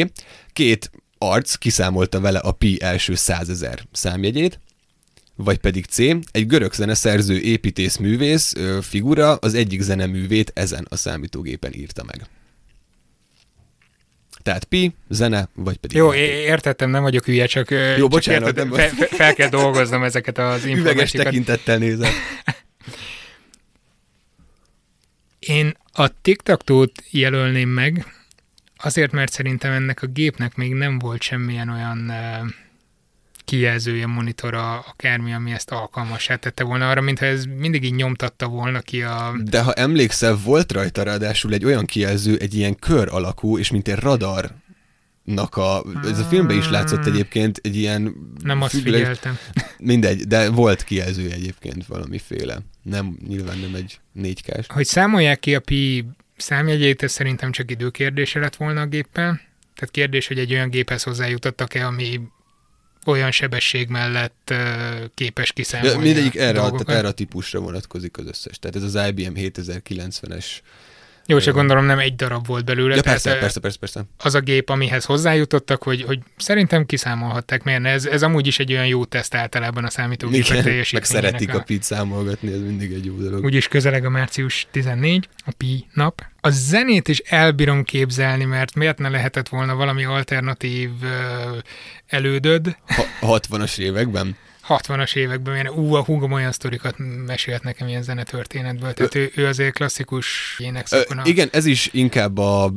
Két 0.53 0.91
arc 1.19 1.55
kiszámolta 1.55 2.21
vele 2.21 2.39
a 2.39 2.53
pi 2.53 2.83
első 2.83 3.15
százezer 3.15 3.83
számjegyét. 3.93 4.61
Vagy 5.37 5.59
pedig 5.59 5.85
C. 5.85 5.99
Egy 6.31 6.47
görög 6.47 6.73
zeneszerző 6.73 7.41
építész 7.41 7.97
művész 7.97 8.53
ö, 8.57 8.79
figura 8.83 9.35
az 9.35 9.55
egyik 9.55 9.81
zeneművét 9.81 10.51
ezen 10.55 10.87
a 10.91 10.97
számítógépen 10.97 11.73
írta 11.75 12.05
meg. 12.05 12.27
Tehát 14.43 14.65
pi, 14.65 14.95
zene, 15.09 15.49
vagy 15.55 15.77
pedig 15.77 15.97
Jó, 15.97 16.15
értettem, 16.15 16.91
nem 16.91 17.03
vagyok 17.03 17.25
hülye, 17.25 17.47
csak, 17.47 17.71
Jó, 17.71 17.77
csak 17.97 18.09
bocsánat, 18.09 18.47
érted, 18.47 18.69
nem- 18.69 18.79
fe, 18.79 18.89
fe, 18.89 19.07
fel 19.07 19.35
kell 19.35 19.49
dolgoznom 19.49 20.03
ezeket 20.03 20.39
az 20.39 20.65
Üveges 20.65 20.77
információkat. 20.77 21.25
tekintettel 21.27 21.79
nézem. 21.79 22.13
Én 25.39 25.77
a 25.93 26.21
TikTok-tót 26.23 26.93
jelölném 27.11 27.69
meg, 27.69 28.07
azért, 28.77 29.13
mert 29.13 29.33
szerintem 29.33 29.73
ennek 29.73 30.03
a 30.03 30.07
gépnek 30.07 30.55
még 30.55 30.73
nem 30.75 30.99
volt 30.99 31.23
semmilyen 31.23 31.69
olyan 31.69 31.99
uh, 32.09 32.51
kijelzője, 33.45 34.07
monitora, 34.07 34.79
akármi, 34.79 35.33
ami 35.33 35.51
ezt 35.53 35.71
alkalmassá 35.71 36.37
tette 36.37 36.65
volna 36.65 36.91
arra, 36.91 37.01
mintha 37.01 37.25
ez 37.25 37.45
mindig 37.45 37.85
így 37.85 37.95
nyomtatta 37.95 38.47
volna 38.47 38.81
ki 38.81 39.03
a... 39.03 39.35
De 39.45 39.63
ha 39.63 39.73
emlékszel, 39.73 40.39
volt 40.45 40.73
rajta 40.73 41.03
ráadásul 41.03 41.53
egy 41.53 41.65
olyan 41.65 41.85
kijelző, 41.85 42.37
egy 42.37 42.55
ilyen 42.55 42.77
kör 42.79 43.09
alakú, 43.11 43.59
és 43.59 43.71
mint 43.71 43.89
egy 43.89 43.99
radar 43.99 44.51
a, 45.51 45.85
ez 46.05 46.19
a 46.19 46.25
filmben 46.25 46.57
is 46.57 46.71
látszott 46.71 47.07
egyébként 47.07 47.59
egy 47.63 47.77
ilyen 47.77 48.15
Nem 48.43 48.63
azt 48.63 48.75
függőleg- 48.75 49.01
figyeltem. 49.01 49.39
Mindegy, 49.79 50.27
de 50.27 50.51
volt 50.51 50.85
kijelző 50.85 51.31
egyébként 51.31 51.87
valamiféle. 51.87 52.59
Nem, 52.83 53.17
nyilván 53.29 53.59
nem 53.59 53.75
egy 53.75 54.01
4 54.13 54.43
Hogy 54.69 54.85
számolják 54.85 55.41
ki 55.41 55.55
a 55.55 55.61
pi 55.61 56.05
számjegyét, 56.37 57.03
ez 57.03 57.13
szerintem 57.13 57.53
csak 57.53 57.71
időkérdése 57.71 58.39
lett 58.41 58.57
volna 58.57 58.81
a 58.81 58.87
géppel. 58.87 59.41
Tehát 59.75 59.91
kérdés, 59.91 60.27
hogy 60.27 60.39
egy 60.39 60.53
olyan 60.53 60.71
géphez 60.71 61.03
hozzájutottak-e, 61.03 61.87
ami 61.87 62.21
olyan 63.07 63.31
sebesség 63.31 63.89
mellett 63.89 64.55
képes 65.15 65.53
kiszámolni 65.53 65.97
De 65.97 66.03
mindegyik 66.03 66.37
erre, 66.37 66.61
a, 66.61 66.71
tehát 66.71 66.89
erre 66.89 67.09
a 67.09 67.13
típusra 67.13 67.61
vonatkozik 67.61 68.19
az 68.19 68.27
összes. 68.27 68.59
Tehát 68.59 68.77
ez 68.77 68.83
az 68.83 69.09
IBM 69.09 69.33
7090-es 69.37 70.45
Jó, 71.27 71.39
csak 71.39 71.55
gondolom 71.55 71.85
nem 71.85 71.99
egy 71.99 72.15
darab 72.17 72.47
volt 72.47 72.65
belőle. 72.65 72.95
Ja, 72.95 73.03
persze, 73.03 73.39
persze, 73.39 73.61
persze, 73.61 73.79
persze. 73.79 74.05
Az 74.19 74.35
a 74.35 74.41
gép, 74.41 74.69
amihez 74.69 75.05
hozzájutottak, 75.05 75.83
hogy, 75.83 76.03
hogy 76.03 76.19
szerintem 76.37 76.87
kiszámolhatták, 76.87 77.63
mert 77.63 77.85
ez, 77.85 78.05
ez 78.07 78.23
amúgy 78.23 78.47
is 78.47 78.59
egy 78.59 78.73
olyan 78.73 78.87
jó 78.87 79.05
teszt 79.05 79.35
általában 79.35 79.85
a 79.85 79.91
számítógépek 79.91 80.45
Igen, 80.47 80.57
meg 80.57 80.65
teljesítményének. 80.65 81.25
szeretik 81.25 81.55
a 81.55 81.63
pit 81.63 81.83
számolgatni, 81.83 82.53
ez 82.53 82.61
mindig 82.61 82.93
egy 82.93 83.05
jó 83.05 83.17
dolog. 83.17 83.45
Úgyis 83.45 83.69
közeleg 83.69 84.05
a 84.05 84.11
március 84.11 84.67
14, 84.71 85.29
a 85.47 85.51
Pi 85.57 85.87
nap. 85.95 86.23
A 86.41 86.51
zenét 86.51 87.09
is 87.09 87.19
elbírom 87.19 87.85
képzelni, 87.85 88.45
mert 88.45 88.75
miért 88.75 88.99
ne 88.99 89.09
lehetett 89.09 89.49
volna 89.49 89.75
valami 89.75 90.05
alternatív 90.05 90.91
ö, 91.03 91.09
elődöd 92.07 92.77
Ha, 93.21 93.39
60-as 93.39 93.79
években? 93.79 94.37
60-as 94.69 95.17
években, 95.17 95.55
mert 95.55 95.71
ú, 95.71 95.95
a 95.95 96.05
húgom 96.05 96.33
olyan 96.33 96.53
sztorikat 96.53 96.95
mesélt 97.27 97.63
nekem 97.63 97.89
ilyen 97.89 98.03
zenetörténetből, 98.03 98.93
tehát 98.93 99.15
ő, 99.15 99.31
ő 99.37 99.47
azért 99.47 99.75
klasszikus 99.75 100.57
Ö, 100.59 100.65
énekszakon. 100.65 101.19
a- 101.19 101.23
igen, 101.25 101.49
ez 101.53 101.65
is 101.67 101.89
inkább 101.93 102.39
a 102.39 102.73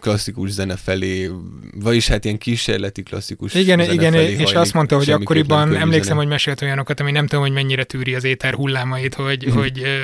klasszikus 0.00 0.50
zene 0.50 0.76
felé, 0.76 1.30
vagyis 1.74 2.08
hát 2.08 2.24
ilyen 2.24 2.38
kísérleti 2.38 3.02
klasszikus 3.02 3.54
Igen, 3.54 3.78
zene 3.78 3.92
igen, 3.92 4.12
felé 4.12 4.30
és 4.30 4.36
hajlik, 4.36 4.56
azt 4.56 4.72
mondta, 4.72 4.96
hogy 4.96 5.10
akkoriban 5.10 5.76
emlékszem, 5.76 6.02
zene. 6.02 6.18
hogy 6.18 6.26
mesélt 6.28 6.62
olyanokat, 6.62 7.00
ami 7.00 7.10
nem 7.10 7.26
tudom, 7.26 7.44
hogy 7.44 7.52
mennyire 7.52 7.84
tűri 7.84 8.14
az 8.14 8.24
éter 8.24 8.54
hullámait, 8.54 9.14
hogy, 9.14 9.46
Mhm. 9.46 9.56
hogy 9.58 9.82
ö, 9.82 9.98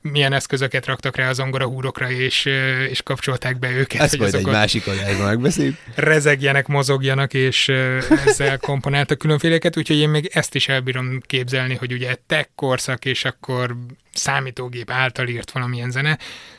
milyen 0.00 0.32
eszközöket 0.32 0.86
raktak 0.86 1.16
rá 1.16 1.28
az 1.28 1.36
zongora 1.36 1.66
húrokra, 1.66 2.10
és, 2.10 2.46
ö, 2.46 2.82
és 2.82 3.02
kapcsolták 3.02 3.58
be 3.58 3.70
őket, 3.70 4.00
Ezt 4.00 4.18
majd 4.18 4.34
egy 4.34 4.46
másik 4.46 4.86
adásban 4.86 5.26
megbeszéljük. 5.26 5.76
rezegjenek, 5.94 6.66
mozogjanak, 6.66 7.34
és 7.34 7.68
ö, 7.68 7.98
ezzel 8.26 8.58
komponáltak 8.58 9.18
különféleket, 9.18 9.76
úgyhogy 9.76 9.96
én 9.98 10.08
még 10.08 10.30
ezt 10.32 10.54
is 10.54 10.68
el 10.72 10.80
bírom 10.80 11.20
képzelni, 11.20 11.74
hogy 11.74 11.92
ugye 11.92 12.16
tech 12.26 12.48
korszak, 12.54 13.04
és 13.04 13.24
akkor 13.24 13.76
számítógép 14.12 14.90
által 14.90 15.28
írt 15.28 15.50
valamilyen 15.50 15.90
zene. 15.90 16.18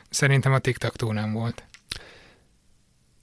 Szerintem 0.10 0.54
a 0.54 0.60
tiktak 0.60 0.96
nem 1.12 1.34
volt 1.34 1.64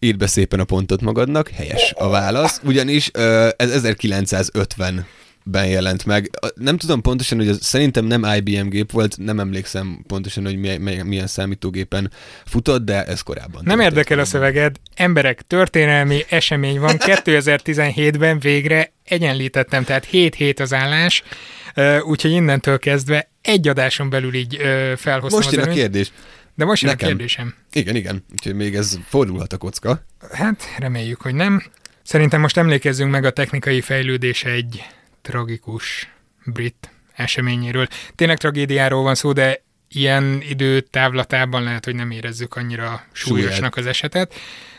írd 0.03 0.19
be 0.19 0.27
szépen 0.27 0.61
a 0.61 0.65
pontot 0.65 1.01
magadnak, 1.01 1.49
helyes 1.49 1.93
a 1.97 2.09
válasz, 2.09 2.61
ugyanis 2.65 3.09
ez 3.57 3.71
1950 3.71 5.07
ben 5.45 5.67
jelent 5.67 6.05
meg. 6.05 6.31
Nem 6.55 6.77
tudom 6.77 7.01
pontosan, 7.01 7.39
hogy 7.39 7.49
az 7.49 7.59
szerintem 7.63 8.05
nem 8.05 8.27
IBM 8.37 8.69
gép 8.69 8.93
volt, 8.93 9.17
nem 9.19 9.41
emlékszem 9.41 10.05
pontosan, 10.07 10.45
hogy 10.45 10.57
milyen, 10.57 11.07
milyen 11.07 11.27
számítógépen 11.27 12.11
futott, 12.45 12.85
de 12.85 13.05
ez 13.05 13.21
korábban. 13.21 13.63
Nem 13.65 13.81
érdekel 13.81 14.19
a 14.19 14.25
szöveged, 14.25 14.77
emberek, 14.95 15.43
történelmi 15.47 16.25
esemény 16.29 16.81
van, 16.81 16.97
2017-ben 17.25 18.39
végre 18.39 18.93
egyenlítettem, 19.05 19.85
tehát 19.85 20.05
7 20.05 20.35
hét 20.35 20.61
az 20.61 20.73
állás, 20.73 21.23
úgyhogy 22.03 22.31
innentől 22.31 22.79
kezdve 22.79 23.31
egy 23.43 23.69
adáson 23.69 24.11
belül 24.11 24.35
így 24.35 24.57
felhoztam 24.97 25.41
Most 25.41 25.53
jön 25.53 25.69
a 25.69 25.73
kérdés. 25.73 26.13
De 26.55 26.65
most 26.65 26.83
jön 26.83 26.93
a 26.93 26.97
kérdésem. 26.97 27.55
Igen, 27.73 27.97
igen, 27.97 28.25
úgyhogy 28.33 28.55
még 28.55 28.75
ez 28.75 28.99
fordulhat 29.09 29.53
a 29.53 29.57
kocka. 29.57 30.05
Hát, 30.33 30.63
reméljük, 30.79 31.21
hogy 31.21 31.35
nem. 31.35 31.63
Szerintem 32.03 32.41
most 32.41 32.57
emlékezzünk 32.57 33.11
meg 33.11 33.25
a 33.25 33.31
technikai 33.31 33.81
fejlődés 33.81 34.45
egy 34.45 34.85
tragikus 35.23 36.09
brit 36.45 36.91
eseményéről. 37.15 37.87
Tényleg 38.15 38.39
tragédiáról 38.39 39.03
van 39.03 39.15
szó, 39.15 39.33
de 39.33 39.63
ilyen 39.89 40.43
idő 40.49 40.81
távlatában 40.81 41.63
lehet, 41.63 41.85
hogy 41.85 41.95
nem 41.95 42.11
érezzük 42.11 42.55
annyira 42.57 43.05
súlyosnak 43.13 43.55
Súlyát. 43.55 43.77
az 43.77 43.87
esetet. 43.87 44.35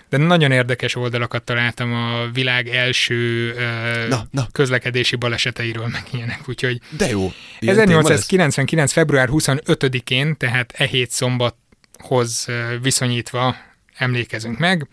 De 0.09 0.17
nagyon 0.17 0.51
érdekes 0.51 0.95
oldalakat 0.95 1.43
találtam 1.43 1.93
a 1.93 2.29
világ 2.33 2.67
első 2.67 3.51
ö, 3.53 4.07
Na, 4.07 4.27
na. 4.31 4.47
közlekedési 4.51 5.15
baleseteiről, 5.15 5.87
meg 5.87 6.03
ilyenek. 6.11 6.39
Úgyhogy 6.47 6.79
De 6.97 7.09
jó. 7.09 7.31
Ilyen 7.59 7.75
téma 7.75 7.95
lesz? 7.95 8.05
1899. 8.05 8.91
február 8.91 9.29
25-én, 9.31 10.37
tehát 10.37 10.73
e 10.77 10.85
hét 10.85 11.11
szombathoz 11.11 12.47
viszonyítva 12.81 13.55
emlékezünk 13.95 14.57
meg. 14.57 14.87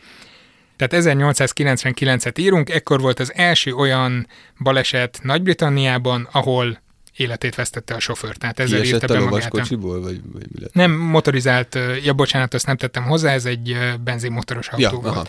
Tehát 0.79 1.07
1899-et 1.07 2.39
írunk, 2.39 2.71
ekkor 2.71 3.01
volt 3.01 3.21
az 3.21 3.33
első 3.35 3.73
olyan 3.73 4.27
baleset 4.59 5.19
Nagy-Britanniában, 5.23 6.29
ahol 6.33 6.81
életét 7.17 7.55
vesztette 7.55 7.95
a 7.95 8.01
sofőr. 8.01 8.37
Tehát 8.37 8.61
ezzel 8.61 8.85
írta 8.85 9.07
Kiesett 9.07 9.11
a 9.11 9.13
be 9.25 9.31
magát. 9.31 9.69
vagy, 9.69 10.21
vagy 10.33 10.47
mi 10.53 10.61
lett? 10.61 10.73
Nem 10.73 10.91
motorizált, 10.93 11.79
ja 12.05 12.13
bocsánat, 12.13 12.55
azt 12.55 12.67
nem 12.67 12.77
tettem 12.77 13.03
hozzá, 13.03 13.33
ez 13.33 13.45
egy 13.45 13.77
benzinmotoros 14.05 14.69
autó 14.69 14.83
Ja, 14.83 14.91
volt. 14.91 15.07
aha. 15.07 15.27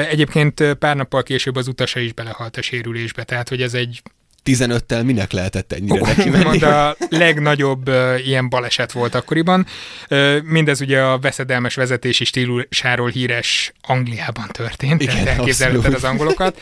Egyébként 0.00 0.74
pár 0.74 0.96
nappal 0.96 1.22
később 1.22 1.56
az 1.56 1.68
utasa 1.68 2.00
is 2.00 2.12
belehalt 2.12 2.56
a 2.56 2.62
sérülésbe, 2.62 3.24
tehát 3.24 3.48
hogy 3.48 3.62
ez 3.62 3.74
egy 3.74 4.02
15-tel 4.48 5.04
minek 5.04 5.32
lehetett 5.32 5.72
ennyire 5.72 6.00
neki 6.00 6.28
menni? 6.28 6.62
a 6.62 6.96
legnagyobb 7.08 7.88
uh, 7.88 8.26
ilyen 8.26 8.48
baleset 8.48 8.92
volt 8.92 9.14
akkoriban. 9.14 9.66
Uh, 10.10 10.42
mindez 10.42 10.80
ugye 10.80 11.00
a 11.00 11.18
veszedelmes 11.18 11.74
vezetési 11.74 12.24
stílusáról 12.24 13.08
híres 13.08 13.72
Angliában 13.80 14.48
történt, 14.52 15.02
Igen, 15.02 15.14
tehát 15.14 15.38
elképzelheted 15.38 15.94
az 15.94 16.04
angolokat. 16.04 16.60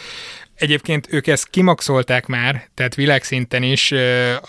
Egyébként 0.56 1.06
ők 1.10 1.26
ezt 1.26 1.48
kimaxolták 1.50 2.26
már, 2.26 2.68
tehát 2.74 2.94
világszinten 2.94 3.62
is 3.62 3.92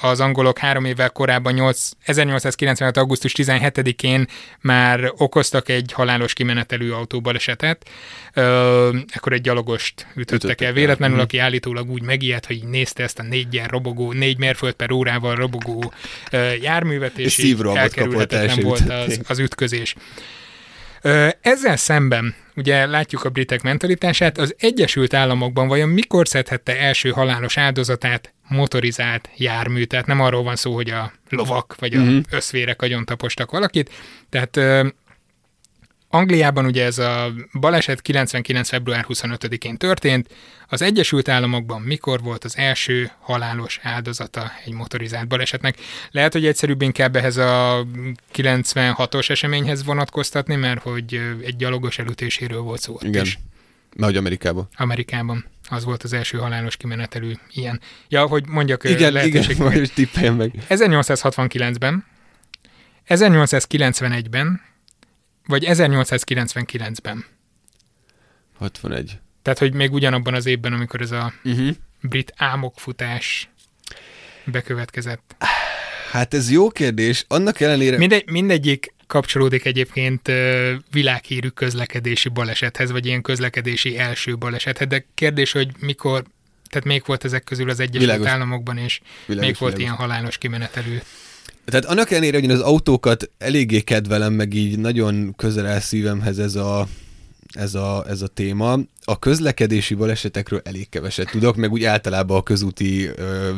az 0.01 0.19
angolok 0.19 0.57
három 0.57 0.85
évvel 0.85 1.09
korábban, 1.09 1.53
8, 1.53 1.89
1896. 2.03 2.97
augusztus 2.97 3.33
17-én 3.37 4.25
már 4.61 5.11
okoztak 5.17 5.69
egy 5.69 5.91
halálos 5.93 6.33
kimenetelő 6.33 6.93
autóbalesetet. 6.93 7.89
Ekkor 9.07 9.33
egy 9.33 9.41
gyalogost 9.41 9.93
ütöttek, 10.15 10.35
Ütöttek 10.35 10.61
el 10.61 10.67
el. 10.67 10.73
véletlenül, 10.73 11.15
Mhm. 11.15 11.23
aki 11.25 11.37
állítólag 11.37 11.89
úgy 11.89 12.01
megijedt, 12.01 12.45
hogy 12.45 12.55
így 12.55 12.63
nézte 12.63 13.03
ezt 13.03 13.19
a 13.19 13.23
négyen 13.23 13.67
robogó, 13.67 14.11
négy 14.11 14.37
mérföld 14.37 14.73
per 14.73 14.91
órával 14.91 15.35
robogó 15.35 15.93
járművet, 16.61 17.17
és, 17.17 17.37
És 17.37 17.43
így 17.43 17.61
elkerülhetetlen 17.73 18.49
el 18.49 18.63
volt 18.63 18.89
az, 18.89 19.19
az 19.27 19.39
ütközés. 19.39 19.95
Ezzel 21.41 21.75
szemben, 21.75 22.35
ugye 22.55 22.85
látjuk 22.85 23.23
a 23.23 23.29
britek 23.29 23.61
mentalitását, 23.61 24.37
az 24.37 24.55
Egyesült 24.59 25.13
Államokban 25.13 25.67
vajon 25.67 25.89
mikor 25.89 26.27
szedhette 26.27 26.77
első 26.79 27.09
halálos 27.09 27.57
áldozatát 27.57 28.33
motorizált 28.47 29.29
jármű? 29.37 29.83
Tehát 29.83 30.05
nem 30.05 30.21
arról 30.21 30.43
van 30.43 30.55
szó, 30.55 30.73
hogy 30.73 30.89
a 30.89 31.11
lovak 31.29 31.75
vagy 31.79 31.93
a 31.93 31.99
Mhm. 31.99 32.17
összvérek 32.31 32.81
agyon 32.81 33.05
tapostak 33.05 33.51
valakit. 33.51 33.91
Tehát 34.29 34.59
Angliában 36.09 36.65
ugye 36.65 36.85
ez 36.85 36.97
a 36.97 37.33
baleset 37.59 38.01
99. 38.01 38.69
február 38.69 39.05
25-én 39.09 39.77
történt. 39.77 40.27
Az 40.67 40.81
Egyesült 40.81 41.29
Államokban 41.29 41.81
mikor 41.81 42.21
volt 42.21 42.43
az 42.43 42.57
első 42.57 43.11
halálos 43.19 43.79
áldozata 43.83 44.51
egy 44.65 44.73
motorizált 44.73 45.27
balesetnek? 45.27 45.77
Lehet, 46.11 46.33
hogy 46.33 46.45
egyszerűbb 46.45 46.81
inkább 46.81 47.15
ehhez 47.15 47.37
a 47.37 47.85
96-os 48.35 49.29
eseményhez 49.29 49.83
vonatkoztatni, 49.83 50.55
mert 50.55 50.81
hogy 50.81 51.21
egy 51.43 51.55
gyalogos 51.55 51.99
elütéséről 51.99 52.61
volt 52.61 52.81
szó 52.81 52.93
ott 52.93 53.03
Igen. 53.03 53.23
is. 53.23 53.39
Nagy 53.93 54.17
Amerikában. 54.17 54.67
Amerikában. 54.75 55.45
Az 55.69 55.83
volt 55.83 56.03
az 56.03 56.13
első 56.13 56.37
halálos 56.37 56.77
kimenetelű 56.77 57.31
ilyen. 57.51 57.81
Ja, 58.07 58.25
hogy 58.25 58.47
mondjak 58.47 58.83
Igen, 58.83 58.97
igen, 58.97 59.11
lehetőségeket. 59.13 59.79
most 59.79 59.93
tippeljem 59.93 60.35
meg. 60.35 60.51
1869-ben, 60.69 62.05
1891-ben, 63.07 64.61
vagy 65.47 65.63
1899-ben. 65.67 67.25
61. 68.57 69.19
Tehát, 69.41 69.59
hogy 69.59 69.73
még 69.73 69.93
ugyanabban 69.93 70.33
az 70.33 70.45
évben, 70.45 70.73
amikor 70.73 71.01
ez 71.01 71.11
a 71.11 71.33
Uh-huh. 71.43 71.69
brit 72.01 72.33
álmokfutás 72.35 73.49
bekövetkezett. 74.45 75.35
Hát 76.11 76.33
ez 76.33 76.51
jó 76.51 76.69
kérdés. 76.69 77.25
Annak 77.27 77.59
ellenére... 77.59 77.97
Mindegy, 77.97 78.29
mindegyik 78.29 78.93
kapcsolódik 79.07 79.65
egyébként 79.65 80.31
világhírű 80.91 81.47
közlekedési 81.47 82.29
balesethez, 82.29 82.91
vagy 82.91 83.05
ilyen 83.05 83.21
közlekedési 83.21 83.97
első 83.97 84.37
balesethez, 84.37 84.87
de 84.87 85.05
kérdés, 85.13 85.51
hogy 85.51 85.69
mikor, 85.79 86.23
tehát 86.69 86.87
még 86.87 87.03
volt 87.05 87.23
ezek 87.23 87.43
közül 87.43 87.69
az 87.69 87.79
Egyesült 87.79 88.03
Világos. 88.03 88.27
Államokban, 88.27 88.77
és 88.77 88.99
Világos, 89.25 89.47
még 89.47 89.55
volt 89.59 89.75
világos. 89.75 89.79
ilyen 89.97 90.09
halálos 90.09 90.37
kimenetelő. 90.37 91.01
Tehát 91.71 91.85
annak 91.85 92.11
ellenére, 92.11 92.35
hogy 92.37 92.49
én 92.49 92.55
az 92.55 92.61
autókat 92.61 93.31
eléggé 93.37 93.81
kedvelem, 93.81 94.33
meg 94.33 94.53
így 94.53 94.79
nagyon 94.79 95.33
közel 95.35 95.65
áll 95.65 95.79
szívemhez 95.79 96.39
ez 96.39 96.55
a, 96.55 96.87
ez 97.57 97.75
a, 97.75 98.05
ez 98.07 98.21
a 98.21 98.27
téma. 98.27 98.79
A 99.03 99.19
közlekedési 99.19 99.93
balesetekről 99.93 100.61
elég 100.63 100.89
keveset 100.89 101.29
tudok, 101.31 101.55
meg 101.55 101.71
úgy 101.71 101.83
általában 101.83 102.37
a 102.37 102.43
közúti 102.43 103.05
ö, 103.05 103.49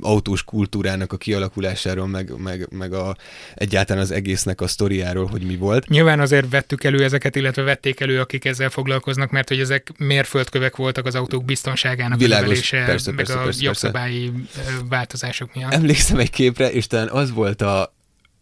autós 0.00 0.44
kultúrának 0.44 1.12
a 1.12 1.16
kialakulásáról, 1.16 2.06
meg, 2.06 2.32
meg, 2.36 2.66
meg 2.70 2.92
a, 2.92 3.16
egyáltalán 3.54 4.02
az 4.02 4.10
egésznek 4.10 4.60
a 4.60 4.66
sztoriáról, 4.66 5.26
hogy 5.26 5.42
mi 5.42 5.56
volt. 5.56 5.88
Nyilván 5.88 6.20
azért 6.20 6.50
vettük 6.50 6.84
elő 6.84 7.04
ezeket, 7.04 7.36
illetve 7.36 7.62
vették 7.62 8.00
elő, 8.00 8.20
akik 8.20 8.44
ezzel 8.44 8.70
foglalkoznak, 8.70 9.30
mert 9.30 9.48
hogy 9.48 9.60
ezek 9.60 9.92
mérföldkövek 9.98 10.76
voltak 10.76 11.06
az 11.06 11.14
autók 11.14 11.44
biztonságának 11.44 12.18
Világos, 12.18 12.46
növelése, 12.46 12.84
persze, 12.84 13.12
meg 13.12 13.24
persze, 13.24 13.40
a 13.40 13.44
persze, 13.44 13.64
jogszabályi 13.64 14.32
ö, 14.56 14.60
változások 14.88 15.54
miatt. 15.54 15.72
Emlékszem 15.72 16.18
egy 16.18 16.30
képre, 16.30 16.70
és 16.70 16.86
talán 16.86 17.08
az 17.08 17.30
volt 17.30 17.62
a 17.62 17.96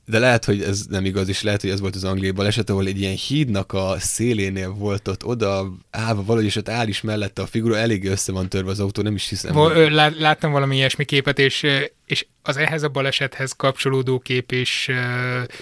de 0.09 0.19
lehet, 0.19 0.45
hogy 0.45 0.63
ez 0.63 0.83
nem 0.89 1.05
igaz, 1.05 1.29
és 1.29 1.43
lehet, 1.43 1.61
hogy 1.61 1.71
ez 1.71 1.81
volt 1.81 1.95
az 1.95 2.05
angliai 2.05 2.31
baleset, 2.31 2.71
ahol 2.71 2.87
egy 2.87 3.01
ilyen 3.01 3.15
hídnak 3.17 3.73
a 3.73 3.97
szélénél 3.99 4.71
volt 4.71 5.09
ott 5.09 5.25
oda 5.25 5.73
állva 5.91 6.23
valahogy, 6.25 6.45
és 6.47 6.57
ott 6.57 6.69
áll 6.69 6.89
is 6.89 7.01
mellette 7.01 7.43
a 7.43 7.47
figura, 7.47 7.77
eléggé 7.77 8.09
össze 8.09 8.33
van 8.33 8.49
törve 8.49 8.71
az 8.71 8.81
autó, 8.81 9.03
nem 9.03 9.15
is 9.15 9.29
hiszem. 9.29 9.53
Vol, 9.55 9.75
hogy- 9.75 9.93
láttam 10.19 10.51
valami 10.53 10.77
ilyesmi 10.77 11.05
képet, 11.05 11.39
és, 11.39 11.67
és 12.07 12.27
az 12.43 12.57
ehhez 12.57 12.83
a 12.83 12.89
balesethez 12.89 13.53
kapcsolódó 13.53 14.19
kép 14.19 14.53
is 14.53 14.89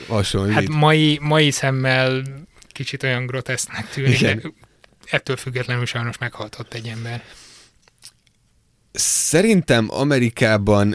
Hasonlít. 0.09 0.55
hát 0.55 0.69
mai, 0.69 1.19
mai 1.23 1.51
szemmel 1.51 2.23
kicsit 2.69 3.03
olyan 3.03 3.27
grotesznek 3.27 3.89
tűnik, 3.91 4.21
Igen. 4.21 4.37
de 4.43 4.49
ettől 5.11 5.37
függetlenül 5.37 5.87
sajnos 5.87 6.19
meghaltott 6.19 6.75
egy 6.75 6.87
ember. 6.87 7.23
Szerintem 8.93 9.87
Amerikában 9.91 10.95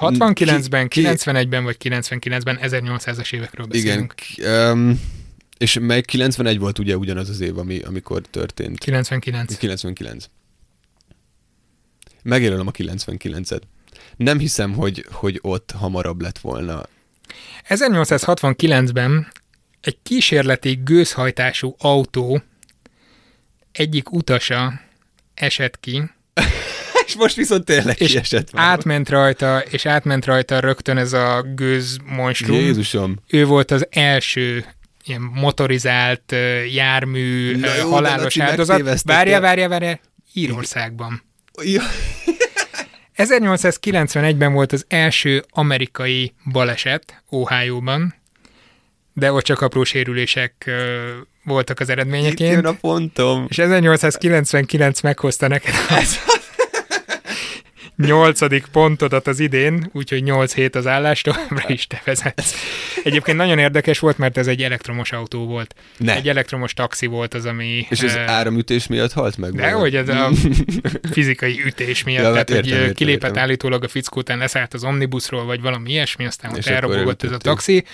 69-ben, 0.00 0.88
Ki- 0.88 1.02
ki- 1.02 1.08
91-ben 1.08 1.64
vagy 1.64 1.76
99-ben 1.84 2.58
1800-as 2.62 3.32
évekről 3.32 3.66
igen, 3.70 4.06
beszélünk. 4.06 4.14
k- 4.14 4.72
um, 4.72 5.00
és 5.58 5.78
meg 5.80 6.04
91 6.04 6.58
volt 6.58 6.78
ugye 6.78 6.96
ugyanaz 6.96 7.28
az 7.28 7.40
év, 7.40 7.58
ami, 7.58 7.78
amikor 7.78 8.22
történt. 8.30 8.78
99. 8.78 9.56
99. 9.56 10.24
Megjelölöm 12.22 12.66
a 12.66 12.70
99-et. 12.70 13.60
Nem 14.16 14.38
hiszem, 14.38 14.72
hogy, 14.74 15.06
hogy 15.12 15.38
ott 15.42 15.70
hamarabb 15.70 16.20
lett 16.20 16.38
volna. 16.38 16.82
1869-ben 17.68 19.32
egy 19.80 19.96
kísérleti 20.02 20.80
gőzhajtású 20.84 21.74
autó 21.78 22.42
egyik 23.72 24.12
utasa 24.12 24.80
esett 25.34 25.80
ki, 25.80 26.02
És 27.06 27.14
most 27.16 27.36
viszont 27.36 27.64
tényleg 27.64 28.00
és 28.00 28.10
kiesett 28.10 28.52
már. 28.52 28.64
átment 28.70 29.08
rajta, 29.08 29.58
és 29.70 29.86
átment 29.86 30.24
rajta 30.24 30.60
rögtön 30.60 30.96
ez 30.96 31.12
a 31.12 31.44
gőzmonstrum. 31.54 32.56
Jézusom. 32.56 33.16
Ő 33.28 33.44
volt 33.44 33.70
az 33.70 33.86
első 33.90 34.64
ilyen 35.04 35.20
motorizált 35.20 36.34
jármű 36.72 37.56
Na 37.56 37.74
jó, 37.74 37.90
halálos 37.90 38.38
áldozat. 38.38 39.02
Várja, 39.02 39.40
várja, 39.40 39.68
várja, 39.68 40.00
Írországban. 40.32 41.22
Ja. 41.62 41.82
1891-ben 43.16 44.52
volt 44.52 44.72
az 44.72 44.84
első 44.88 45.44
amerikai 45.50 46.34
baleset 46.52 47.22
Ohio-ban, 47.28 48.14
de 49.12 49.32
ott 49.32 49.44
csak 49.44 49.60
apró 49.60 49.84
sérülések 49.84 50.70
voltak 51.44 51.80
az 51.80 51.88
Itt 51.88 51.94
jön 51.96 51.98
eredményeként. 51.98 52.66
a 52.66 52.76
pontom. 52.80 53.46
És 53.48 53.58
1899 53.58 55.00
meghozta 55.00 55.48
neked 55.48 55.74
az 55.88 56.18
nyolcadik 57.96 58.66
pontodat 58.72 59.26
az 59.26 59.40
idén, 59.40 59.90
úgyhogy 59.92 60.22
8 60.22 60.54
hét 60.54 60.74
az 60.74 60.86
állás, 60.86 61.20
továbbra 61.20 61.64
is 61.66 61.86
te 61.86 62.02
vezetsz. 62.04 62.54
Egyébként 63.04 63.36
nagyon 63.36 63.58
érdekes 63.58 63.98
volt, 63.98 64.18
mert 64.18 64.36
ez 64.36 64.46
egy 64.46 64.62
elektromos 64.62 65.12
autó 65.12 65.46
volt. 65.46 65.74
Ne. 65.96 66.14
Egy 66.14 66.28
elektromos 66.28 66.74
taxi 66.74 67.06
volt 67.06 67.34
az, 67.34 67.44
ami... 67.44 67.86
És 67.88 68.02
az 68.02 68.14
ö, 68.14 68.18
áramütés 68.18 68.86
miatt 68.86 69.12
halt 69.12 69.36
meg? 69.36 69.52
de 69.52 69.70
hogy 69.70 69.96
ez 69.96 70.08
a 70.08 70.30
fizikai 71.12 71.62
ütés 71.66 72.04
miatt, 72.04 72.24
Ja, 72.24 72.34
hát 72.34 72.46
tehát 72.46 72.48
hogy 72.62 72.66
értem, 72.66 72.80
értem, 72.80 72.94
kilépett 72.94 73.28
értem. 73.28 73.42
állítólag 73.42 73.84
a 73.84 73.88
fickó 73.88 74.20
után, 74.20 74.38
leszállt 74.38 74.74
az 74.74 74.84
omnibusról, 74.84 75.44
vagy 75.44 75.60
valami 75.60 75.90
ilyesmi, 75.90 76.26
aztán 76.26 76.52
ott 76.52 76.66
elrobogott 76.66 77.22
ez 77.22 77.30
a 77.32 77.38
taxi. 77.38 77.84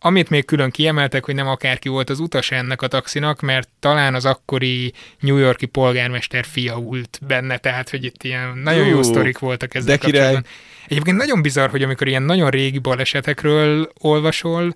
Amit 0.00 0.30
még 0.30 0.44
külön 0.44 0.70
kiemeltek, 0.70 1.24
hogy 1.24 1.34
nem 1.34 1.46
akárki 1.48 1.88
volt 1.88 2.10
az 2.10 2.20
utas 2.20 2.50
ennek 2.50 2.82
a 2.82 2.86
taxinak, 2.86 3.40
mert 3.40 3.68
talán 3.80 4.14
az 4.14 4.24
akkori 4.24 4.92
New 5.20 5.36
Yorki 5.36 5.66
polgármester 5.66 6.44
fia 6.44 6.78
ült 6.92 7.18
benne, 7.26 7.58
tehát 7.58 7.90
hogy 7.90 8.04
itt 8.04 8.22
ilyen 8.22 8.58
nagyon 8.58 8.86
jó 8.86 8.94
Jó, 8.94 9.02
sztorik 9.02 9.38
voltak 9.38 9.74
ezzel 9.74 9.96
de 9.96 10.06
király. 10.06 10.20
kapcsolatban. 10.22 10.52
Egyébként 10.88 11.16
nagyon 11.16 11.42
bizarr, 11.42 11.70
hogy 11.70 11.82
amikor 11.82 12.08
ilyen 12.08 12.22
nagyon 12.22 12.50
régi 12.50 12.78
balesetekről 12.78 13.92
olvasol, 14.00 14.74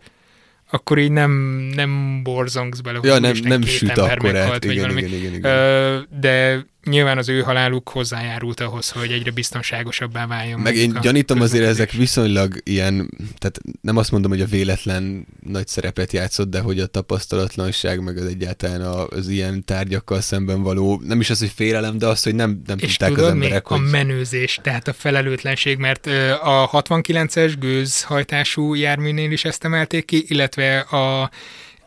akkor 0.71 0.99
így 0.99 1.11
nem, 1.12 1.31
nem 1.75 2.21
borzongsz 2.23 2.81
bele, 2.81 2.99
hogy 2.99 3.09
Ja, 3.09 3.18
nem, 3.18 3.37
nem 3.43 3.61
két 3.61 3.71
süt 3.71 3.89
ember 3.89 4.11
akkor 4.11 4.33
meghalt, 4.33 4.55
át. 4.55 4.64
Igen, 4.64 4.91
igen, 4.99 5.12
igen, 5.12 5.35
igen. 5.35 5.51
Ö, 5.51 5.99
de 6.21 6.64
nyilván 6.91 7.18
az 7.18 7.28
ő 7.28 7.41
haláluk 7.41 7.88
hozzájárult 7.88 8.61
ahhoz, 8.61 8.91
hogy 8.91 9.12
egyre 9.12 9.30
biztonságosabbá 9.30 10.26
váljon. 10.26 10.61
Meg 10.61 10.76
én 10.76 10.97
a 10.97 11.01
gyanítom 11.01 11.41
azért 11.41 11.64
ezek 11.64 11.91
viszonylag 11.91 12.55
ilyen, 12.64 13.11
tehát 13.38 13.61
nem 13.80 13.97
azt 13.97 14.11
mondom, 14.11 14.30
hogy 14.30 14.41
a 14.41 14.47
véletlen 14.47 15.26
nagy 15.47 15.66
szerepet 15.66 16.12
játszott, 16.12 16.49
de 16.51 16.61
hogy 16.61 16.80
a 16.80 16.86
tapasztalatlanság, 16.86 18.03
meg 18.03 18.16
az 18.16 18.24
egyáltalán 18.24 18.80
a- 18.80 19.07
az 19.07 19.28
ilyen 19.28 19.64
tárgyakkal 19.64 20.20
szemben 20.20 20.62
való, 20.62 21.01
nem 21.05 21.20
is 21.20 21.30
az, 21.30 21.38
hogy 21.38 21.53
félelem, 21.55 21.99
de 21.99 22.07
az, 22.07 22.22
hogy 22.22 22.34
nem, 22.34 22.62
nem 22.66 22.78
És 22.80 22.88
tudták 22.97 23.09
tudod 23.09 23.24
az 23.24 23.30
emberek, 23.30 23.70
A 23.70 23.74
hogy... 23.78 23.91
menőzés, 23.91 24.59
tehát 24.62 24.88
a 24.88 24.93
felelőtlenség, 24.93 25.78
mert 25.78 26.07
a 26.43 26.70
69-es 26.72 27.53
gőzhajtású 27.59 28.74
járműnél 28.74 29.30
is 29.32 29.45
ezt 29.45 29.64
emelték 29.64 30.05
ki, 30.05 30.24
illetve 30.28 30.78
a 30.78 31.30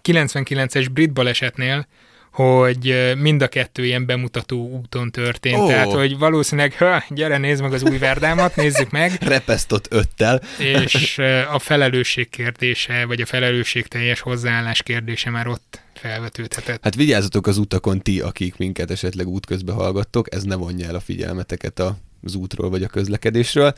99-es 0.10 0.88
brit 0.93 1.14
balesetnél, 1.14 1.88
hogy 2.34 3.14
mind 3.18 3.42
a 3.42 3.48
kettő 3.48 3.86
ilyen 3.86 4.06
bemutató 4.06 4.70
úton 4.70 5.12
történt. 5.12 5.58
Ó. 5.58 5.68
Tehát, 5.68 5.92
hogy 5.92 6.18
valószínűleg, 6.18 6.74
ha, 6.78 7.04
gyere, 7.10 7.38
nézd 7.38 7.62
meg 7.62 7.74
az 7.74 7.84
új 7.84 7.98
Verdámat, 7.98 8.56
nézzük 8.56 8.90
meg, 8.90 9.12
repesztott 9.36 9.88
öttel. 9.90 10.42
és 10.60 11.18
a 11.52 11.60
felelősség 11.60 12.30
kérdése, 12.30 13.06
vagy 13.06 13.22
a 13.22 13.26
felelősségteljes 13.26 14.20
hozzáállás 14.20 14.84
kérdése 14.84 15.30
már 15.30 15.48
ott 15.48 15.82
felvetődhetett. 15.94 16.84
Hát 16.84 16.96
vigyázzatok 16.96 17.48
az 17.48 17.58
utakon 17.58 18.02
ti, 18.02 18.20
akik 18.22 18.58
minket 18.58 18.92
esetleg 18.92 19.28
útközben 19.28 19.76
hallgattok, 19.76 20.34
ez 20.34 20.44
ne 20.44 20.56
vonja 20.56 20.88
el 20.88 20.96
a 20.96 21.00
figyelmeteket 21.00 21.80
a- 21.80 21.98
az 22.24 22.36
útról 22.36 22.70
vagy 22.70 22.84
a 22.84 22.88
közlekedésről. 22.88 23.74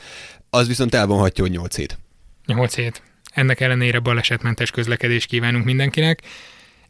Az 0.50 0.66
viszont 0.66 0.94
elvonhatja, 0.94 1.44
hogy 1.44 1.52
8 1.52 1.76
hét. 1.76 1.98
8 2.46 2.74
hét. 2.74 3.02
Ennek 3.32 3.60
ellenére 3.60 3.98
balesetmentes 3.98 4.70
közlekedést 4.70 5.28
kívánunk 5.28 5.64
mindenkinek, 5.64 6.22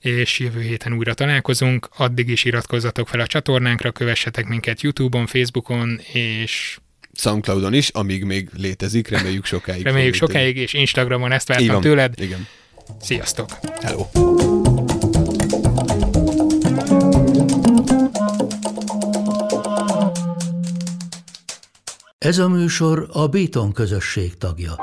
és 0.07 0.39
jövő 0.39 0.61
héten 0.61 0.93
újra 0.93 1.15
találkozunk. 1.15 1.89
Addig 1.97 2.29
is 2.29 2.45
iratkozzatok 2.45 3.09
fel 3.09 3.21
a 3.21 3.27
csatornánkra, 3.27 3.93
kövessetek 3.93 4.47
minket 4.47 4.81
YouTube-on, 4.81 5.27
Facebookon, 5.27 6.01
és 6.13 6.79
Soundcloudon 7.13 7.75
is, 7.75 7.89
amíg 7.89 8.25
még 8.25 8.49
létezik, 8.57 9.09
reméljük 9.09 9.45
sokáig. 9.45 9.85
reméljük 9.91 10.15
sokáig, 10.15 10.57
és 10.57 10.73
Instagramon 10.73 11.33
ezt 11.33 11.49
vártam 11.49 11.67
van. 11.67 11.81
tőled. 11.81 12.15
Igen. 12.21 12.47
Sziasztok! 13.01 13.49
Hello. 13.83 14.07
Ez 22.19 22.39
a 22.39 22.49
műsor 22.49 23.09
a 23.13 23.27
Béton 23.27 23.73
közösség 23.73 24.39
tagja. 24.39 24.77